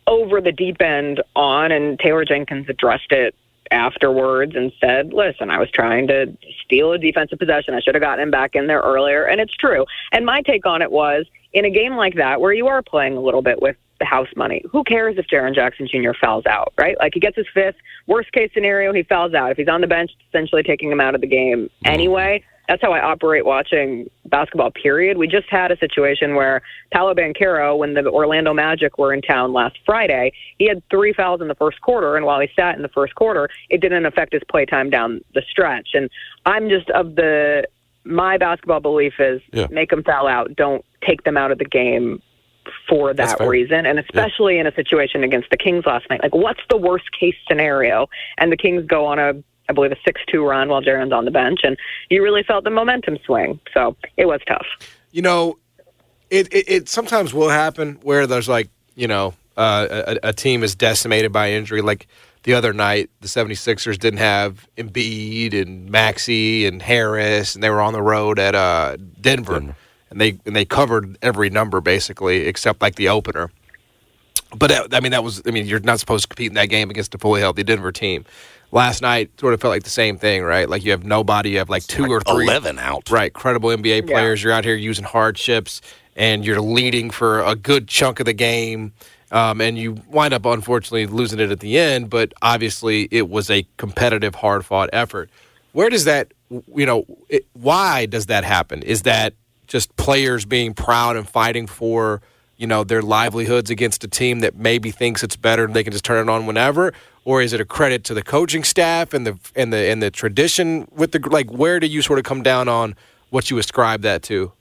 over 0.07 0.41
the 0.41 0.51
deep 0.51 0.81
end 0.81 1.21
on. 1.35 1.71
And 1.71 1.99
Taylor 1.99 2.25
Jenkins 2.25 2.67
addressed 2.69 3.11
it 3.11 3.35
afterwards 3.71 4.55
and 4.55 4.71
said, 4.79 5.13
"Listen, 5.13 5.49
I 5.49 5.57
was 5.57 5.69
trying 5.71 6.07
to 6.07 6.37
steal 6.63 6.91
a 6.91 6.97
defensive 6.97 7.39
possession. 7.39 7.73
I 7.73 7.79
should 7.79 7.95
have 7.95 8.01
gotten 8.01 8.23
him 8.23 8.31
back 8.31 8.55
in 8.55 8.67
there 8.67 8.81
earlier." 8.81 9.23
And 9.25 9.41
it's 9.41 9.53
true. 9.53 9.85
And 10.11 10.25
my 10.25 10.41
take 10.41 10.65
on 10.65 10.81
it 10.81 10.91
was, 10.91 11.25
in 11.53 11.65
a 11.65 11.69
game 11.69 11.95
like 11.95 12.15
that, 12.15 12.41
where 12.41 12.53
you 12.53 12.67
are 12.67 12.81
playing 12.81 13.17
a 13.17 13.21
little 13.21 13.41
bit 13.41 13.61
with 13.61 13.75
the 14.03 14.07
house 14.07 14.27
money. 14.35 14.61
Who 14.69 14.83
cares 14.83 15.17
if 15.17 15.27
Jaren 15.27 15.55
Jackson 15.55 15.87
Jr. 15.87 16.11
fouls 16.19 16.45
out, 16.45 16.73
right? 16.77 16.97
Like 16.99 17.13
he 17.13 17.21
gets 17.21 17.37
his 17.37 17.45
fifth. 17.53 17.75
Worst 18.05 18.33
case 18.33 18.51
scenario, 18.53 18.91
he 18.91 19.03
fouls 19.03 19.33
out. 19.33 19.51
If 19.51 19.57
he's 19.57 19.69
on 19.69 19.79
the 19.79 19.87
bench, 19.87 20.11
essentially 20.27 20.61
taking 20.61 20.91
him 20.91 20.99
out 20.99 21.15
of 21.15 21.21
the 21.21 21.27
game 21.27 21.65
mm-hmm. 21.65 21.87
anyway. 21.87 22.43
That's 22.67 22.81
how 22.81 22.93
I 22.93 23.01
operate 23.01 23.45
watching 23.45 24.09
basketball, 24.25 24.71
period. 24.71 25.17
We 25.17 25.27
just 25.27 25.49
had 25.49 25.69
a 25.71 25.77
situation 25.77 26.33
where 26.35 26.61
Paolo 26.93 27.13
Banchero, 27.13 27.77
when 27.77 27.93
the 27.93 28.07
Orlando 28.07 28.53
Magic 28.53 28.97
were 28.97 29.13
in 29.13 29.21
town 29.21 29.51
last 29.51 29.77
Friday, 29.85 30.31
he 30.59 30.69
had 30.69 30.81
three 30.89 31.11
fouls 31.11 31.41
in 31.41 31.49
the 31.49 31.55
first 31.55 31.81
quarter, 31.81 32.15
and 32.15 32.25
while 32.25 32.39
he 32.39 32.47
sat 32.55 32.77
in 32.77 32.81
the 32.81 32.87
first 32.87 33.15
quarter, 33.15 33.49
it 33.69 33.81
didn't 33.81 34.05
affect 34.05 34.31
his 34.31 34.41
play 34.49 34.65
time 34.65 34.89
down 34.89 35.19
the 35.33 35.41
stretch. 35.49 35.89
And 35.93 36.09
I'm 36.45 36.69
just 36.69 36.89
of 36.91 37.15
the 37.15 37.67
my 38.05 38.37
basketball 38.37 38.79
belief 38.79 39.13
is 39.19 39.41
yeah. 39.51 39.67
make 39.69 39.89
them 39.89 40.03
foul 40.03 40.27
out, 40.27 40.55
don't 40.55 40.85
take 41.05 41.23
them 41.23 41.35
out 41.35 41.51
of 41.51 41.57
the 41.57 41.65
game 41.65 42.21
for 42.93 43.11
that 43.11 43.39
reason, 43.39 43.87
and 43.87 43.97
especially 43.97 44.55
yeah. 44.55 44.61
in 44.61 44.67
a 44.67 44.75
situation 44.75 45.23
against 45.23 45.49
the 45.49 45.57
Kings 45.57 45.83
last 45.87 46.07
night. 46.11 46.21
Like, 46.21 46.35
what's 46.35 46.59
the 46.69 46.77
worst 46.77 47.05
case 47.19 47.33
scenario? 47.47 48.07
And 48.37 48.51
the 48.51 48.57
Kings 48.57 48.85
go 48.85 49.05
on 49.07 49.17
a, 49.17 49.33
I 49.67 49.73
believe, 49.73 49.91
a 49.91 49.97
six-two 50.05 50.45
run 50.45 50.69
while 50.69 50.83
Jaren's 50.83 51.11
on 51.11 51.25
the 51.25 51.31
bench, 51.31 51.61
and 51.63 51.75
you 52.11 52.21
really 52.21 52.43
felt 52.43 52.65
the 52.65 52.69
momentum 52.69 53.17
swing. 53.25 53.59
So 53.73 53.95
it 54.15 54.27
was 54.27 54.41
tough. 54.47 54.67
You 55.11 55.23
know, 55.23 55.57
it 56.29 56.53
it, 56.53 56.69
it 56.69 56.89
sometimes 56.89 57.33
will 57.33 57.49
happen 57.49 57.97
where 58.03 58.27
there's 58.27 58.47
like 58.47 58.69
you 58.93 59.07
know 59.07 59.33
uh, 59.57 59.87
a, 60.21 60.29
a 60.29 60.33
team 60.33 60.63
is 60.63 60.75
decimated 60.75 61.31
by 61.31 61.51
injury, 61.51 61.81
like. 61.81 62.07
The 62.43 62.55
other 62.55 62.73
night, 62.73 63.09
the 63.21 63.29
76ers 63.29 63.97
didn't 63.97 64.19
have 64.19 64.67
Embiid 64.77 65.53
and 65.53 65.89
Maxey 65.89 66.65
and 66.65 66.81
Harris, 66.81 67.55
and 67.55 67.63
they 67.63 67.69
were 67.69 67.79
on 67.79 67.93
the 67.93 68.01
road 68.01 68.37
at 68.37 68.53
uh, 68.53 68.97
Denver. 69.21 69.61
Denver 69.61 69.75
and 70.13 70.21
they 70.21 70.39
and 70.45 70.55
they 70.55 70.63
covered 70.63 71.17
every 71.21 71.49
number 71.49 71.81
basically 71.81 72.45
except 72.45 72.81
like 72.81 72.95
the 72.95 73.09
opener. 73.09 73.51
But 74.55 74.71
uh, 74.71 74.87
I 74.93 74.99
mean, 74.99 75.11
that 75.11 75.23
was 75.23 75.41
I 75.45 75.51
mean, 75.51 75.65
you're 75.65 75.79
not 75.81 75.99
supposed 75.99 76.23
to 76.23 76.27
compete 76.29 76.51
in 76.51 76.55
that 76.55 76.67
game 76.67 76.89
against 76.89 77.13
a 77.15 77.17
fully 77.17 77.41
healthy 77.41 77.63
Denver 77.63 77.91
team. 77.91 78.23
Last 78.71 79.01
night 79.01 79.29
sort 79.39 79.53
of 79.53 79.61
felt 79.61 79.71
like 79.71 79.83
the 79.83 79.89
same 79.89 80.17
thing, 80.17 80.43
right? 80.43 80.69
Like 80.69 80.83
you 80.83 80.91
have 80.91 81.03
nobody, 81.03 81.51
you 81.51 81.57
have 81.57 81.69
like 81.69 81.85
two 81.85 82.03
like 82.03 82.11
or 82.11 82.21
three, 82.21 82.45
eleven 82.45 82.79
out, 82.79 83.09
right? 83.09 83.33
Credible 83.33 83.69
NBA 83.69 84.07
players. 84.07 84.41
Yeah. 84.41 84.47
You're 84.47 84.53
out 84.53 84.65
here 84.65 84.75
using 84.75 85.05
hardships, 85.05 85.81
and 86.15 86.45
you're 86.45 86.61
leading 86.61 87.09
for 87.09 87.41
a 87.41 87.55
good 87.55 87.87
chunk 87.87 88.19
of 88.19 88.25
the 88.25 88.33
game. 88.33 88.93
Um, 89.31 89.61
and 89.61 89.79
you 89.79 89.97
wind 90.09 90.31
up 90.31 90.45
unfortunately 90.45 91.07
losing 91.07 91.39
it 91.39 91.49
at 91.49 91.59
the 91.59 91.79
end. 91.79 92.11
But 92.11 92.33
obviously, 92.43 93.07
it 93.09 93.29
was 93.29 93.49
a 93.49 93.65
competitive, 93.77 94.35
hard 94.35 94.63
fought 94.63 94.91
effort. 94.93 95.31
Where 95.71 95.89
does 95.89 96.05
that, 96.05 96.31
you 96.51 96.85
know, 96.85 97.05
it, 97.29 97.47
why 97.53 98.05
does 98.05 98.27
that 98.27 98.43
happen? 98.43 98.83
Is 98.83 99.01
that 99.03 99.33
just 99.73 99.95
players 99.95 100.45
being 100.45 100.75
proud 100.75 101.15
and 101.17 101.27
fighting 101.27 101.65
for 101.65 102.21
you 102.57 102.67
know 102.67 102.83
their 102.83 103.01
livelihoods 103.01 103.71
against 103.71 104.03
a 104.03 104.07
team 104.07 104.41
that 104.41 104.55
maybe 104.55 104.91
thinks 104.91 105.23
it's 105.23 105.35
better 105.35 105.65
and 105.65 105.73
they 105.73 105.83
can 105.83 105.91
just 105.91 106.05
turn 106.05 106.21
it 106.21 106.31
on 106.31 106.45
whenever? 106.45 106.93
Or 107.25 107.41
is 107.41 107.53
it 107.53 107.59
a 107.59 107.65
credit 107.65 108.03
to 108.05 108.13
the 108.13 108.21
coaching 108.21 108.63
staff 108.63 109.15
and 109.15 109.25
the 109.25 109.39
and 109.55 109.73
the 109.73 109.79
and 109.79 110.01
the 110.01 110.11
tradition 110.11 110.87
with 110.91 111.11
the 111.11 111.27
like 111.27 111.49
where 111.51 111.79
do 111.79 111.87
you 111.87 112.03
sort 112.03 112.19
of 112.19 112.23
come 112.23 112.43
down 112.43 112.67
on 112.67 112.95
what 113.31 113.49
you 113.49 113.57
ascribe 113.57 114.03
that 114.03 114.21
to? 114.23 114.51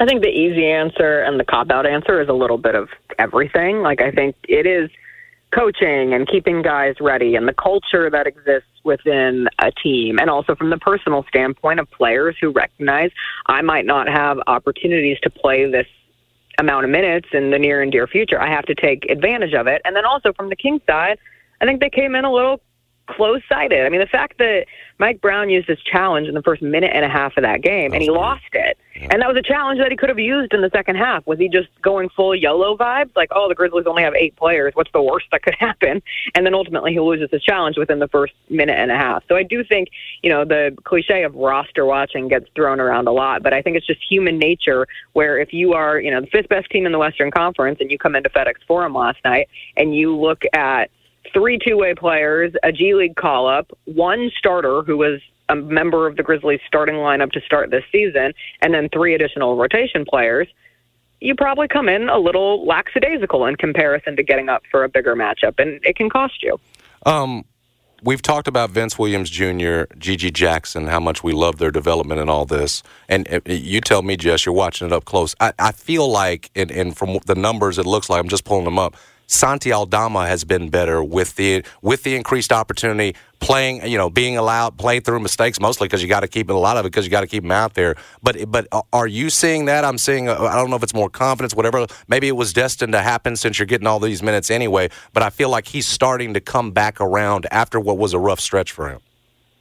I 0.00 0.06
think 0.06 0.22
the 0.22 0.30
easy 0.30 0.66
answer 0.66 1.20
and 1.20 1.38
the 1.38 1.44
cop 1.44 1.70
out 1.70 1.86
answer 1.86 2.18
is 2.22 2.30
a 2.30 2.32
little 2.32 2.58
bit 2.58 2.74
of 2.74 2.88
everything. 3.18 3.82
Like 3.82 4.00
I 4.00 4.12
think 4.12 4.34
it 4.48 4.66
is 4.66 4.88
coaching 5.54 6.14
and 6.14 6.26
keeping 6.26 6.62
guys 6.62 6.94
ready 7.02 7.36
and 7.36 7.46
the 7.46 7.52
culture 7.52 8.08
that 8.08 8.26
exists 8.26 8.71
within 8.84 9.48
a 9.58 9.70
team 9.70 10.18
and 10.18 10.28
also 10.28 10.54
from 10.54 10.70
the 10.70 10.78
personal 10.78 11.24
standpoint 11.28 11.80
of 11.80 11.90
players 11.90 12.36
who 12.40 12.50
recognize 12.50 13.10
I 13.46 13.62
might 13.62 13.86
not 13.86 14.08
have 14.08 14.38
opportunities 14.46 15.18
to 15.22 15.30
play 15.30 15.70
this 15.70 15.86
amount 16.58 16.84
of 16.84 16.90
minutes 16.90 17.28
in 17.32 17.50
the 17.50 17.58
near 17.58 17.82
and 17.82 17.90
dear 17.90 18.06
future. 18.06 18.40
I 18.40 18.50
have 18.50 18.66
to 18.66 18.74
take 18.74 19.10
advantage 19.10 19.54
of 19.54 19.66
it. 19.66 19.82
And 19.84 19.96
then 19.96 20.04
also 20.04 20.32
from 20.32 20.48
the 20.48 20.56
Kings 20.56 20.82
side, 20.86 21.18
I 21.60 21.64
think 21.64 21.80
they 21.80 21.90
came 21.90 22.14
in 22.14 22.24
a 22.24 22.32
little 22.32 22.60
close 23.06 23.42
sighted. 23.48 23.84
I 23.84 23.88
mean, 23.88 24.00
the 24.00 24.06
fact 24.06 24.38
that 24.38 24.66
Mike 24.98 25.20
Brown 25.20 25.50
used 25.50 25.68
his 25.68 25.80
challenge 25.80 26.28
in 26.28 26.34
the 26.34 26.42
first 26.42 26.62
minute 26.62 26.92
and 26.94 27.04
a 27.04 27.08
half 27.08 27.36
of 27.36 27.42
that 27.42 27.62
game, 27.62 27.92
and 27.92 28.02
he 28.02 28.10
lost 28.10 28.44
it. 28.52 28.78
Yeah. 28.94 29.08
And 29.10 29.22
that 29.22 29.28
was 29.28 29.36
a 29.36 29.42
challenge 29.42 29.80
that 29.80 29.90
he 29.90 29.96
could 29.96 30.10
have 30.10 30.18
used 30.18 30.52
in 30.52 30.60
the 30.60 30.70
second 30.70 30.96
half. 30.96 31.26
Was 31.26 31.38
he 31.38 31.48
just 31.48 31.68
going 31.82 32.08
full 32.10 32.34
yellow 32.34 32.76
vibes? 32.76 33.10
Like, 33.16 33.30
oh, 33.32 33.48
the 33.48 33.54
Grizzlies 33.54 33.86
only 33.86 34.02
have 34.02 34.14
eight 34.14 34.36
players. 34.36 34.74
What's 34.74 34.92
the 34.92 35.02
worst 35.02 35.26
that 35.32 35.42
could 35.42 35.54
happen? 35.58 36.02
And 36.34 36.46
then 36.46 36.54
ultimately 36.54 36.92
he 36.92 37.00
loses 37.00 37.28
his 37.32 37.42
challenge 37.42 37.76
within 37.76 37.98
the 37.98 38.08
first 38.08 38.34
minute 38.48 38.76
and 38.76 38.90
a 38.90 38.96
half. 38.96 39.24
So 39.28 39.34
I 39.34 39.42
do 39.42 39.64
think, 39.64 39.88
you 40.22 40.30
know, 40.30 40.44
the 40.44 40.76
cliche 40.84 41.24
of 41.24 41.34
roster 41.34 41.84
watching 41.84 42.28
gets 42.28 42.46
thrown 42.54 42.80
around 42.80 43.08
a 43.08 43.12
lot, 43.12 43.42
but 43.42 43.52
I 43.52 43.62
think 43.62 43.76
it's 43.76 43.86
just 43.86 44.00
human 44.08 44.38
nature 44.38 44.86
where 45.14 45.38
if 45.38 45.52
you 45.52 45.72
are, 45.72 45.98
you 45.98 46.10
know, 46.10 46.20
the 46.20 46.28
fifth 46.28 46.48
best 46.48 46.70
team 46.70 46.86
in 46.86 46.92
the 46.92 46.98
Western 46.98 47.30
Conference 47.30 47.78
and 47.80 47.90
you 47.90 47.98
come 47.98 48.14
into 48.14 48.28
FedEx 48.28 48.56
Forum 48.68 48.94
last 48.94 49.18
night 49.24 49.48
and 49.76 49.96
you 49.96 50.16
look 50.16 50.42
at– 50.52 50.90
three 51.32 51.58
two 51.58 51.76
way 51.76 51.94
players, 51.94 52.52
a 52.62 52.72
G 52.72 52.94
League 52.94 53.16
call 53.16 53.46
up, 53.46 53.70
one 53.84 54.30
starter 54.36 54.82
who 54.82 54.96
was 54.96 55.20
a 55.48 55.56
member 55.56 56.06
of 56.06 56.16
the 56.16 56.22
Grizzlies 56.22 56.60
starting 56.66 56.96
lineup 56.96 57.32
to 57.32 57.40
start 57.40 57.70
this 57.70 57.84
season, 57.92 58.32
and 58.60 58.72
then 58.72 58.88
three 58.88 59.14
additional 59.14 59.56
rotation 59.56 60.04
players, 60.04 60.48
you 61.20 61.34
probably 61.34 61.68
come 61.68 61.88
in 61.88 62.08
a 62.08 62.18
little 62.18 62.66
lackadaisical 62.66 63.46
in 63.46 63.56
comparison 63.56 64.16
to 64.16 64.22
getting 64.22 64.48
up 64.48 64.62
for 64.70 64.84
a 64.84 64.88
bigger 64.88 65.14
matchup, 65.14 65.54
and 65.58 65.80
it 65.84 65.96
can 65.96 66.10
cost 66.10 66.42
you. 66.42 66.58
Um, 67.06 67.44
we've 68.02 68.22
talked 68.22 68.48
about 68.48 68.70
Vince 68.70 68.98
Williams 68.98 69.30
Jr., 69.30 69.84
GG 69.98 70.32
Jackson, 70.32 70.86
how 70.88 71.00
much 71.00 71.22
we 71.22 71.32
love 71.32 71.58
their 71.58 71.70
development 71.70 72.20
and 72.20 72.28
all 72.28 72.44
this. 72.44 72.82
And 73.08 73.32
uh, 73.32 73.40
you 73.46 73.80
tell 73.80 74.02
me, 74.02 74.16
Jess, 74.16 74.46
you're 74.46 74.54
watching 74.54 74.88
it 74.88 74.92
up 74.92 75.04
close. 75.04 75.34
I, 75.38 75.52
I 75.58 75.72
feel 75.72 76.10
like, 76.10 76.50
and, 76.56 76.70
and 76.70 76.96
from 76.96 77.18
the 77.26 77.34
numbers, 77.34 77.78
it 77.78 77.86
looks 77.86 78.10
like 78.10 78.20
I'm 78.20 78.28
just 78.28 78.44
pulling 78.44 78.64
them 78.64 78.78
up. 78.78 78.96
Santi 79.32 79.72
Aldama 79.72 80.26
has 80.26 80.44
been 80.44 80.68
better 80.68 81.02
with 81.02 81.36
the 81.36 81.64
with 81.80 82.02
the 82.02 82.14
increased 82.14 82.52
opportunity 82.52 83.16
playing, 83.40 83.84
you 83.86 83.96
know, 83.96 84.10
being 84.10 84.36
allowed 84.36 84.76
play 84.76 85.00
through 85.00 85.20
mistakes 85.20 85.58
mostly 85.58 85.88
because 85.88 86.02
you 86.02 86.08
got 86.08 86.20
to 86.20 86.28
keep 86.28 86.50
a 86.50 86.52
lot 86.52 86.76
of 86.76 86.84
it 86.84 86.90
because 86.90 87.06
you 87.06 87.10
got 87.10 87.22
to 87.22 87.26
keep 87.26 87.42
him 87.42 87.50
out 87.50 87.74
there. 87.74 87.96
But 88.22 88.50
but 88.50 88.66
are 88.92 89.06
you 89.06 89.30
seeing 89.30 89.64
that? 89.64 89.84
I'm 89.84 89.96
seeing. 89.96 90.28
Uh, 90.28 90.36
I 90.42 90.56
don't 90.56 90.68
know 90.68 90.76
if 90.76 90.82
it's 90.82 90.94
more 90.94 91.08
confidence, 91.08 91.54
whatever. 91.54 91.86
Maybe 92.08 92.28
it 92.28 92.36
was 92.36 92.52
destined 92.52 92.92
to 92.92 93.00
happen 93.00 93.36
since 93.36 93.58
you're 93.58 93.66
getting 93.66 93.86
all 93.86 94.00
these 94.00 94.22
minutes 94.22 94.50
anyway. 94.50 94.90
But 95.14 95.22
I 95.22 95.30
feel 95.30 95.48
like 95.48 95.66
he's 95.66 95.86
starting 95.86 96.34
to 96.34 96.40
come 96.40 96.72
back 96.72 97.00
around 97.00 97.46
after 97.50 97.80
what 97.80 97.96
was 97.96 98.12
a 98.12 98.18
rough 98.18 98.40
stretch 98.40 98.70
for 98.70 98.90
him. 98.90 99.00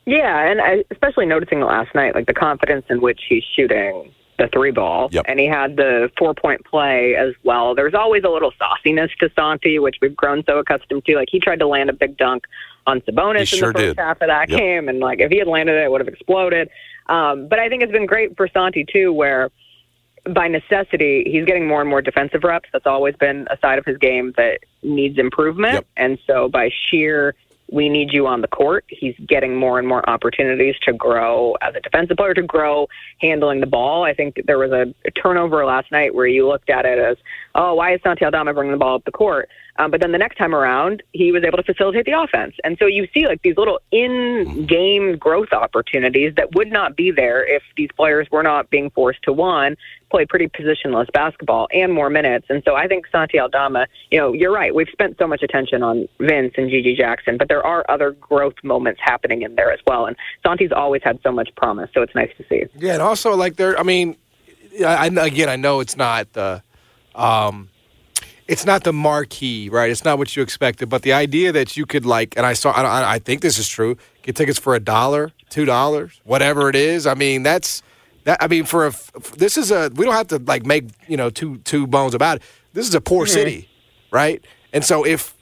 Yeah, 0.06 0.52
and 0.52 0.60
I, 0.60 0.84
especially 0.92 1.28
noticing 1.28 1.62
last 1.62 1.96
night, 1.96 2.14
like 2.14 2.26
the 2.26 2.34
confidence 2.34 2.86
in 2.90 3.02
which 3.02 3.22
he's 3.30 3.44
shooting 3.56 4.12
the 4.42 4.48
three 4.48 4.72
ball, 4.72 5.10
Yep. 5.12 5.26
and 5.28 5.40
he 5.40 5.46
had 5.46 5.76
the 5.76 6.10
four 6.18 6.34
point 6.34 6.66
play 6.66 7.16
as 7.16 7.34
well. 7.44 7.76
There's 7.76 7.94
always 7.94 8.24
a 8.24 8.30
little 8.30 8.52
sauciness 8.60 9.10
to 9.20 9.30
Santi, 9.36 9.80
which 9.80 9.98
we've 10.02 10.16
grown 10.16 10.44
so 10.46 10.58
accustomed 10.60 11.06
to. 11.06 11.16
Like 11.16 11.30
he 11.32 11.40
tried 11.40 11.60
to 11.60 11.68
land 11.68 11.90
a 11.90 11.94
big 11.94 12.18
dunk 12.18 12.46
on 12.88 13.02
Sabonis 13.02 13.50
He 13.50 13.56
in 13.58 13.60
sure 13.60 13.74
the 13.74 13.80
first 13.80 13.96
did. 13.96 14.00
half 14.00 14.22
of 14.22 14.28
that 14.28 14.50
Yep. 14.50 14.60
game, 14.60 14.90
and 14.90 15.00
like 15.00 15.20
if 15.20 15.32
he 15.32 15.38
had 15.38 15.48
landed 15.48 15.76
it, 15.76 15.84
it 15.86 15.92
would 15.92 16.02
have 16.02 16.08
exploded. 16.08 16.70
Um, 17.08 17.48
but 17.48 17.60
I 17.60 17.70
think 17.70 17.84
it's 17.84 17.92
been 17.92 18.06
great 18.06 18.36
for 18.38 18.48
Santi 18.48 18.84
too, 18.86 19.14
where 19.14 19.52
by 20.30 20.48
necessity, 20.48 21.24
he's 21.32 21.46
getting 21.46 21.68
more 21.68 21.82
and 21.82 21.90
more 21.90 22.02
defensive 22.02 22.44
reps. 22.44 22.70
That's 22.72 22.86
always 22.86 23.16
been 23.16 23.48
a 23.50 23.58
side 23.60 23.80
of 23.80 23.86
his 23.86 23.98
game 23.98 24.34
that 24.38 24.60
needs 24.84 25.18
improvement. 25.18 25.74
Yep. 25.74 25.86
And 25.98 26.20
so 26.28 26.48
by 26.48 26.70
sheer 26.90 27.34
we 27.72 27.90
need 27.90 28.12
you 28.12 28.28
on 28.28 28.42
the 28.42 28.48
court, 28.48 28.86
he's 28.90 29.16
getting 29.28 29.56
more 29.56 29.80
and 29.80 29.88
more 29.88 30.08
opportunities 30.10 30.76
to 30.84 30.94
grow 30.94 31.56
as 31.62 31.74
a 31.76 31.80
defensive 31.80 32.18
player, 32.18 32.34
to 32.34 32.44
grow 32.44 32.88
handling 33.20 33.62
the 33.62 33.68
ball. 33.68 34.04
I 34.04 34.14
think 34.14 34.42
there 34.46 34.60
was 34.60 34.72
a, 34.72 34.94
a 35.06 35.12
turnover 35.12 35.66
last 35.66 35.92
night 35.92 36.14
where 36.14 36.28
you 36.28 36.48
looked 36.48 36.70
at 36.70 36.86
it 36.86 37.00
as, 37.00 37.18
oh, 37.56 37.76
why 37.76 37.94
is 37.94 38.02
Santi 38.04 38.26
Aldama 38.26 38.54
bringing 38.54 38.74
the 38.74 38.78
ball 38.78 38.96
up 38.96 39.06
the 39.06 39.12
court? 39.12 39.50
Um, 39.78 39.90
but 39.90 40.02
then 40.02 40.12
the 40.12 40.18
next 40.18 40.38
time 40.38 40.54
around, 40.54 41.02
he 41.14 41.32
was 41.32 41.44
able 41.44 41.58
to 41.58 41.64
facilitate 41.64 42.06
the 42.06 42.20
offense. 42.20 42.56
And 42.64 42.78
so 42.78 42.86
you 42.86 43.08
see 43.14 43.26
like 43.26 43.42
these 43.42 43.56
little 43.58 43.80
in-game 43.92 45.18
growth 45.18 45.54
opportunities 45.54 46.34
that 46.36 46.54
would 46.56 46.72
not 46.72 46.96
be 46.96 47.10
there 47.10 47.44
if 47.48 47.64
these 47.78 47.90
players 47.96 48.28
were 48.32 48.44
not 48.44 48.70
being 48.70 48.90
forced 48.92 49.24
to 49.24 49.34
one 49.34 49.78
play 50.12 50.26
pretty 50.26 50.48
positionless 50.48 51.12
basketball 51.14 51.68
and 51.74 51.94
more 51.94 52.10
minutes. 52.10 52.46
And 52.50 52.62
so 52.66 52.76
I 52.76 52.88
think 52.88 53.08
Santi 53.12 53.40
Aldama, 53.40 53.88
you 54.12 54.20
know, 54.20 54.34
you're 54.34 54.52
right. 54.52 54.76
We've 54.76 54.90
spent 54.92 55.18
so 55.18 55.26
much 55.26 55.42
attention 55.42 55.82
on 55.82 56.08
Vince 56.20 56.54
and 56.58 56.70
GG 56.70 56.98
Jackson, 56.98 57.38
but 57.38 57.48
there 57.48 57.61
are 57.66 57.86
other 57.90 58.12
growth 58.12 58.56
moments 58.64 59.00
happening 59.04 59.42
in 59.42 59.56
there 59.56 59.72
as 59.72 59.80
well. 59.86 60.06
And 60.06 60.16
Santi's 60.44 60.72
always 60.72 61.02
had 61.04 61.20
so 61.24 61.32
much 61.32 61.50
promise, 61.56 61.90
so 61.94 62.02
it's 62.02 62.16
nice 62.16 62.32
to 62.38 62.46
see. 62.50 62.66
Yeah, 62.76 62.94
and 62.94 63.02
also 63.02 63.36
like 63.36 63.56
there. 63.56 63.80
I 63.80 63.84
mean, 63.84 64.16
I, 64.86 65.08
again, 65.08 65.50
I 65.50 65.56
know 65.56 65.80
it's 65.80 65.98
not 65.98 66.32
the, 66.34 66.64
um, 67.16 67.70
it's 68.48 68.66
not 68.66 68.84
the 68.84 68.94
marquee, 68.94 69.70
right? 69.70 69.90
It's 69.90 70.04
not 70.04 70.18
what 70.18 70.36
you 70.36 70.44
expected, 70.44 70.90
but 70.90 71.04
the 71.04 71.14
idea 71.14 71.52
that 71.52 71.78
you 71.78 71.86
could 71.86 72.06
like, 72.06 72.36
and 72.36 72.46
I 72.46 72.54
saw, 72.54 72.72
I, 72.72 73.14
I 73.16 73.20
think 73.20 73.42
this 73.42 73.58
is 73.58 73.68
true. 73.68 73.98
Get 74.24 74.36
tickets 74.36 74.60
for 74.60 74.76
a 74.76 74.80
dollar, 74.80 75.32
two 75.50 75.66
dollars, 75.66 76.20
whatever 76.26 76.70
it 76.70 76.76
is. 76.76 77.08
I 77.08 77.14
mean, 77.14 77.44
that's 77.44 77.82
that. 78.26 78.42
I 78.44 78.48
mean, 78.48 78.66
for 78.66 78.88
a, 78.88 78.94
this 79.38 79.58
is 79.58 79.72
a. 79.72 79.90
We 79.96 80.06
don't 80.06 80.14
have 80.14 80.28
to 80.28 80.38
like 80.38 80.66
make 80.66 80.86
you 81.08 81.18
know 81.18 81.30
two 81.30 81.58
two 81.60 81.88
bones 81.88 82.14
about 82.14 82.38
it. 82.38 82.44
This 82.74 82.88
is 82.88 82.94
a 82.94 83.02
poor 83.02 83.26
city, 83.26 83.70
right? 84.12 84.44
And 84.74 84.84
so 84.84 85.06
if 85.06 85.36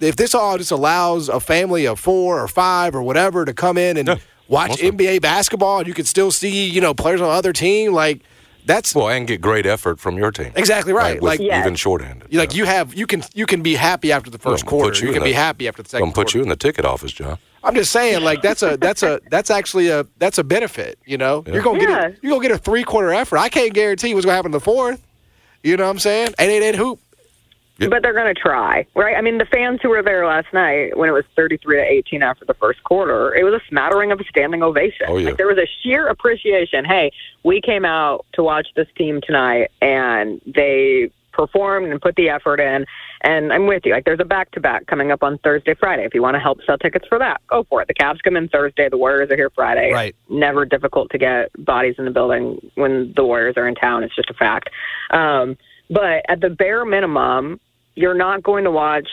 if 0.00 0.16
this 0.16 0.34
all 0.34 0.58
just 0.58 0.70
allows 0.70 1.28
a 1.28 1.40
family 1.40 1.86
of 1.86 1.98
four 2.00 2.40
or 2.42 2.48
five 2.48 2.94
or 2.94 3.02
whatever 3.02 3.44
to 3.44 3.52
come 3.54 3.78
in 3.78 3.96
and 3.96 4.08
Yeah, 4.08 4.16
watch 4.48 4.72
awesome. 4.72 4.96
NBA 4.98 5.20
basketball, 5.22 5.78
and 5.78 5.86
you 5.88 5.94
can 5.94 6.04
still 6.04 6.30
see 6.30 6.68
you 6.68 6.80
know 6.80 6.94
players 6.94 7.20
on 7.20 7.28
the 7.28 7.32
other 7.34 7.52
team, 7.52 7.92
like 7.92 8.20
that's 8.66 8.94
Well, 8.94 9.08
and 9.10 9.26
get 9.26 9.40
great 9.42 9.66
effort 9.66 10.00
from 10.00 10.16
your 10.16 10.30
team. 10.30 10.50
exactly 10.56 10.92
right. 10.94 11.14
with 11.16 11.22
Like 11.22 11.40
Yeah. 11.40 11.60
even 11.60 11.74
shorthanded. 11.74 12.28
you 12.30 12.38
like 12.38 12.54
you 12.54 12.64
have 12.64 12.94
you 12.94 13.06
can 13.06 13.22
you 13.34 13.46
can 13.46 13.62
be 13.62 13.74
happy 13.74 14.10
after 14.10 14.30
the 14.30 14.38
first 14.38 14.64
quarter. 14.66 14.98
You, 15.00 15.08
you 15.08 15.12
can 15.12 15.22
in 15.22 15.28
be 15.28 15.32
a- 15.32 15.36
happy 15.36 15.68
after 15.68 15.82
the 15.82 15.88
second. 15.88 16.04
Gonna 16.06 16.12
put 16.12 16.26
quarter. 16.26 16.38
you 16.38 16.42
in 16.44 16.48
the 16.48 16.56
ticket 16.56 16.84
office, 16.84 17.12
John. 17.12 17.38
I'm 17.62 17.74
just 17.74 17.92
saying, 17.92 18.22
like 18.22 18.42
that's 18.42 18.62
a 18.62 18.76
that's 18.76 19.02
a 19.02 19.20
that's 19.30 19.50
actually 19.50 19.88
a 19.88 20.06
that's 20.18 20.36
a 20.38 20.44
benefit. 20.44 20.98
You 21.06 21.16
know, 21.18 21.44
you're 21.46 21.62
gonna 21.62 21.78
Yeah. 21.80 21.86
get 21.86 22.10
a, 22.10 22.16
you're 22.22 22.30
gonna 22.32 22.42
get 22.48 22.50
a 22.52 22.58
three 22.58 22.84
quarter 22.84 23.12
effort. 23.12 23.38
I 23.38 23.48
can't 23.48 23.72
guarantee 23.72 24.12
what's 24.14 24.26
gonna 24.26 24.36
happen 24.36 24.48
in 24.50 24.52
the 24.52 24.60
fourth. 24.60 25.00
You 25.62 25.78
know 25.78 25.84
what 25.84 25.90
I'm 25.90 25.98
saying? 25.98 26.34
Eight 26.38 26.50
eight 26.50 26.62
eight 26.62 26.74
hoop. 26.74 27.00
Yeah. 27.78 27.88
But 27.88 28.02
they're 28.02 28.14
going 28.14 28.32
to 28.32 28.40
try, 28.40 28.86
right? 28.94 29.16
I 29.16 29.20
mean, 29.20 29.38
the 29.38 29.46
fans 29.46 29.80
who 29.82 29.88
were 29.88 30.02
there 30.02 30.24
last 30.26 30.46
night 30.52 30.96
when 30.96 31.08
it 31.08 31.12
was 31.12 31.24
33 31.34 31.76
to 31.76 31.82
18 31.82 32.22
after 32.22 32.44
the 32.44 32.54
first 32.54 32.84
quarter, 32.84 33.34
it 33.34 33.42
was 33.42 33.54
a 33.54 33.60
smattering 33.68 34.12
of 34.12 34.20
a 34.20 34.24
standing 34.24 34.62
ovation. 34.62 35.06
Oh, 35.08 35.16
yeah. 35.16 35.30
Like 35.30 35.38
there 35.38 35.48
was 35.48 35.58
a 35.58 35.66
sheer 35.82 36.06
appreciation. 36.06 36.84
Hey, 36.84 37.10
we 37.42 37.60
came 37.60 37.84
out 37.84 38.26
to 38.34 38.44
watch 38.44 38.68
this 38.76 38.86
team 38.96 39.20
tonight, 39.26 39.72
and 39.82 40.40
they 40.46 41.10
performed 41.34 41.90
and 41.90 42.00
put 42.00 42.14
the 42.14 42.28
effort 42.28 42.60
in. 42.60 42.86
And 43.22 43.52
I'm 43.52 43.66
with 43.66 43.82
you. 43.84 43.92
Like 43.92 44.04
there's 44.04 44.20
a 44.20 44.24
back 44.24 44.52
to 44.52 44.60
back 44.60 44.86
coming 44.86 45.10
up 45.10 45.22
on 45.22 45.38
Thursday, 45.38 45.74
Friday. 45.74 46.04
If 46.04 46.14
you 46.14 46.22
want 46.22 46.34
to 46.34 46.40
help 46.40 46.58
sell 46.64 46.78
tickets 46.78 47.06
for 47.08 47.18
that, 47.18 47.40
go 47.48 47.64
for 47.64 47.82
it. 47.82 47.88
The 47.88 47.94
Cavs 47.94 48.22
come 48.22 48.36
in 48.36 48.48
Thursday. 48.48 48.88
The 48.88 48.98
Warriors 48.98 49.30
are 49.30 49.36
here 49.36 49.50
Friday. 49.50 49.92
Right. 49.92 50.14
Never 50.28 50.64
difficult 50.64 51.10
to 51.10 51.18
get 51.18 51.50
bodies 51.58 51.96
in 51.98 52.04
the 52.04 52.10
building 52.10 52.70
when 52.76 53.12
the 53.16 53.24
Warriors 53.24 53.56
are 53.56 53.66
in 53.66 53.74
town. 53.74 54.04
It's 54.04 54.14
just 54.14 54.30
a 54.30 54.34
fact. 54.34 54.70
Um, 55.10 55.56
but 55.90 56.24
at 56.28 56.40
the 56.40 56.50
bare 56.50 56.84
minimum, 56.84 57.60
you're 57.96 58.14
not 58.14 58.42
going 58.42 58.64
to 58.64 58.70
watch 58.70 59.08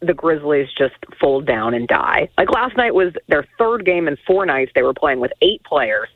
the 0.00 0.14
Grizzlies 0.14 0.68
just 0.76 0.94
fold 1.20 1.46
down 1.46 1.74
and 1.74 1.86
die. 1.86 2.28
Like 2.38 2.50
last 2.50 2.76
night 2.76 2.94
was 2.94 3.12
their 3.28 3.46
third 3.58 3.84
game 3.84 4.08
in 4.08 4.16
four 4.26 4.46
nights. 4.46 4.72
They 4.74 4.82
were 4.82 4.94
playing 4.94 5.20
with 5.20 5.32
eight 5.42 5.62
players, 5.64 6.08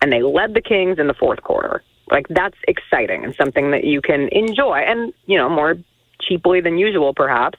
and 0.00 0.12
they 0.12 0.22
led 0.22 0.54
the 0.54 0.60
Kings 0.60 0.98
in 0.98 1.06
the 1.06 1.14
fourth 1.14 1.42
quarter. 1.42 1.82
Like 2.10 2.26
that's 2.28 2.56
exciting 2.66 3.24
and 3.24 3.34
something 3.36 3.70
that 3.70 3.84
you 3.84 4.00
can 4.02 4.28
enjoy, 4.32 4.78
and 4.78 5.12
you 5.26 5.38
know 5.38 5.48
more 5.48 5.76
cheaply 6.20 6.60
than 6.60 6.78
usual, 6.78 7.14
perhaps. 7.14 7.58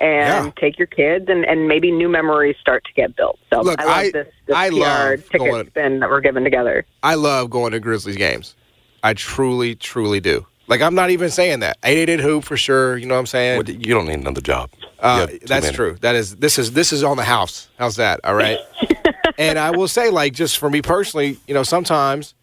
And 0.00 0.46
Yeah. 0.46 0.50
take 0.60 0.76
your 0.76 0.88
kids, 0.88 1.26
and, 1.28 1.44
and 1.46 1.68
maybe 1.68 1.92
new 1.92 2.08
memories 2.08 2.56
start 2.60 2.82
to 2.86 2.92
get 2.94 3.14
built. 3.14 3.38
So 3.52 3.60
Look, 3.60 3.80
I 3.80 3.84
love 3.84 3.96
I- 3.96 4.10
this, 4.10 4.26
this 4.46 4.56
I 4.56 4.68
PR 4.70 4.74
love 4.74 5.18
ticket 5.30 5.38
going- 5.50 5.66
spin 5.68 6.00
that 6.00 6.10
we're 6.10 6.20
giving 6.20 6.42
together. 6.42 6.84
I 7.04 7.14
love 7.14 7.48
going 7.48 7.70
to 7.72 7.78
Grizzlies 7.80 8.16
games. 8.16 8.56
I 9.04 9.14
truly, 9.14 9.76
truly 9.76 10.18
do. 10.18 10.44
Like 10.66 10.80
I'm 10.80 10.94
not 10.94 11.10
even 11.10 11.30
saying 11.30 11.60
that. 11.60 11.76
Eight 11.84 11.98
eight 11.98 12.08
eight 12.08 12.20
hoop 12.20 12.44
for 12.44 12.56
sure. 12.56 12.96
You 12.96 13.06
know 13.06 13.14
what 13.14 13.20
I'm 13.20 13.26
saying? 13.26 13.58
Well, 13.58 13.68
You 13.68 13.94
don't 13.94 14.06
need 14.06 14.18
another 14.20 14.40
job. 14.40 14.70
Uh, 14.98 15.26
that's 15.44 15.66
many. 15.66 15.76
true. 15.76 15.96
That 16.00 16.14
is 16.14 16.36
this 16.36 16.58
is 16.58 16.72
this 16.72 16.92
is 16.92 17.02
on 17.04 17.16
the 17.16 17.24
house. 17.24 17.68
How's 17.78 17.96
that? 17.96 18.20
All 18.24 18.34
right. 18.34 18.58
and 19.38 19.58
I 19.58 19.70
will 19.70 19.88
say, 19.88 20.08
like, 20.10 20.32
just 20.32 20.56
for 20.58 20.70
me 20.70 20.80
personally, 20.80 21.36
you 21.46 21.52
know, 21.52 21.62
sometimes, 21.62 22.34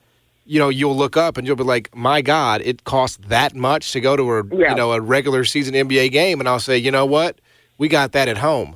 you 0.46 0.60
know, 0.60 0.70
you'll 0.70 0.96
look 0.96 1.18
up 1.18 1.38
and 1.38 1.48
you'll 1.48 1.56
be 1.56 1.64
like, 1.64 1.96
"My 1.96 2.22
God, 2.22 2.62
it 2.64 2.84
costs 2.84 3.18
that 3.28 3.56
much 3.56 3.92
to 3.94 4.02
go 4.02 4.16
to 4.16 4.32
a 4.34 4.46
Yeah. 4.56 4.70
you 4.72 4.76
know 4.76 4.92
a 4.94 5.02
regular 5.02 5.44
season 5.44 5.74
NBA 5.74 6.12
game," 6.12 6.40
and 6.40 6.48
I'll 6.48 6.60
say, 6.60 6.78
you 6.78 6.92
know 6.92 7.06
what, 7.08 7.40
we 7.80 7.88
got 7.88 8.12
that 8.12 8.28
at 8.28 8.38
home. 8.38 8.76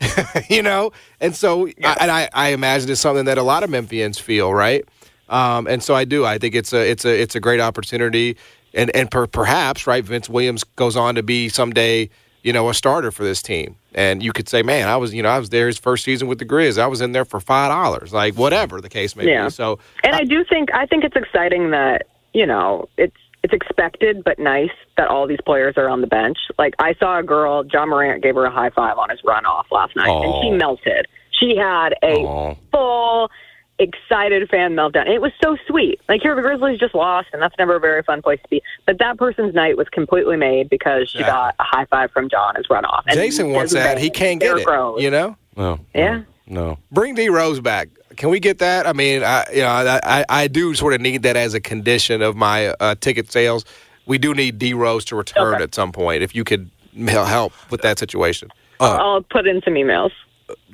you 0.50 0.62
know, 0.62 0.92
and 1.20 1.34
so 1.34 1.66
I, 1.82 1.96
and 2.00 2.10
I, 2.10 2.28
I 2.32 2.48
imagine 2.48 2.90
it's 2.90 3.00
something 3.00 3.24
that 3.24 3.38
a 3.38 3.42
lot 3.42 3.62
of 3.64 3.70
Memphians 3.70 4.20
feel, 4.20 4.52
right? 4.52 4.84
Um, 5.28 5.66
and 5.66 5.82
so 5.82 5.94
I 5.94 6.04
do. 6.04 6.24
I 6.24 6.38
think 6.38 6.54
it's 6.54 6.72
a 6.72 6.88
it's 6.88 7.04
a 7.04 7.20
it's 7.22 7.34
a 7.34 7.40
great 7.40 7.60
opportunity, 7.60 8.36
and 8.74 8.94
and 8.94 9.10
per, 9.10 9.26
perhaps 9.26 9.86
right, 9.86 10.04
Vince 10.04 10.28
Williams 10.28 10.64
goes 10.76 10.96
on 10.96 11.14
to 11.14 11.22
be 11.22 11.48
someday 11.48 12.10
you 12.42 12.52
know 12.52 12.68
a 12.68 12.74
starter 12.74 13.10
for 13.10 13.24
this 13.24 13.40
team, 13.42 13.76
and 13.94 14.22
you 14.22 14.32
could 14.32 14.48
say, 14.48 14.62
man, 14.62 14.88
I 14.88 14.96
was 14.96 15.14
you 15.14 15.22
know 15.22 15.28
I 15.30 15.38
was 15.38 15.50
there 15.50 15.66
his 15.66 15.78
first 15.78 16.04
season 16.04 16.28
with 16.28 16.38
the 16.38 16.44
Grizz, 16.44 16.78
I 16.78 16.86
was 16.86 17.00
in 17.00 17.12
there 17.12 17.24
for 17.24 17.40
five 17.40 17.70
dollars, 17.70 18.12
like 18.12 18.34
whatever 18.34 18.80
the 18.80 18.88
case 18.90 19.16
may 19.16 19.28
Yeah. 19.28 19.44
be. 19.44 19.50
So 19.50 19.78
And 20.02 20.14
I 20.14 20.24
do 20.24 20.44
think 20.44 20.68
I 20.74 20.86
think 20.86 21.04
it's 21.04 21.16
exciting 21.16 21.70
that 21.70 22.06
you 22.34 22.44
know 22.46 22.88
it's 22.98 23.16
it's 23.42 23.52
expected 23.52 24.24
but 24.24 24.38
nice 24.38 24.70
that 24.96 25.08
all 25.08 25.26
these 25.26 25.40
players 25.44 25.74
are 25.76 25.88
on 25.88 26.00
the 26.00 26.06
bench. 26.06 26.38
Like 26.58 26.74
I 26.78 26.94
saw 26.94 27.18
a 27.18 27.22
girl, 27.22 27.64
Ja 27.66 27.84
Morant 27.86 28.22
gave 28.22 28.34
her 28.36 28.44
a 28.46 28.50
high 28.50 28.70
five 28.70 28.96
on 28.98 29.10
his 29.10 29.20
runoff 29.22 29.64
last 29.70 29.94
night, 29.96 30.08
and 30.10 30.34
she 30.42 30.50
melted. 30.50 31.06
She 31.30 31.56
had 31.56 31.94
a 32.02 32.14
Aw. 32.22 32.54
full 32.72 33.30
excited 33.78 34.48
fan 34.48 34.74
meltdown. 34.74 35.00
And 35.06 35.08
it 35.14 35.20
was 35.20 35.32
so 35.42 35.56
sweet. 35.66 36.00
Like 36.08 36.22
here 36.22 36.34
the 36.36 36.42
Grizzlies 36.42 36.78
just 36.78 36.94
lost 36.94 37.28
and 37.32 37.42
that's 37.42 37.54
never 37.58 37.76
a 37.76 37.80
very 37.80 38.02
fun 38.02 38.22
place 38.22 38.40
to 38.42 38.48
be. 38.48 38.62
But 38.86 38.98
that 38.98 39.18
person's 39.18 39.54
night 39.54 39.76
was 39.76 39.88
completely 39.88 40.36
made 40.36 40.70
because 40.70 41.10
she 41.10 41.18
Exactly. 41.18 41.32
got 41.32 41.54
a 41.58 41.62
high 41.64 41.84
five 41.86 42.10
from 42.12 42.28
John 42.28 42.56
as 42.56 42.66
runoff. 42.66 43.02
And 43.06 43.16
Jason 43.16 43.52
wants 43.52 43.72
Desmond 43.72 43.98
that, 43.98 44.02
he 44.02 44.10
can't 44.10 44.40
get 44.40 44.46
Derrick 44.48 44.62
it. 44.66 44.70
Rose. 44.70 45.02
You 45.02 45.10
know, 45.10 45.36
No. 45.56 45.80
Yeah. 45.94 46.22
No. 46.46 46.78
bring 46.92 47.14
D 47.14 47.28
Rose 47.28 47.58
back. 47.60 47.88
Can 48.16 48.28
we 48.30 48.38
get 48.38 48.58
that? 48.58 48.86
I 48.86 48.92
mean, 48.92 49.24
I 49.24 49.44
you 49.52 49.62
know 49.62 49.68
I, 49.68 50.00
I, 50.04 50.24
I 50.28 50.46
do 50.46 50.74
sort 50.74 50.92
of 50.94 51.00
need 51.00 51.22
that 51.24 51.36
as 51.36 51.54
a 51.54 51.60
condition 51.60 52.22
of 52.22 52.36
my 52.36 52.68
uh, 52.78 52.94
ticket 53.00 53.32
sales. 53.32 53.64
We 54.06 54.18
do 54.18 54.34
need 54.34 54.58
D 54.58 54.72
Rose 54.74 55.04
to 55.06 55.16
return 55.16 55.54
Okay. 55.54 55.62
at 55.64 55.74
some 55.74 55.90
point. 55.90 56.22
If 56.22 56.34
you 56.34 56.44
could 56.44 56.70
help 57.08 57.52
with 57.70 57.80
that 57.82 57.98
situation. 57.98 58.50
I'll 58.78 59.22
put 59.22 59.46
in 59.48 59.62
some 59.62 59.74
emails. 59.74 60.10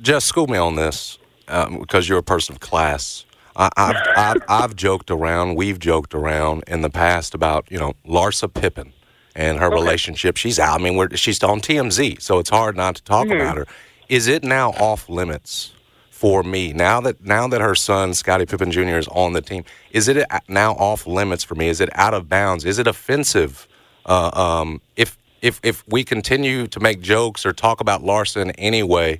Just 0.01 0.27
school 0.27 0.45
me 0.47 0.57
on 0.57 0.75
this 0.75 1.17
um, 1.51 1.79
because 1.79 2.09
you're 2.09 2.17
a 2.17 2.23
person 2.23 2.55
of 2.55 2.61
class. 2.61 3.25
I, 3.55 3.69
I've, 3.77 3.95
I've, 4.15 4.43
I've 4.47 4.75
joked 4.75 5.11
around, 5.11 5.55
we've 5.55 5.77
joked 5.77 6.13
around 6.13 6.63
in 6.67 6.81
the 6.81 6.89
past 6.89 7.33
about, 7.33 7.69
you 7.69 7.77
know, 7.77 7.93
Larsa 8.07 8.51
Pippen 8.51 8.93
and 9.35 9.59
her 9.59 9.69
relationship. 9.69 10.37
She's 10.37 10.57
out. 10.59 10.79
I 10.79 10.83
mean, 10.83 10.95
we're, 10.95 11.15
she's 11.15 11.43
on 11.43 11.59
TMZ, 11.59 12.21
so 12.21 12.39
it's 12.39 12.49
hard 12.49 12.75
not 12.75 12.95
to 12.95 13.03
talk 13.03 13.27
about 13.27 13.57
her. 13.57 13.67
Is 14.09 14.27
it 14.27 14.43
now 14.43 14.71
off 14.71 15.09
limits 15.09 15.73
for 16.09 16.43
me 16.43 16.71
now 16.71 17.01
that 17.01 17.25
now 17.25 17.47
that 17.47 17.61
her 17.61 17.73
son 17.73 18.13
Scottie 18.13 18.45
Pippen 18.45 18.69
Jr. 18.69 18.97
is 18.97 19.07
on 19.07 19.33
the 19.33 19.41
team? 19.41 19.63
Is 19.91 20.07
it 20.07 20.23
now 20.47 20.73
off 20.73 21.07
limits 21.07 21.43
for 21.43 21.55
me? 21.55 21.67
Is 21.67 21.81
it 21.81 21.89
out 21.93 22.13
of 22.13 22.29
bounds? 22.29 22.63
Is 22.63 22.77
it 22.77 22.85
offensive? 22.85 23.67
Uh, 24.05 24.29
um, 24.33 24.81
if 24.95 25.17
if 25.41 25.59
if 25.63 25.83
we 25.87 26.03
continue 26.03 26.67
to 26.67 26.79
make 26.79 27.01
jokes 27.01 27.43
or 27.45 27.53
talk 27.53 27.81
about 27.81 28.03
Larson 28.03 28.51
anyway, 28.51 29.19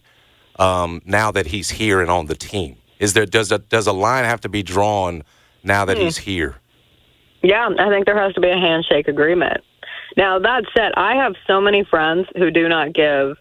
um, 0.61 1.01
now 1.05 1.31
that 1.31 1.47
he's 1.47 1.71
here 1.71 2.01
and 2.01 2.11
on 2.11 2.27
the 2.27 2.35
team, 2.35 2.77
is 2.99 3.13
there 3.13 3.25
does 3.25 3.51
a 3.51 3.59
does 3.59 3.87
a 3.87 3.93
line 3.93 4.25
have 4.25 4.41
to 4.41 4.49
be 4.49 4.63
drawn 4.63 5.23
now 5.63 5.85
that 5.85 5.97
he's 5.97 6.17
here? 6.17 6.55
Yeah, 7.41 7.69
I 7.79 7.89
think 7.89 8.05
there 8.05 8.21
has 8.21 8.33
to 8.35 8.41
be 8.41 8.49
a 8.49 8.57
handshake 8.57 9.07
agreement. 9.07 9.63
Now, 10.15 10.37
that 10.39 10.65
said, 10.75 10.91
I 10.95 11.15
have 11.15 11.33
so 11.47 11.61
many 11.61 11.83
friends 11.83 12.27
who 12.35 12.51
do 12.51 12.67
not 12.67 12.93
give 12.93 13.37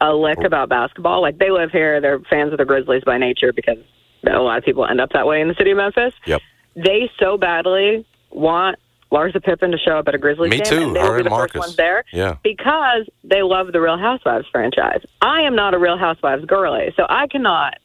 a 0.00 0.14
lick 0.14 0.38
about 0.44 0.68
basketball. 0.68 1.22
Like 1.22 1.38
they 1.38 1.50
live 1.50 1.70
here, 1.70 2.00
they're 2.00 2.20
fans 2.20 2.52
of 2.52 2.58
the 2.58 2.64
Grizzlies 2.64 3.02
by 3.04 3.18
nature 3.18 3.52
because 3.52 3.78
a 4.26 4.38
lot 4.38 4.58
of 4.58 4.64
people 4.64 4.86
end 4.86 5.00
up 5.00 5.10
that 5.12 5.26
way 5.26 5.40
in 5.40 5.48
the 5.48 5.54
city 5.54 5.70
of 5.70 5.78
Memphis. 5.78 6.14
Yep. 6.26 6.42
They 6.76 7.10
so 7.18 7.38
badly 7.38 8.06
want 8.30 8.78
Larsa 9.12 9.42
Pippen 9.42 9.70
to 9.70 9.78
show 9.78 9.98
up 9.98 10.08
at 10.08 10.14
a 10.14 10.18
Grizzlies 10.18 10.50
Me 10.50 10.56
game. 10.58 10.64
too, 10.64 10.82
And 10.82 10.96
they 10.96 11.00
will 11.02 11.06
her 11.08 11.12
be 11.14 11.18
and 11.20 11.26
the 11.26 11.30
Marcus. 11.30 11.52
first 11.52 11.66
ones 11.68 11.76
there 11.76 12.04
Yeah. 12.12 12.36
because 12.42 13.08
they 13.24 13.42
love 13.42 13.72
the 13.72 13.80
Real 13.80 13.96
Housewives 13.98 14.46
franchise. 14.50 15.00
I 15.22 15.42
am 15.42 15.54
not 15.54 15.74
a 15.74 15.78
Real 15.78 15.96
Housewives 15.96 16.44
girly, 16.44 16.92
so 16.96 17.06
I 17.08 17.26
cannot 17.28 17.78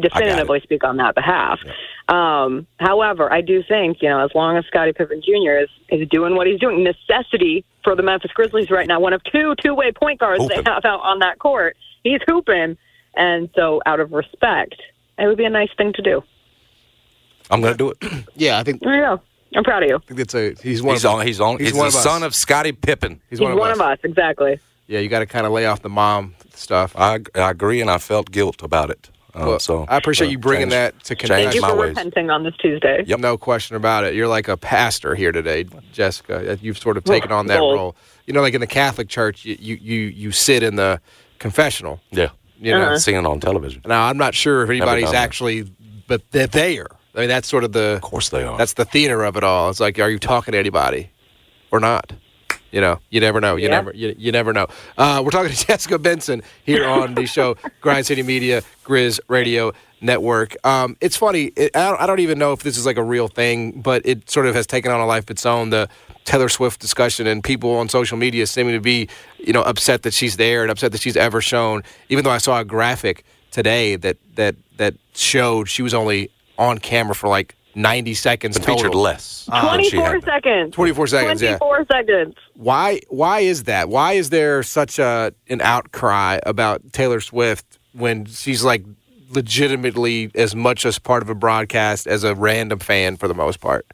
definitively 0.00 0.60
speak 0.62 0.82
on 0.84 0.96
that 0.96 1.14
behalf. 1.14 1.60
Um, 2.08 2.66
however, 2.80 3.30
I 3.32 3.42
do 3.42 3.62
think 3.62 3.98
you 4.00 4.08
know 4.08 4.24
as 4.24 4.30
long 4.34 4.56
as 4.56 4.64
Scottie 4.66 4.92
Pippen 4.92 5.20
Jr. 5.22 5.58
is 5.62 5.68
is 5.90 6.08
doing 6.08 6.34
what 6.34 6.46
he's 6.46 6.58
doing, 6.58 6.82
necessity 6.82 7.64
for 7.84 7.94
the 7.94 8.02
Memphis 8.02 8.30
Grizzlies 8.32 8.70
right 8.70 8.86
now, 8.88 9.00
one 9.00 9.12
of 9.12 9.22
two 9.24 9.54
two 9.62 9.74
way 9.74 9.92
point 9.92 10.18
guards 10.20 10.42
Hooping. 10.42 10.64
they 10.64 10.70
have 10.70 10.84
out 10.84 11.00
on 11.02 11.18
that 11.20 11.38
court, 11.38 11.76
he's 12.04 12.20
hooping, 12.26 12.76
and 13.14 13.50
so 13.54 13.80
out 13.86 14.00
of 14.00 14.12
respect, 14.12 14.76
it 15.18 15.26
would 15.26 15.36
be 15.36 15.44
a 15.44 15.50
nice 15.50 15.70
thing 15.76 15.92
to 15.94 16.02
do. 16.02 16.22
I'm 17.50 17.60
going 17.60 17.74
to 17.74 17.78
do 17.78 17.90
it. 17.90 18.24
Yeah, 18.34 18.58
I 18.58 18.62
think, 18.64 18.82
I 18.82 18.86
There 18.86 18.96
you 18.96 19.02
go. 19.16 19.20
I'm 19.54 19.64
proud 19.64 19.82
of 19.84 19.88
you. 19.88 19.98
think 20.06 20.20
it's 20.20 20.34
a 20.34 20.54
he's 20.62 20.82
one 20.82 20.94
He's 20.96 21.04
of 21.04 21.12
on. 21.14 21.26
He's 21.26 21.40
on. 21.40 21.58
He's, 21.58 21.68
He's 21.68 21.74
one 21.74 21.84
the 21.84 21.88
of 21.88 21.94
us. 21.96 22.02
son 22.02 22.22
of 22.22 22.34
Scottie 22.34 22.72
Pippen. 22.72 23.20
He's, 23.30 23.38
He's 23.38 23.48
one, 23.48 23.52
of, 23.70 23.80
us. 23.80 23.98
exactly. 24.02 24.58
Yeah, 24.86 25.00
you 25.00 25.08
got 25.08 25.20
to 25.20 25.26
kind 25.26 25.46
of 25.46 25.52
lay 25.52 25.66
off 25.66 25.82
the 25.82 25.88
mom 25.88 26.34
stuff. 26.54 26.94
I, 26.96 27.20
I 27.34 27.50
agree, 27.50 27.80
and 27.80 27.90
I 27.90 27.98
felt 27.98 28.30
guilt 28.30 28.62
about 28.62 28.90
it. 28.90 29.10
Uh, 29.34 29.44
Well, 29.46 29.58
so 29.58 29.84
I 29.88 29.96
appreciate 29.96 30.28
uh, 30.28 30.30
you 30.30 30.38
bringing 30.38 30.70
change- 30.70 30.94
that 30.94 31.04
to 31.04 31.14
change 31.14 31.28
Thank 31.28 31.54
you 31.54 31.60
for 31.60 31.76
ways. 31.76 31.90
repenting 31.90 32.30
on 32.30 32.42
this 32.44 32.54
Tuesday. 32.56 33.02
Yep. 33.06 33.18
No 33.20 33.36
question 33.38 33.76
about 33.76 34.04
it. 34.04 34.14
You're 34.14 34.28
like 34.28 34.48
a 34.48 34.56
pastor 34.56 35.14
here 35.14 35.32
today, 35.32 35.64
Jessica. 35.92 36.58
You've 36.60 36.78
sort 36.78 36.96
of 36.96 37.04
taken 37.04 37.32
on 37.32 37.46
that 37.48 37.58
Bold. 37.58 37.74
role. 37.76 37.96
You 38.26 38.32
know, 38.34 38.40
like 38.42 38.54
in 38.54 38.60
the 38.60 38.66
Catholic 38.66 39.08
Church, 39.08 39.44
you 39.44 39.56
you 39.60 39.76
you, 39.80 40.00
you 40.08 40.32
sit 40.32 40.62
in 40.62 40.76
the 40.76 41.00
confessional. 41.38 42.00
Yeah. 42.10 42.30
You 42.58 42.72
know, 42.72 42.82
Uh-huh. 42.82 42.98
Seeing 42.98 43.18
it 43.18 43.26
on 43.26 43.38
television. 43.40 43.82
now 43.86 44.06
I'm 44.06 44.16
not 44.16 44.34
sure 44.34 44.62
if 44.62 44.70
anybody's 44.70 45.12
actually, 45.12 45.70
but 46.08 46.22
they're 46.30 46.46
there. 46.46 46.86
I 47.16 47.20
mean, 47.20 47.28
that's 47.28 47.48
sort 47.48 47.64
of 47.64 47.72
the 47.72 47.94
Of 47.94 48.02
course 48.02 48.28
they 48.28 48.44
are. 48.44 48.58
that's 48.58 48.74
the 48.74 48.84
theater 48.84 49.24
of 49.24 49.36
it 49.36 49.44
all. 49.44 49.70
It's 49.70 49.80
like, 49.80 49.98
are 49.98 50.10
you 50.10 50.18
talking 50.18 50.52
to 50.52 50.58
anybody 50.58 51.10
or 51.70 51.80
not? 51.80 52.12
You 52.72 52.80
know, 52.80 52.98
you 53.10 53.20
never 53.20 53.40
know. 53.40 53.56
You 53.56 53.64
Yeah. 53.64 53.70
never, 53.70 53.92
you, 53.94 54.14
you 54.18 54.32
never 54.32 54.52
know. 54.52 54.66
Uh, 54.98 55.22
we're 55.24 55.30
talking 55.30 55.52
to 55.52 55.66
Jessica 55.66 55.98
Benson 55.98 56.42
here 56.64 56.86
on 56.86 57.14
the 57.14 57.24
show, 57.26 57.56
Grind 57.80 58.04
City 58.06 58.22
Media, 58.22 58.62
Grizz 58.84 59.18
Radio 59.28 59.72
Network. 60.02 60.56
Um, 60.66 60.96
it's 61.00 61.16
funny. 61.16 61.44
It, 61.56 61.74
I, 61.74 61.90
don't, 61.90 62.00
I 62.02 62.06
don't 62.06 62.20
even 62.20 62.38
know 62.38 62.52
if 62.52 62.62
this 62.62 62.76
is 62.76 62.84
like 62.84 62.98
a 62.98 63.02
real 63.02 63.28
thing, 63.28 63.80
but 63.80 64.02
it 64.04 64.28
sort 64.28 64.46
of 64.46 64.54
has 64.54 64.66
taken 64.66 64.90
on 64.92 65.00
a 65.00 65.06
life 65.06 65.24
of 65.24 65.30
its 65.30 65.46
own. 65.46 65.70
The 65.70 65.88
Taylor 66.26 66.48
Swift 66.50 66.80
discussion 66.80 67.26
and 67.26 67.42
people 67.42 67.76
on 67.76 67.88
social 67.88 68.18
media 68.18 68.46
seeming 68.46 68.74
to 68.74 68.80
be, 68.80 69.08
you 69.38 69.52
know, 69.54 69.62
upset 69.62 70.02
that 70.02 70.12
she's 70.12 70.36
there 70.36 70.62
and 70.62 70.70
upset 70.70 70.92
that 70.92 71.00
she's 71.00 71.16
ever 71.16 71.40
shown. 71.40 71.82
Even 72.10 72.24
though 72.24 72.30
I 72.30 72.38
saw 72.38 72.60
a 72.60 72.64
graphic 72.64 73.24
today 73.52 73.96
that 73.96 74.18
that 74.34 74.56
that 74.76 74.94
showed 75.14 75.68
she 75.70 75.80
was 75.82 75.94
only 75.94 76.30
on 76.58 76.78
camera 76.78 77.14
for 77.14 77.28
like 77.28 77.54
90 77.74 78.14
seconds 78.14 78.56
Been 78.58 78.66
featured 78.66 78.84
total. 78.92 79.02
less. 79.02 79.46
than 79.50 79.82
she 79.84 79.90
24 79.90 80.04
had 80.06 80.12
been. 80.12 80.22
seconds. 80.22 80.74
24 80.74 81.06
seconds, 81.08 81.42
yeah. 81.42 81.58
24 81.58 81.86
seconds. 81.92 82.34
Why 82.54 83.00
why 83.08 83.40
is 83.40 83.64
that? 83.64 83.88
Why 83.88 84.12
is 84.14 84.30
there 84.30 84.62
such 84.62 84.98
a 84.98 85.32
an 85.48 85.60
outcry 85.60 86.38
about 86.44 86.92
Taylor 86.92 87.20
Swift 87.20 87.78
when 87.92 88.24
she's 88.26 88.64
like 88.64 88.82
legitimately 89.28 90.30
as 90.34 90.54
much 90.54 90.86
as 90.86 90.98
part 90.98 91.22
of 91.22 91.28
a 91.28 91.34
broadcast 91.34 92.06
as 92.06 92.24
a 92.24 92.34
random 92.34 92.78
fan 92.78 93.16
for 93.16 93.28
the 93.28 93.34
most 93.34 93.60
part? 93.60 93.86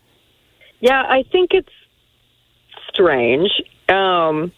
Yeah, 0.81 1.03
I 1.09 1.25
think 1.33 1.51
it's 1.53 1.73
strange. 2.89 3.51
Um, 3.89 4.53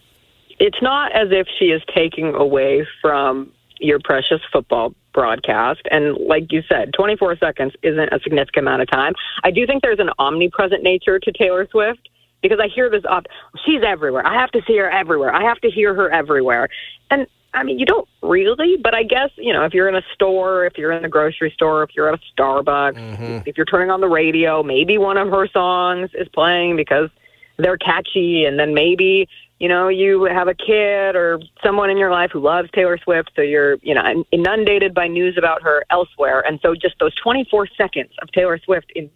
it's 0.59 0.81
not 0.81 1.11
as 1.13 1.29
if 1.31 1.47
she 1.59 1.65
is 1.65 1.81
taking 1.93 2.33
away 2.35 2.85
from 3.01 3.51
your 3.79 3.99
precious 3.99 4.41
football 4.51 4.93
broadcast. 5.13 5.81
And 5.91 6.17
like 6.17 6.51
you 6.51 6.61
said, 6.67 6.93
24 6.93 7.37
seconds 7.37 7.73
isn't 7.81 8.09
a 8.13 8.19
significant 8.21 8.63
amount 8.63 8.81
of 8.81 8.89
time. 8.89 9.13
I 9.43 9.51
do 9.51 9.65
think 9.65 9.81
there's 9.81 9.99
an 9.99 10.09
omnipresent 10.19 10.83
nature 10.83 11.19
to 11.19 11.31
Taylor 11.31 11.67
Swift 11.71 12.09
because 12.41 12.59
I 12.61 12.67
hear 12.67 12.89
this 12.89 13.03
oft. 13.09 13.27
She's 13.65 13.81
everywhere. 13.85 14.25
I 14.25 14.39
have 14.39 14.51
to 14.51 14.61
see 14.67 14.77
her 14.77 14.89
everywhere. 14.89 15.33
I 15.33 15.43
have 15.43 15.59
to 15.61 15.71
hear 15.71 15.95
her 15.95 16.11
everywhere. 16.11 16.69
And 17.09 17.27
I 17.55 17.63
mean, 17.63 17.79
you 17.79 17.85
don't 17.85 18.07
really, 18.21 18.75
but 18.77 18.93
I 18.93 19.03
guess, 19.03 19.29
you 19.37 19.53
know, 19.53 19.63
if 19.63 19.73
you're 19.73 19.87
in 19.87 19.95
a 19.95 20.03
store, 20.13 20.65
if 20.65 20.77
you're 20.77 20.91
in 20.91 21.01
the 21.01 21.09
grocery 21.09 21.51
store, 21.51 21.83
if 21.83 21.91
you're 21.95 22.11
at 22.11 22.19
a 22.19 22.41
Starbucks, 22.41 22.95
mm-hmm. 22.95 23.47
if 23.47 23.55
you're 23.55 23.65
turning 23.65 23.89
on 23.89 24.01
the 24.01 24.09
radio, 24.09 24.61
maybe 24.61 24.97
one 24.97 25.17
of 25.17 25.29
her 25.29 25.47
songs 25.47 26.09
is 26.13 26.27
playing 26.27 26.75
because 26.75 27.09
they're 27.57 27.77
catchy. 27.77 28.43
And 28.43 28.59
then 28.59 28.73
maybe, 28.73 29.29
you 29.65 29.69
know, 29.69 29.87
you 29.87 30.25
have 30.25 30.47
a 30.47 30.53
kid 30.53 31.15
or 31.15 31.39
someone 31.63 31.89
in 31.89 31.97
your 31.97 32.11
life 32.11 32.29
who 32.31 32.39
loves 32.39 32.69
Taylor 32.75 32.99
Swift. 33.03 33.31
So 33.35 33.41
you're, 33.41 33.77
you 33.81 33.95
know, 33.95 34.23
inundated 34.31 34.93
by 34.93 35.07
news 35.07 35.39
about 35.39 35.63
her 35.63 35.83
elsewhere. 35.89 36.45
And 36.45 36.59
so 36.61 36.75
just 36.75 36.93
those 36.99 37.15
24 37.15 37.69
seconds 37.75 38.11
of 38.21 38.31
Taylor 38.31 38.59
Swift 38.63 38.91
in 38.95 39.09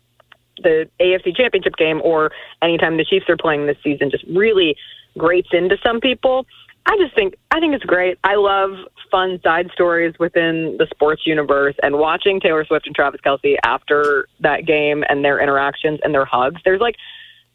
the 0.63 0.89
AFC 0.99 1.37
Championship 1.37 1.75
game 1.75 2.01
or 2.03 2.31
anytime 2.63 2.97
the 2.97 3.05
Chiefs 3.05 3.29
are 3.29 3.37
playing 3.37 3.67
this 3.67 3.77
season 3.83 4.09
just 4.09 4.23
really 4.23 4.75
grates 5.19 5.49
into 5.51 5.77
some 5.83 5.99
people. 5.99 6.47
I 6.87 6.97
just 6.97 7.13
think 7.13 7.35
I 7.51 7.59
think 7.59 7.75
it's 7.75 7.85
great. 7.85 8.17
I 8.23 8.33
love 8.33 8.71
fun 9.11 9.39
side 9.43 9.69
stories 9.71 10.15
within 10.17 10.77
the 10.79 10.87
sports 10.89 11.27
universe 11.27 11.75
and 11.83 11.99
watching 11.99 12.39
Taylor 12.39 12.65
Swift 12.65 12.87
and 12.87 12.95
Travis 12.95 13.21
Kelce 13.23 13.57
after 13.63 14.27
that 14.39 14.65
game 14.65 15.03
and 15.09 15.23
their 15.23 15.39
interactions 15.39 15.99
and 16.03 16.11
their 16.11 16.25
hugs. 16.25 16.59
There's 16.65 16.81
like 16.81 16.95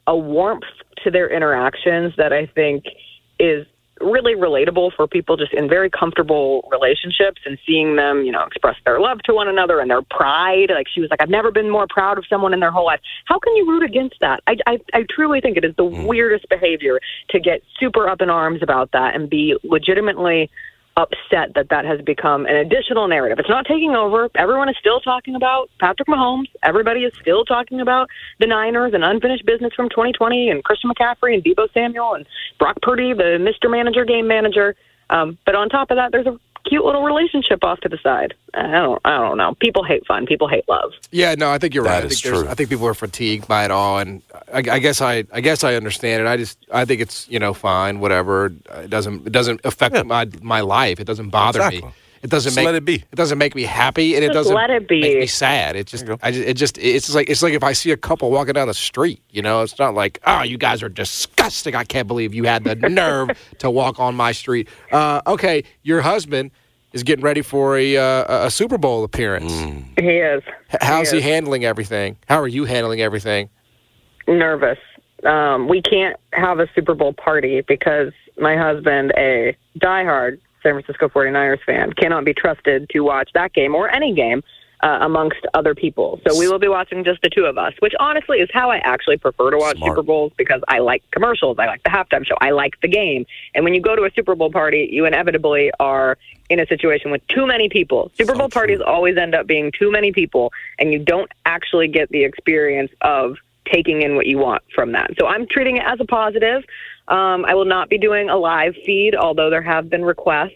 a 0.07 0.17
warmth 0.17 0.65
to 1.03 1.11
their 1.11 1.29
interactions 1.29 2.15
that 2.17 2.33
I 2.33 2.47
think 2.47 2.85
is 3.39 3.67
really 4.01 4.35
relatable 4.35 4.91
for 4.97 5.07
people 5.07 5.37
just 5.37 5.53
in 5.53 5.69
very 5.69 5.89
comfortable 5.89 6.69
relationships 6.71 7.41
and 7.47 7.59
seeing 7.67 7.97
them, 7.97 8.25
you 8.25 8.33
know, 8.33 8.43
express 8.45 8.77
their 8.85 9.01
love 9.01 9.21
to 9.25 9.33
one 9.33 9.49
another 9.49 9.79
and 9.81 9.91
their 9.91 10.03
pride. 10.03 10.71
Like 10.71 10.87
she 10.93 11.01
was 11.01 11.11
like, 11.11 11.23
I've 11.23 11.31
never 11.31 11.51
been 11.51 11.71
more 11.71 11.87
proud 11.89 12.19
of 12.19 12.25
someone 12.29 12.53
in 12.53 12.61
their 12.61 12.73
whole 12.73 12.87
life. 12.87 13.01
How 13.27 13.39
can 13.39 13.55
you 13.57 13.69
root 13.69 13.83
against 13.83 14.17
that? 14.21 14.43
I, 14.47 14.57
I, 14.67 14.79
I 14.93 15.07
truly 15.09 15.41
think 15.41 15.57
it 15.57 15.65
is 15.65 15.75
the 15.77 15.85
mm. 15.85 16.07
weirdest 16.07 16.49
behavior 16.49 17.01
to 17.31 17.41
get 17.41 17.63
super 17.79 18.09
up 18.09 18.21
in 18.21 18.31
arms 18.31 18.63
about 18.63 18.91
that 18.93 19.15
and 19.15 19.31
be 19.31 19.57
legitimately 19.63 20.51
upset 20.97 21.55
that 21.55 21.69
that 21.71 21.85
has 21.85 22.01
become 22.01 22.47
an 22.47 22.57
additional 22.57 23.09
narrative. 23.09 23.39
It's 23.39 23.49
not 23.49 23.67
taking 23.67 23.97
over. 23.97 24.29
Everyone 24.37 24.69
is 24.69 24.77
still 24.79 25.01
talking 25.01 25.35
about 25.35 25.69
Patrick 25.81 26.09
Mahomes. 26.09 26.47
Everybody 26.63 27.01
is 27.01 27.13
still 27.21 27.45
talking 27.45 27.81
about 27.81 28.09
the 28.39 28.47
Niners 28.47 28.95
and 28.95 29.05
unfinished 29.05 29.45
business 29.45 29.73
from 29.75 29.89
2020 29.89 30.51
and 30.51 30.63
Christian 30.63 30.91
McCaffrey 30.91 31.35
and 31.35 31.45
Deebo 31.45 31.73
Samuel 31.73 32.15
and 32.15 32.27
Brock 32.59 32.77
Purdy, 32.83 33.13
the 33.13 33.39
Mr. 33.41 33.71
Manager, 33.71 34.05
game 34.05 34.29
manager. 34.29 34.77
Um, 35.11 35.37
but 35.45 35.55
on 35.55 35.69
top 35.69 35.91
of 35.91 35.97
that, 35.97 36.13
there's 36.13 36.27
a 36.27 36.39
cute 36.65 36.85
little 36.85 37.03
relationship 37.03 37.63
off 37.63 37.81
to 37.81 37.89
the 37.89 37.99
side. 38.03 38.35
I 38.55 38.71
don't, 38.71 39.01
I 39.05 39.19
don't 39.19 39.37
know. 39.39 39.55
People 39.61 39.85
hate 39.85 40.07
fun. 40.07 40.27
People 40.27 40.49
hate 40.49 40.69
love. 40.69 40.93
Yeah, 41.11 41.35
no, 41.37 41.51
I 41.51 41.59
think 41.59 41.75
you're 41.75 41.85
That 41.85 41.91
right. 41.91 42.05
I 42.05 42.09
think, 42.09 42.21
true. 42.21 42.49
I 42.49 42.55
think 42.55 42.71
people 42.71 42.87
are 42.87 42.95
fatigued 42.95 43.47
by 43.49 43.65
it 43.65 43.71
all, 43.71 43.99
and 43.99 44.23
I, 44.53 44.59
I 44.59 44.79
guess 44.79 45.01
I, 45.01 45.25
I 45.33 45.41
guess 45.41 45.65
I 45.65 45.75
understand 45.75 46.23
it. 46.23 46.27
I 46.29 46.37
just, 46.37 46.59
I 46.73 46.85
think 46.85 47.01
it's, 47.01 47.29
you 47.29 47.39
know, 47.39 47.55
fine, 47.55 48.01
whatever. 48.01 48.53
It 48.75 48.91
doesn't, 48.91 49.27
it 49.27 49.33
doesn't 49.33 49.61
affect 49.65 50.05
my 50.05 50.29
my 50.43 50.61
life. 50.61 51.01
It 51.01 51.05
doesn't 51.05 51.31
bother 51.31 51.61
Exactly. 51.61 51.83
me. 51.83 51.95
It 52.25 52.31
doesn't 52.31 52.49
Just 52.49 52.57
make 52.57 52.65
let 52.65 52.75
it 52.75 52.87
be. 52.87 52.95
It 52.95 53.15
doesn't 53.17 53.37
make 53.37 53.55
me 53.55 53.65
happy, 53.65 54.15
and 54.15 54.25
it 54.25 54.33
doesn't 54.33 54.55
let 54.55 54.71
it 54.71 54.89
be. 54.89 55.03
make 55.03 55.19
me 55.19 55.27
sad. 55.27 55.77
It 55.77 55.87
just, 55.87 56.07
I 56.23 56.31
just, 56.31 56.49
it 56.49 56.55
just, 56.55 56.79
it's 56.79 57.05
just 57.05 57.15
like, 57.15 57.29
it's 57.29 57.43
like 57.43 57.53
if 57.53 57.63
I 57.63 57.75
see 57.75 57.91
a 57.91 57.99
couple 57.99 58.31
walking 58.31 58.55
down 58.55 58.67
the 58.67 58.73
street. 58.73 59.21
You 59.29 59.43
know, 59.43 59.61
it's 59.61 59.79
not 59.79 59.95
like, 59.95 60.21
oh, 60.27 60.43
you 60.43 60.57
guys 60.57 60.83
are 60.83 60.89
disgusting. 60.89 61.75
I 61.75 61.85
can't 61.85 62.09
believe 62.09 62.33
you 62.33 62.45
had 62.45 62.65
the 62.65 62.75
nerve 62.89 63.29
to 63.59 63.71
walk 63.71 64.01
on 64.01 64.15
my 64.15 64.33
street. 64.33 64.71
Uh, 64.91 65.21
okay, 65.27 65.65
your 65.83 66.01
husband 66.01 66.51
is 66.95 67.03
getting 67.03 67.23
ready 67.23 67.43
for 67.43 67.77
a 67.77 67.99
uh, 67.99 68.47
a 68.47 68.51
Super 68.51 68.79
Bowl 68.79 69.05
appearance. 69.05 69.53
He 70.01 70.09
is 70.17 70.43
How's 70.81 71.11
he 71.11 71.19
is. 71.19 71.25
handling 71.25 71.67
everything? 71.67 72.17
How 72.27 72.41
are 72.41 72.49
you 72.49 72.65
handling 72.65 73.03
everything? 73.03 73.51
nervous. 74.27 74.79
Um, 75.25 75.69
we 75.69 75.83
can't 75.83 76.17
have 76.33 76.59
a 76.59 76.69
Super 76.75 76.95
Bowl 76.95 77.13
party 77.13 77.61
because 77.69 78.13
my 78.39 78.57
husband, 78.57 79.13
a 79.19 79.55
diehard 79.79 80.39
San 80.65 80.73
Francisco 80.73 81.09
49ers 81.09 81.63
fan, 81.65 81.93
cannot 81.93 82.25
be 82.25 82.35
trusted 82.35 82.89
to 82.91 83.01
watch 83.01 83.31
that 83.35 83.53
game 83.53 83.77
or 83.77 83.89
any 83.89 84.13
game 84.13 84.43
uh, 84.83 84.99
amongst 85.01 85.39
other 85.55 85.75
people. 85.75 86.21
So 86.27 86.39
we 86.39 86.49
will 86.49 86.59
be 86.59 86.69
watching 86.69 87.05
just 87.05 87.23
the 87.23 87.31
two 87.31 87.45
of 87.45 87.57
us, 87.57 87.73
which 87.79 87.95
honestly 88.01 88.39
is 88.39 88.51
how 88.53 88.71
I 88.71 88.79
actually 88.79 89.17
prefer 89.17 89.51
to 89.51 89.57
watch 89.57 89.77
Smart. 89.79 89.93
Super 89.93 90.03
Bowls 90.03 90.33
because 90.37 90.61
I 90.69 90.81
like 90.81 91.03
commercials, 91.11 91.59
I 91.59 91.67
like 91.67 91.83
the 91.85 91.91
halftime 91.91 92.27
show, 92.27 92.35
I 92.41 92.51
like 92.51 92.81
the 92.83 92.89
game. 92.89 93.25
And 93.55 93.65
when 93.65 93.73
you 93.73 93.81
go 93.81 93.95
to 93.97 94.03
a 94.03 94.11
Super 94.15 94.35
Bowl 94.35 94.51
party, 94.51 94.89
you 94.91 95.07
inevitably 95.07 95.71
are 95.81 96.19
in 96.51 96.61
a 96.61 96.67
situation 96.67 97.11
with 97.11 97.27
too 97.29 97.47
many 97.47 97.69
people. 97.69 98.11
Super 98.17 98.33
So 98.33 98.39
Bowl 98.39 98.49
true. 98.49 98.61
parties 98.61 98.81
always 98.87 99.17
end 99.17 99.35
up 99.35 99.47
being 99.47 99.71
too 99.79 99.91
many 99.91 100.13
people, 100.13 100.53
and 100.79 100.93
you 100.93 100.99
don't 100.99 101.31
actually 101.47 101.89
get 101.89 102.11
the 102.11 102.25
experience 102.25 102.91
of 103.01 103.37
taking 103.71 104.03
in 104.03 104.17
what 104.17 104.27
you 104.27 104.39
want 104.39 104.63
from 104.75 104.93
that. 104.93 105.11
So 105.19 105.27
I'm 105.27 105.47
treating 105.47 105.77
it 105.77 105.85
as 105.87 106.01
a 106.01 106.05
positive. 106.05 106.63
Um, 107.09 107.45
I 107.45 107.55
will 107.55 107.65
not 107.65 107.89
be 107.89 107.99
doing 107.99 108.31
a 108.31 108.37
live 108.37 108.75
feed, 108.85 109.15
although 109.15 109.51
there 109.51 109.63
have 109.63 109.91
been 109.91 110.05
requests. 110.05 110.53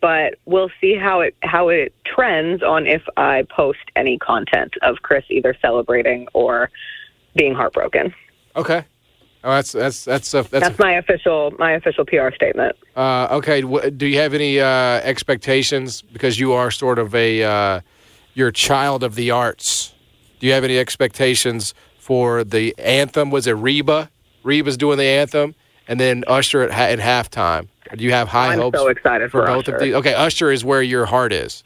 But 0.00 0.34
we'll 0.44 0.70
see 0.82 0.96
how 0.96 1.20
it 1.20 1.34
how 1.42 1.68
it 1.70 1.94
trends 2.04 2.62
on 2.62 2.86
if 2.86 3.02
I 3.16 3.46
post 3.48 3.78
any 3.96 4.18
content 4.18 4.74
of 4.82 4.98
Chris 5.00 5.24
either 5.30 5.56
celebrating 5.62 6.28
or 6.34 6.70
being 7.34 7.54
heartbroken. 7.54 8.12
Okay. 8.54 8.84
Oh, 9.44 9.50
that's 9.50 9.72
that's 9.72 10.04
that's 10.04 10.34
a, 10.34 10.42
that's, 10.42 10.50
That's 10.50 10.78
my 10.78 10.92
official 10.92 11.54
my 11.58 11.72
official 11.72 12.04
PR 12.04 12.30
statement. 12.34 12.76
uh, 12.96 13.28
okay. 13.30 13.62
Do 13.90 14.06
you 14.06 14.18
have 14.18 14.34
any 14.34 14.60
uh, 14.60 14.66
expectations 14.66 16.02
because 16.02 16.38
you 16.38 16.52
are 16.52 16.70
sort 16.70 16.98
of 16.98 17.14
a 17.14 17.42
uh, 17.42 17.80
you're 18.34 18.48
a 18.48 18.52
child 18.52 19.04
of 19.04 19.14
the 19.14 19.30
arts? 19.30 19.94
Do 20.38 20.46
you 20.46 20.52
have 20.52 20.64
any 20.64 20.78
expectations 20.78 21.72
for 22.04 22.44
the 22.44 22.74
anthem? 22.78 23.30
Was 23.30 23.46
it 23.46 23.52
Reba? 23.52 24.10
Reba's 24.42 24.76
doing 24.76 24.98
the 24.98 25.04
anthem, 25.04 25.54
and 25.88 25.98
then 25.98 26.22
Usher 26.26 26.62
at, 26.62 26.70
at 26.70 26.98
halftime. 26.98 27.68
Do 27.96 28.04
you 28.04 28.12
have 28.12 28.28
high 28.28 28.54
hopes? 28.56 28.78
I'm 28.78 28.84
so 28.84 28.88
excited 28.88 29.30
for 29.30 29.40
for 29.40 29.46
both 29.46 29.68
Usher. 29.68 29.76
of 29.76 29.80
these? 29.80 29.94
Okay, 29.94 30.12
Usher 30.14 30.50
is 30.50 30.64
where 30.64 30.82
your 30.82 31.06
heart 31.06 31.32
is. 31.32 31.64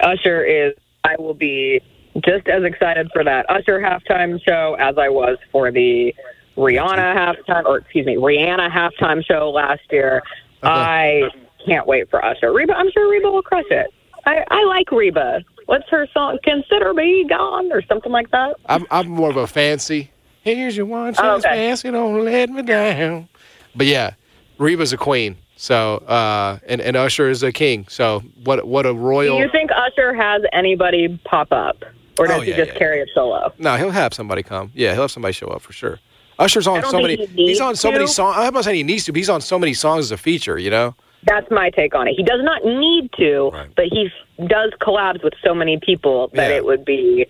Usher 0.00 0.42
is. 0.44 0.72
I 1.04 1.14
will 1.18 1.34
be 1.34 1.80
just 2.24 2.48
as 2.48 2.64
excited 2.64 3.10
for 3.12 3.22
that 3.24 3.44
Usher 3.50 3.78
halftime 3.78 4.42
show 4.42 4.76
as 4.80 4.96
I 4.96 5.10
was 5.10 5.36
for 5.52 5.70
the 5.70 6.14
Rihanna 6.56 7.14
halftime, 7.14 7.66
or 7.66 7.78
excuse 7.78 8.06
me, 8.06 8.16
Rihanna 8.16 8.70
halftime 8.70 9.22
show 9.24 9.50
last 9.50 9.82
year. 9.90 10.22
I 10.62 11.28
can't 11.66 11.86
wait 11.86 12.08
for 12.08 12.24
Usher. 12.24 12.52
Reba, 12.52 12.72
I'm 12.72 12.90
sure 12.92 13.10
Reba 13.10 13.30
will 13.30 13.42
crush 13.42 13.66
it. 13.70 13.92
I, 14.24 14.42
I 14.50 14.64
like 14.64 14.90
Reba. 14.90 15.44
What's 15.66 15.88
her 15.90 16.06
song? 16.14 16.38
Consider 16.42 16.94
me 16.94 17.26
gone, 17.28 17.70
or 17.72 17.82
something 17.82 18.12
like 18.12 18.30
that. 18.30 18.56
I'm 18.66 18.86
I'm 18.90 19.08
more 19.08 19.30
of 19.30 19.36
a 19.36 19.46
fancy. 19.46 20.10
Here's 20.42 20.76
your 20.76 20.86
one 20.86 21.12
chance, 21.12 21.44
okay. 21.44 21.54
fancy, 21.56 21.90
don't 21.90 22.24
let 22.24 22.48
me 22.50 22.62
down. 22.62 23.28
But 23.74 23.86
yeah, 23.88 24.12
Reba's 24.58 24.92
a 24.92 24.96
queen. 24.96 25.36
So 25.56 25.96
uh, 26.06 26.58
and 26.68 26.80
and 26.80 26.96
Usher 26.96 27.28
is 27.28 27.42
a 27.42 27.50
king. 27.50 27.86
So 27.88 28.20
what 28.44 28.66
what 28.66 28.86
a 28.86 28.92
royal. 28.94 29.38
Do 29.38 29.42
you 29.42 29.50
think 29.50 29.70
Usher 29.72 30.14
has 30.14 30.42
anybody 30.52 31.18
pop 31.24 31.50
up, 31.50 31.82
or 32.18 32.26
does 32.28 32.38
Oh, 32.38 32.40
he 32.42 32.52
just 32.52 32.72
yeah, 32.72 32.78
carry 32.78 33.00
it 33.00 33.08
solo? 33.12 33.52
No, 33.58 33.76
he'll 33.76 33.90
have 33.90 34.14
somebody 34.14 34.42
come. 34.44 34.70
Yeah, 34.74 34.92
he'll 34.92 35.02
have 35.02 35.10
somebody 35.10 35.32
show 35.32 35.48
up 35.48 35.62
for 35.62 35.72
sure. 35.72 35.98
Usher's 36.38 36.66
on 36.66 36.84
so 36.84 37.00
many. 37.00 37.16
he 37.16 37.46
he's 37.46 37.60
on 37.60 37.74
so 37.74 37.90
many 37.90 38.06
songs. 38.06 38.36
I'm 38.38 38.52
not 38.54 38.64
saying 38.64 38.76
he 38.76 38.82
needs 38.82 39.04
to, 39.06 39.12
but 39.12 39.16
he's 39.16 39.30
on 39.30 39.40
so 39.40 39.58
many 39.58 39.74
songs 39.74 40.04
as 40.04 40.10
a 40.12 40.16
feature. 40.18 40.58
You 40.58 40.70
know. 40.70 40.94
That's 41.26 41.50
my 41.50 41.70
take 41.70 41.94
on 41.94 42.08
it. 42.08 42.14
He 42.16 42.22
does 42.22 42.40
not 42.42 42.64
need 42.64 43.10
to, 43.18 43.50
Right. 43.52 43.68
but 43.76 43.86
he 43.86 44.10
does 44.46 44.70
collabs 44.80 45.22
with 45.24 45.34
so 45.44 45.54
many 45.54 45.78
people 45.78 46.28
that 46.34 46.50
Yeah. 46.50 46.56
it 46.56 46.64
would 46.64 46.84
be 46.84 47.26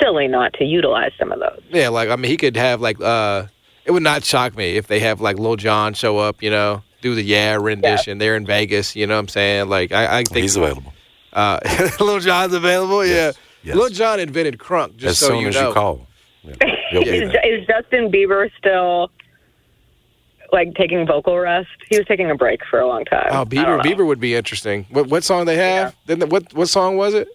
silly 0.00 0.26
not 0.28 0.52
to 0.54 0.64
utilize 0.64 1.12
some 1.18 1.32
of 1.32 1.40
those. 1.40 1.60
Yeah, 1.70 1.88
like 1.88 2.08
I 2.08 2.16
mean, 2.16 2.30
he 2.30 2.36
could 2.36 2.56
have 2.56 2.80
like. 2.80 3.00
uh 3.00 3.46
It 3.84 3.92
would 3.92 4.02
not 4.02 4.24
shock 4.24 4.56
me 4.56 4.76
if 4.76 4.86
they 4.88 5.00
have 5.00 5.20
like 5.20 5.38
Lil 5.38 5.56
Jon 5.56 5.94
show 5.94 6.18
up. 6.18 6.42
You 6.42 6.50
know, 6.50 6.82
do 7.02 7.14
the 7.14 7.22
yeah 7.22 7.56
rendition. 7.60 8.18
They're 8.18 8.36
in 8.36 8.46
Vegas. 8.46 8.96
You 8.96 9.06
know 9.06 9.14
what 9.14 9.20
I'm 9.20 9.28
saying? 9.28 9.68
Like 9.68 9.92
I, 9.92 10.18
I 10.18 10.22
think 10.24 10.42
He's 10.42 10.56
available. 10.56 10.92
Uh, 11.32 11.60
Lil 12.00 12.20
Jon's 12.20 12.54
available. 12.54 13.04
Yes, 13.04 13.36
Yeah, 13.62 13.68
yes. 13.68 13.76
Lil 13.76 13.90
Jon 13.90 14.18
invented 14.20 14.58
crunk. 14.58 14.96
Just 14.96 15.10
As 15.10 15.18
so 15.18 15.26
soon 15.28 15.40
you 15.42 15.48
as 15.48 15.54
know. 15.54 15.68
you 15.68 15.74
call. 15.74 16.06
Yeah, 16.42 16.54
You'll 16.92 17.02
Is, 17.06 17.66
Justin 17.66 18.10
Bieber 18.10 18.50
still 18.58 19.10
like 20.52 20.74
taking 20.74 21.06
vocal 21.06 21.38
rest? 21.38 21.68
He 21.90 21.96
was 21.98 22.06
taking 22.06 22.30
a 22.30 22.34
break 22.34 22.60
for 22.70 22.80
a 22.80 22.86
long 22.86 23.04
time. 23.04 23.28
Oh, 23.30 23.44
Bieber. 23.44 23.80
Bieber 23.82 24.06
would 24.06 24.20
be 24.20 24.34
interesting. 24.34 24.86
What 24.90 25.08
what 25.08 25.24
song 25.24 25.44
they 25.46 25.56
have? 25.56 25.94
Then 26.06 26.18
the- 26.20 26.26
what 26.26 26.52
what 26.54 26.68
song 26.68 26.96
was 26.96 27.14
it? 27.14 27.28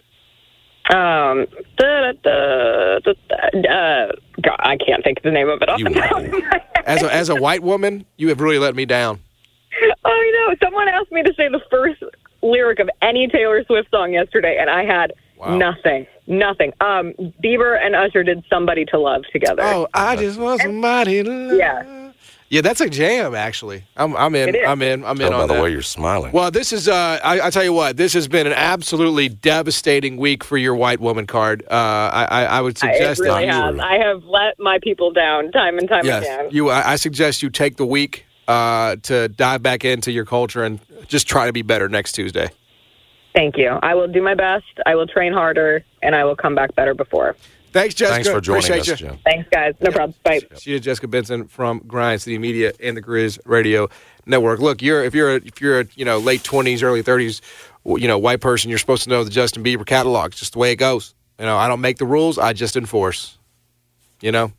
Um, 0.90 1.46
da, 1.78 2.12
da, 2.24 2.98
da, 2.98 3.10
uh, 3.70 4.12
God, 4.42 4.56
I 4.58 4.76
can't 4.76 5.04
think 5.04 5.18
of 5.18 5.22
the 5.22 5.30
name 5.30 5.48
of 5.48 5.62
it 5.62 5.68
off 5.68 5.78
You 5.78 5.84
the 5.88 5.94
top 5.94 6.20
of 6.22 6.30
my 6.32 6.38
head. 6.38 6.62
As 6.86 7.02
a 7.04 7.14
as 7.14 7.28
a 7.28 7.36
white 7.36 7.62
woman, 7.62 8.04
you 8.16 8.28
have 8.30 8.40
really 8.40 8.58
let 8.58 8.74
me 8.74 8.84
down. 8.84 9.20
Oh, 10.04 10.10
I 10.10 10.46
know. 10.48 10.56
Someone 10.62 10.88
asked 10.88 11.10
me 11.12 11.22
to 11.22 11.32
say 11.34 11.48
the 11.48 11.60
first 11.70 12.02
lyric 12.42 12.78
of 12.80 12.90
any 13.00 13.28
Taylor 13.28 13.64
Swift 13.64 13.88
song 13.90 14.12
yesterday, 14.12 14.58
and 14.60 14.68
I 14.68 14.84
had 14.84 15.12
Wow. 15.38 15.56
nothing. 15.56 16.06
Nothing. 16.26 16.72
Um, 16.80 17.14
Bieber 17.42 17.78
and 17.80 17.94
Usher 17.96 18.22
did 18.24 18.44
"Somebody 18.50 18.84
to 18.86 18.98
Love" 18.98 19.22
together. 19.32 19.62
Oh, 19.62 19.86
I 19.94 20.16
just 20.16 20.38
want 20.40 20.60
somebody 20.60 21.22
to 21.22 21.30
love. 21.30 21.56
Yeah. 21.58 22.01
Yeah, 22.52 22.60
that's 22.60 22.82
a 22.82 22.90
jam. 22.90 23.34
Actually, 23.34 23.82
I'm 23.96 24.14
I'm 24.14 24.34
in. 24.34 24.54
I'm 24.66 24.82
in. 24.82 25.06
I'm 25.06 25.18
in 25.18 25.30
Tell 25.30 25.40
by 25.40 25.46
the 25.46 25.54
that. 25.54 25.62
way 25.62 25.70
you're 25.70 25.80
smiling. 25.80 26.32
Well, 26.32 26.50
this 26.50 26.70
is, 26.70 26.86
uh, 26.86 27.18
I, 27.24 27.46
I 27.46 27.48
tell 27.48 27.64
you 27.64 27.72
what, 27.72 27.96
this 27.96 28.12
has 28.12 28.28
been 28.28 28.46
an 28.46 28.52
absolutely 28.52 29.30
devastating 29.30 30.18
week 30.18 30.44
for 30.44 30.58
your 30.58 30.74
white 30.74 31.00
woman 31.00 31.26
card. 31.26 31.62
Uh, 31.70 31.74
I, 32.12 32.24
I, 32.30 32.44
I 32.44 32.60
would 32.60 32.76
I- 32.84 32.90
it 32.90 32.94
suggest 32.96 33.20
really 33.22 33.46
that 33.46 33.54
has. 33.54 33.78
I 33.80 33.94
have 33.94 34.24
let 34.24 34.58
my 34.58 34.78
people 34.82 35.12
down 35.12 35.50
time 35.50 35.78
and 35.78 35.88
time 35.88 36.04
Yes, 36.04 36.24
again. 36.24 36.48
you. 36.50 36.68
I, 36.68 36.92
I 36.92 36.96
suggest 36.96 37.42
you 37.42 37.48
take 37.48 37.78
the 37.78 37.86
week 37.86 38.26
uh, 38.48 38.96
to 39.04 39.28
dive 39.28 39.62
back 39.62 39.82
into 39.86 40.12
your 40.12 40.26
culture 40.26 40.62
and 40.62 40.78
just 41.08 41.26
try 41.26 41.46
to 41.46 41.54
be 41.54 41.62
better 41.62 41.88
next 41.88 42.12
Tuesday. 42.12 42.50
Thank 43.34 43.56
you. 43.56 43.68
I 43.82 43.94
will 43.94 44.08
do 44.08 44.20
my 44.20 44.34
best. 44.34 44.66
I 44.84 44.94
will 44.94 45.06
train 45.06 45.32
harder, 45.32 45.86
and 46.02 46.14
I 46.14 46.24
will 46.24 46.36
come 46.36 46.54
back 46.54 46.74
better 46.74 46.92
before. 46.92 47.34
Thanks, 47.72 47.94
Jessica. 47.94 48.14
Thanks 48.14 48.28
for 48.28 48.40
joining 48.40 48.64
Appreciate 48.64 48.92
us, 48.92 49.00
you. 49.00 49.08
Jim. 49.08 49.18
Thanks, 49.24 49.48
guys. 49.50 49.74
No 49.80 49.90
problem. 49.90 50.14
Bye. 50.24 50.40
She 50.58 50.74
is 50.74 50.82
Jessica 50.82 51.08
Benson 51.08 51.46
from 51.48 51.80
Grind 51.86 52.20
City 52.20 52.38
Media 52.38 52.72
and 52.80 52.96
the 52.96 53.02
Grizz 53.02 53.38
Radio 53.46 53.88
Network. 54.26 54.60
Look, 54.60 54.82
you're 54.82 55.02
if 55.04 55.14
you're 55.14 55.36
a, 55.36 55.40
if 55.44 55.60
you're 55.60 55.80
a 55.80 55.86
you 55.94 56.04
know 56.04 56.18
late 56.18 56.44
twenties, 56.44 56.82
early 56.82 57.02
thirties, 57.02 57.40
you 57.84 58.06
know 58.06 58.18
white 58.18 58.40
person, 58.40 58.68
you're 58.68 58.78
supposed 58.78 59.04
to 59.04 59.10
know 59.10 59.24
the 59.24 59.30
Justin 59.30 59.64
Bieber 59.64 59.86
catalog. 59.86 60.32
It's 60.32 60.40
just 60.40 60.52
the 60.52 60.58
way 60.58 60.72
it 60.72 60.76
goes. 60.76 61.14
You 61.38 61.46
know, 61.46 61.56
I 61.56 61.66
don't 61.66 61.80
make 61.80 61.98
the 61.98 62.06
rules; 62.06 62.38
I 62.38 62.52
just 62.52 62.76
enforce. 62.76 63.38
You 64.20 64.30
know, 64.32 64.52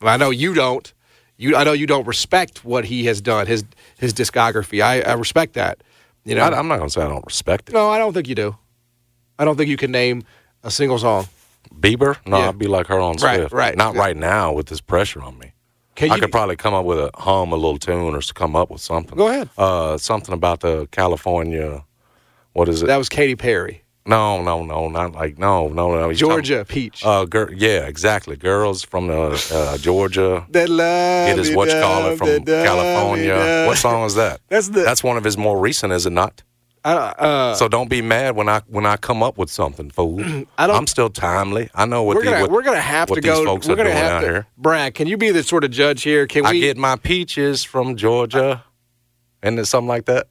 Well, 0.00 0.12
I 0.14 0.16
know 0.16 0.30
you 0.30 0.54
don't. 0.54 0.92
You, 1.38 1.56
I 1.56 1.64
know 1.64 1.72
you 1.72 1.86
don't 1.86 2.06
respect 2.06 2.64
what 2.64 2.84
he 2.84 3.04
has 3.06 3.20
done, 3.20 3.46
his 3.46 3.64
his 3.98 4.12
discography. 4.12 4.82
I, 4.82 5.00
I 5.00 5.14
respect 5.14 5.54
that. 5.54 5.82
You 6.24 6.34
know, 6.34 6.42
I, 6.42 6.56
I'm 6.58 6.68
not 6.68 6.76
going 6.78 6.88
to 6.88 6.92
say 6.92 7.00
I 7.02 7.08
don't 7.08 7.24
respect 7.24 7.70
it. 7.70 7.72
no, 7.72 7.88
I 7.90 7.98
don't 7.98 8.12
think 8.12 8.28
you 8.28 8.34
do. 8.34 8.56
I 9.38 9.44
don't 9.44 9.56
think 9.56 9.70
you 9.70 9.76
can 9.76 9.90
name 9.90 10.24
a 10.62 10.70
single 10.70 10.98
song. 10.98 11.26
Bieber? 11.74 12.16
No, 12.26 12.38
Yeah. 12.38 12.48
I'd 12.48 12.58
be 12.58 12.66
like 12.66 12.86
her 12.88 12.98
on 13.00 13.16
Right, 13.16 13.38
Swift. 13.40 13.52
right. 13.52 13.76
Not 13.76 13.94
right 13.96 14.16
now 14.16 14.52
with 14.52 14.66
this 14.66 14.80
pressure 14.80 15.22
on 15.22 15.38
me. 15.38 15.52
Can 15.94 16.10
I 16.12 16.14
you 16.14 16.20
could 16.20 16.30
probably 16.32 16.54
come 16.56 16.74
up 16.74 16.84
with 16.84 16.98
a 16.98 17.10
hum, 17.16 17.52
a 17.52 17.56
little 17.56 17.78
tune, 17.78 18.14
or 18.14 18.20
come 18.34 18.54
up 18.54 18.70
with 18.70 18.80
something. 18.80 19.16
Go 19.18 19.28
ahead. 19.28 19.48
Uh, 19.58 19.98
something 19.98 20.32
about 20.32 20.60
the 20.60 20.86
California. 20.92 21.84
What 22.52 22.68
is 22.68 22.82
it? 22.82 22.86
that 22.86 22.96
was 22.96 23.08
Katy 23.08 23.34
Perry, 23.36 23.82
no, 24.06 24.40
no, 24.42 24.64
no, 24.64 24.88
not 24.88 25.12
like 25.12 25.38
no, 25.38 25.68
no, 25.68 25.94
no. 25.94 26.08
He's 26.08 26.18
Georgia 26.18 26.64
Peach. 26.64 27.00
talking- 27.02 27.22
Uh, 27.22 27.24
gir- 27.26 27.52
yeah, 27.54 27.86
exactly. 27.86 28.36
Girls 28.36 28.82
from 28.84 29.08
the 29.08 29.48
uh, 29.52 29.76
Georgia. 29.78 30.46
that 30.50 30.68
love 30.68 31.30
It 31.30 31.38
is 31.40 31.54
what 31.54 31.68
you 31.68 31.80
call 31.80 32.06
it 32.10 32.16
from 32.18 32.44
California. 32.44 33.64
What 33.66 33.76
song 33.78 34.04
is 34.06 34.14
that? 34.14 34.40
That's 34.48 34.68
the- 34.68 34.82
That's 34.82 35.02
one 35.04 35.16
of 35.16 35.24
his 35.24 35.36
more 35.36 35.58
recent, 35.60 35.92
is 35.92 36.06
it 36.06 36.10
not? 36.12 36.42
I, 36.84 36.90
uh, 36.94 37.54
So 37.54 37.68
don't 37.68 37.90
be 37.90 38.00
mad 38.02 38.36
when 38.36 38.48
I 38.48 38.60
when 38.68 38.86
I 38.86 38.96
come 38.96 39.22
up 39.22 39.36
with 39.38 39.50
something, 39.50 39.90
fool. 39.90 40.20
I 40.58 40.66
don't- 40.66 40.76
I'm 40.76 40.86
still 40.86 41.10
timely. 41.10 41.68
I 41.74 41.86
know 41.86 42.02
what 42.04 42.16
we're 42.16 42.24
gonna 42.24 42.40
what, 42.42 42.50
we're 42.50 42.62
gonna 42.62 42.80
have 42.80 43.08
to 43.08 43.14
these 43.16 43.24
go. 43.24 43.44
folks 43.44 43.68
we're 43.68 43.76
gonna 43.76 43.90
doing 43.90 44.02
have 44.02 44.12
out 44.12 44.20
to. 44.20 44.26
here. 44.26 44.46
Brad, 44.56 44.94
can 44.94 45.06
you 45.08 45.16
be 45.16 45.30
the 45.30 45.42
sort 45.42 45.64
of 45.64 45.70
judge 45.70 46.02
here? 46.02 46.26
Can 46.26 46.46
I 46.46 46.52
we? 46.52 46.60
get 46.60 46.76
my 46.76 46.96
peaches 46.96 47.64
from 47.64 47.96
Georgia, 47.96 48.64
and 49.42 49.58
it's 49.58 49.70
something 49.70 49.88
like 49.88 50.06
that. 50.06 50.28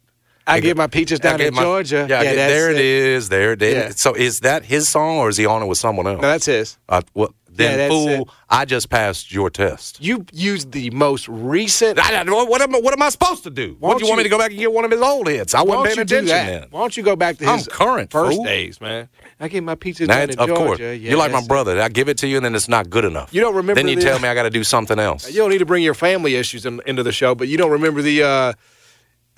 I 0.49 0.61
get 0.61 0.77
my 0.77 0.87
peaches 0.87 1.19
down 1.19 1.41
I 1.41 1.45
in 1.47 1.53
my- 1.55 1.61
Georgia. 1.61 2.07
Yeah, 2.09 2.19
I 2.21 2.23
get- 2.23 2.35
there 2.35 2.71
it 2.71 2.77
is. 2.79 3.27
There 3.29 3.51
it 3.51 3.61
is. 3.61 3.75
Yeah. 3.75 3.89
So 3.91 4.13
is 4.13 4.39
that 4.41 4.63
his 4.63 4.87
song 4.87 5.17
or 5.17 5.27
is 5.27 5.35
he 5.35 5.45
on 5.45 5.61
it 5.61 5.65
with 5.65 5.77
someone 5.77 6.07
else? 6.07 6.21
No, 6.21 6.27
that's 6.29 6.45
his. 6.45 6.77
uh, 6.87 7.01
well, 7.13 7.33
Yeah, 7.46 7.46
then 7.57 7.77
that's 7.77 7.93
fool, 7.93 8.07
it. 8.09 8.27
I 8.49 8.65
just 8.65 8.89
passed 8.89 9.31
your 9.31 9.49
test. 9.49 10.01
You 10.03 10.25
used 10.31 10.71
the 10.71 10.89
most 10.91 11.27
recent. 11.27 11.99
I, 11.99 12.21
I- 12.21 12.23
what, 12.23 12.61
am, 12.61 12.75
I- 12.75 12.79
what 12.79 12.93
am 12.93 13.01
I 13.01 13.09
supposed 13.09 13.43
to 13.43 13.49
do? 13.49 13.75
Why 13.79 13.87
What 13.89 13.93
don't 13.93 13.99
do 13.99 14.05
you 14.05 14.09
want 14.09 14.17
me 14.19 14.23
to 14.23 14.29
go 14.29 14.37
back 14.37 14.51
and 14.51 14.59
get 14.59 14.71
one 14.71 14.85
of 14.85 14.91
his 14.91 15.01
old 15.01 15.27
hits? 15.27 15.53
I 15.53 15.61
wasn't 15.63 15.85
paying 15.85 15.95
do 15.97 16.01
attention 16.01 16.27
that? 16.27 16.45
then. 16.61 16.67
Why 16.71 16.79
don't 16.81 16.95
you 16.97 17.03
go 17.03 17.15
back 17.15 17.37
to 17.39 17.45
I'm 17.45 17.57
his 17.57 17.67
current, 17.67 18.11
first 18.11 18.35
fool. 18.37 18.43
days, 18.45 18.79
man? 18.81 19.09
I 19.39 19.47
get 19.47 19.63
my 19.63 19.75
peaches 19.75 20.07
Now, 20.07 20.15
down 20.15 20.29
it's- 20.29 20.35
in 20.35 20.39
of 20.41 20.47
Georgia. 20.55 20.65
course, 20.67 20.79
Yeah, 20.79 20.91
you're 20.93 21.17
like 21.17 21.31
my 21.31 21.45
brother. 21.45 21.81
I 21.81 21.89
give 21.89 22.09
it 22.09 22.17
to 22.19 22.27
you, 22.27 22.37
and 22.37 22.45
then 22.45 22.55
it's 22.55 22.67
not 22.69 22.89
good 22.89 23.05
enough. 23.05 23.33
You 23.33 23.41
don't 23.41 23.55
remember 23.55 23.75
Then 23.81 23.87
you 23.87 23.95
the- 23.95 24.01
tell 24.01 24.19
me 24.19 24.27
I 24.27 24.33
got 24.33 24.43
to 24.43 24.49
do 24.49 24.63
something 24.63 24.97
else. 24.99 25.29
You 25.29 25.37
don't 25.41 25.49
need 25.51 25.59
to 25.59 25.65
bring 25.65 25.83
your 25.83 25.93
family 25.93 26.35
issues 26.35 26.65
in, 26.65 26.81
into 26.85 27.03
the 27.03 27.11
show, 27.11 27.35
but 27.35 27.47
you 27.47 27.57
don't 27.57 27.71
remember 27.71 28.01
the 28.01 28.23
uh, 28.23 28.53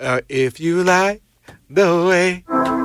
uh, 0.00 0.20
if 0.28 0.60
you 0.60 0.82
like 0.84 1.22
the 1.68 2.06
way 2.08 2.44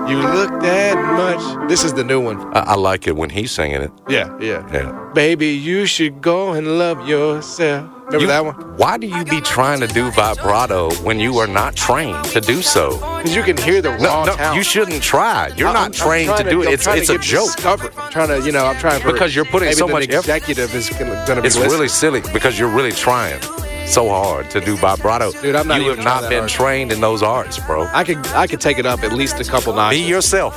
you 0.10 0.18
look 0.20 0.62
that 0.62 0.95
much. 0.97 1.70
This 1.70 1.84
is 1.84 1.93
the 1.93 2.03
new 2.03 2.20
one. 2.22 2.39
I, 2.56 2.60
I 2.60 2.76
like 2.76 3.08
it 3.08 3.16
when 3.16 3.30
he's 3.30 3.51
singing 3.51 3.82
it. 3.82 3.91
Yeah, 4.08 4.36
yeah. 4.39 4.68
Yeah. 4.72 5.12
Baby, 5.14 5.47
you 5.47 5.86
should 5.86 6.22
go 6.22 6.53
and 6.53 6.78
love 6.78 7.08
yourself. 7.08 7.89
Remember 8.08 8.20
You- 8.22 8.28
that 8.28 8.45
one? 8.45 8.56
Why 8.78 8.97
do 8.97 9.08
you 9.08 9.24
be 9.26 9.41
trying 9.41 9.80
to 9.80 9.88
do 9.88 10.12
vibrato 10.12 10.93
when 11.03 11.20
you 11.20 11.38
are 11.39 11.47
not 11.47 11.76
trained 11.76 12.24
to 12.26 12.39
do 12.41 12.62
so? 12.62 12.97
Because 12.97 13.36
you 13.36 13.41
can 13.41 13.58
hear 13.58 13.82
the 13.82 13.97
No, 13.97 14.06
raw 14.10 14.26
no, 14.26 14.36
talent. 14.36 14.58
you 14.58 14.64
shouldn't 14.64 15.01
try. 15.01 15.47
You're 15.58 15.70
I'm- 15.70 15.74
not 15.76 15.86
I'm 15.88 15.91
trained 15.93 16.28
trying 16.30 16.43
to 16.45 16.49
do 16.51 16.62
it. 16.62 16.68
I'm 16.68 16.74
It's 16.74 16.86
it's 16.88 17.08
to 17.08 17.16
a 17.16 17.18
joke. 17.18 17.45
discovered. 17.56 17.93
I'm 17.97 18.12
trying 18.12 18.28
to, 18.28 18.45
you 18.45 18.51
know, 18.51 18.66
I'm 18.66 18.78
trying 18.78 19.01
for, 19.01 19.12
Because 19.12 19.36
you're 19.36 19.45
putting 19.45 19.68
maybe 19.70 19.76
so 19.78 19.88
the 19.88 19.93
much 19.93 20.03
effort. 20.10 20.20
executive 20.20 20.76
is 20.76 20.89
going 20.89 21.10
to 21.10 21.41
be 21.41 21.47
It's 21.47 21.56
listening. 21.56 21.72
really 21.72 21.88
silly 21.88 22.22
because 22.32 22.60
you're 22.60 22.70
really 22.70 22.91
trying 22.91 23.39
so 23.88 24.09
hard 24.09 24.49
to 24.51 24.59
do 24.61 24.75
vibrato. 24.77 25.31
Dude, 25.31 25.55
I'm 25.55 25.67
not 25.67 25.81
you 25.81 25.89
have 25.89 26.03
not 26.03 26.29
been 26.29 26.39
hard. 26.39 26.49
trained 26.49 26.91
in 26.91 27.01
those 27.01 27.21
arts, 27.23 27.59
bro. 27.59 27.88
I 27.93 28.03
could 28.03 28.25
I 28.27 28.47
could 28.47 28.61
take 28.61 28.77
it 28.79 28.86
up 28.86 29.03
at 29.03 29.13
least 29.13 29.39
a 29.39 29.43
couple 29.43 29.73
nights. 29.73 29.97
Be 29.97 30.03
yourself. 30.03 30.53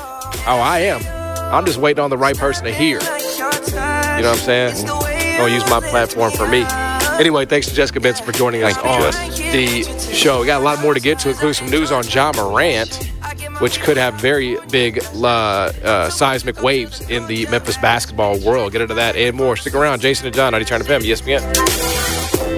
oh, 0.47 0.59
I 0.61 0.81
am. 0.81 1.01
I'm 1.53 1.65
just 1.65 1.79
waiting 1.79 2.03
on 2.03 2.11
the 2.11 2.19
right 2.19 2.37
person 2.37 2.65
to 2.65 2.73
hear. 2.73 3.01
You 3.01 4.25
know 4.25 4.31
what 4.31 4.33
I'm 4.33 4.37
saying? 4.37 4.87
Gonna 4.87 5.53
use 5.55 5.69
my 5.71 5.81
platform 5.81 6.33
for 6.33 6.47
me. 6.49 6.65
Anyway, 7.19 7.45
thanks 7.47 7.67
to 7.69 7.75
Jessica 7.75 8.01
Benson 8.01 8.25
for 8.25 8.33
joining 8.33 8.63
us 8.63 8.77
Thank 8.77 8.87
on 8.87 9.01
the 9.53 9.83
show. 10.13 10.41
We 10.41 10.47
got 10.47 10.61
a 10.61 10.65
lot 10.65 10.81
more 10.81 10.95
to 10.95 11.01
get 11.01 11.19
to, 11.21 11.31
including 11.31 11.55
some 11.55 11.69
news 11.71 11.91
on 11.91 12.05
Ja 12.07 12.33
Morant, 12.37 12.95
which 13.61 13.81
could 13.81 13.97
have 13.97 14.15
very 14.15 14.57
big 14.71 15.03
uh, 15.17 15.27
uh, 15.27 16.11
seismic 16.11 16.63
waves 16.63 17.01
in 17.11 17.27
the 17.27 17.47
Memphis 17.47 17.77
basketball 17.79 18.39
world. 18.41 18.73
Get 18.73 18.83
into 18.83 18.95
that 18.95 19.17
and 19.17 19.37
more. 19.37 19.57
Stick 19.57 19.75
around. 19.75 20.01
Jason 20.01 20.27
and 20.27 20.35
John, 20.37 20.53
90 20.53 20.65
Turn 20.65 20.81
FM, 20.83 21.01
ESPN. 21.01 22.58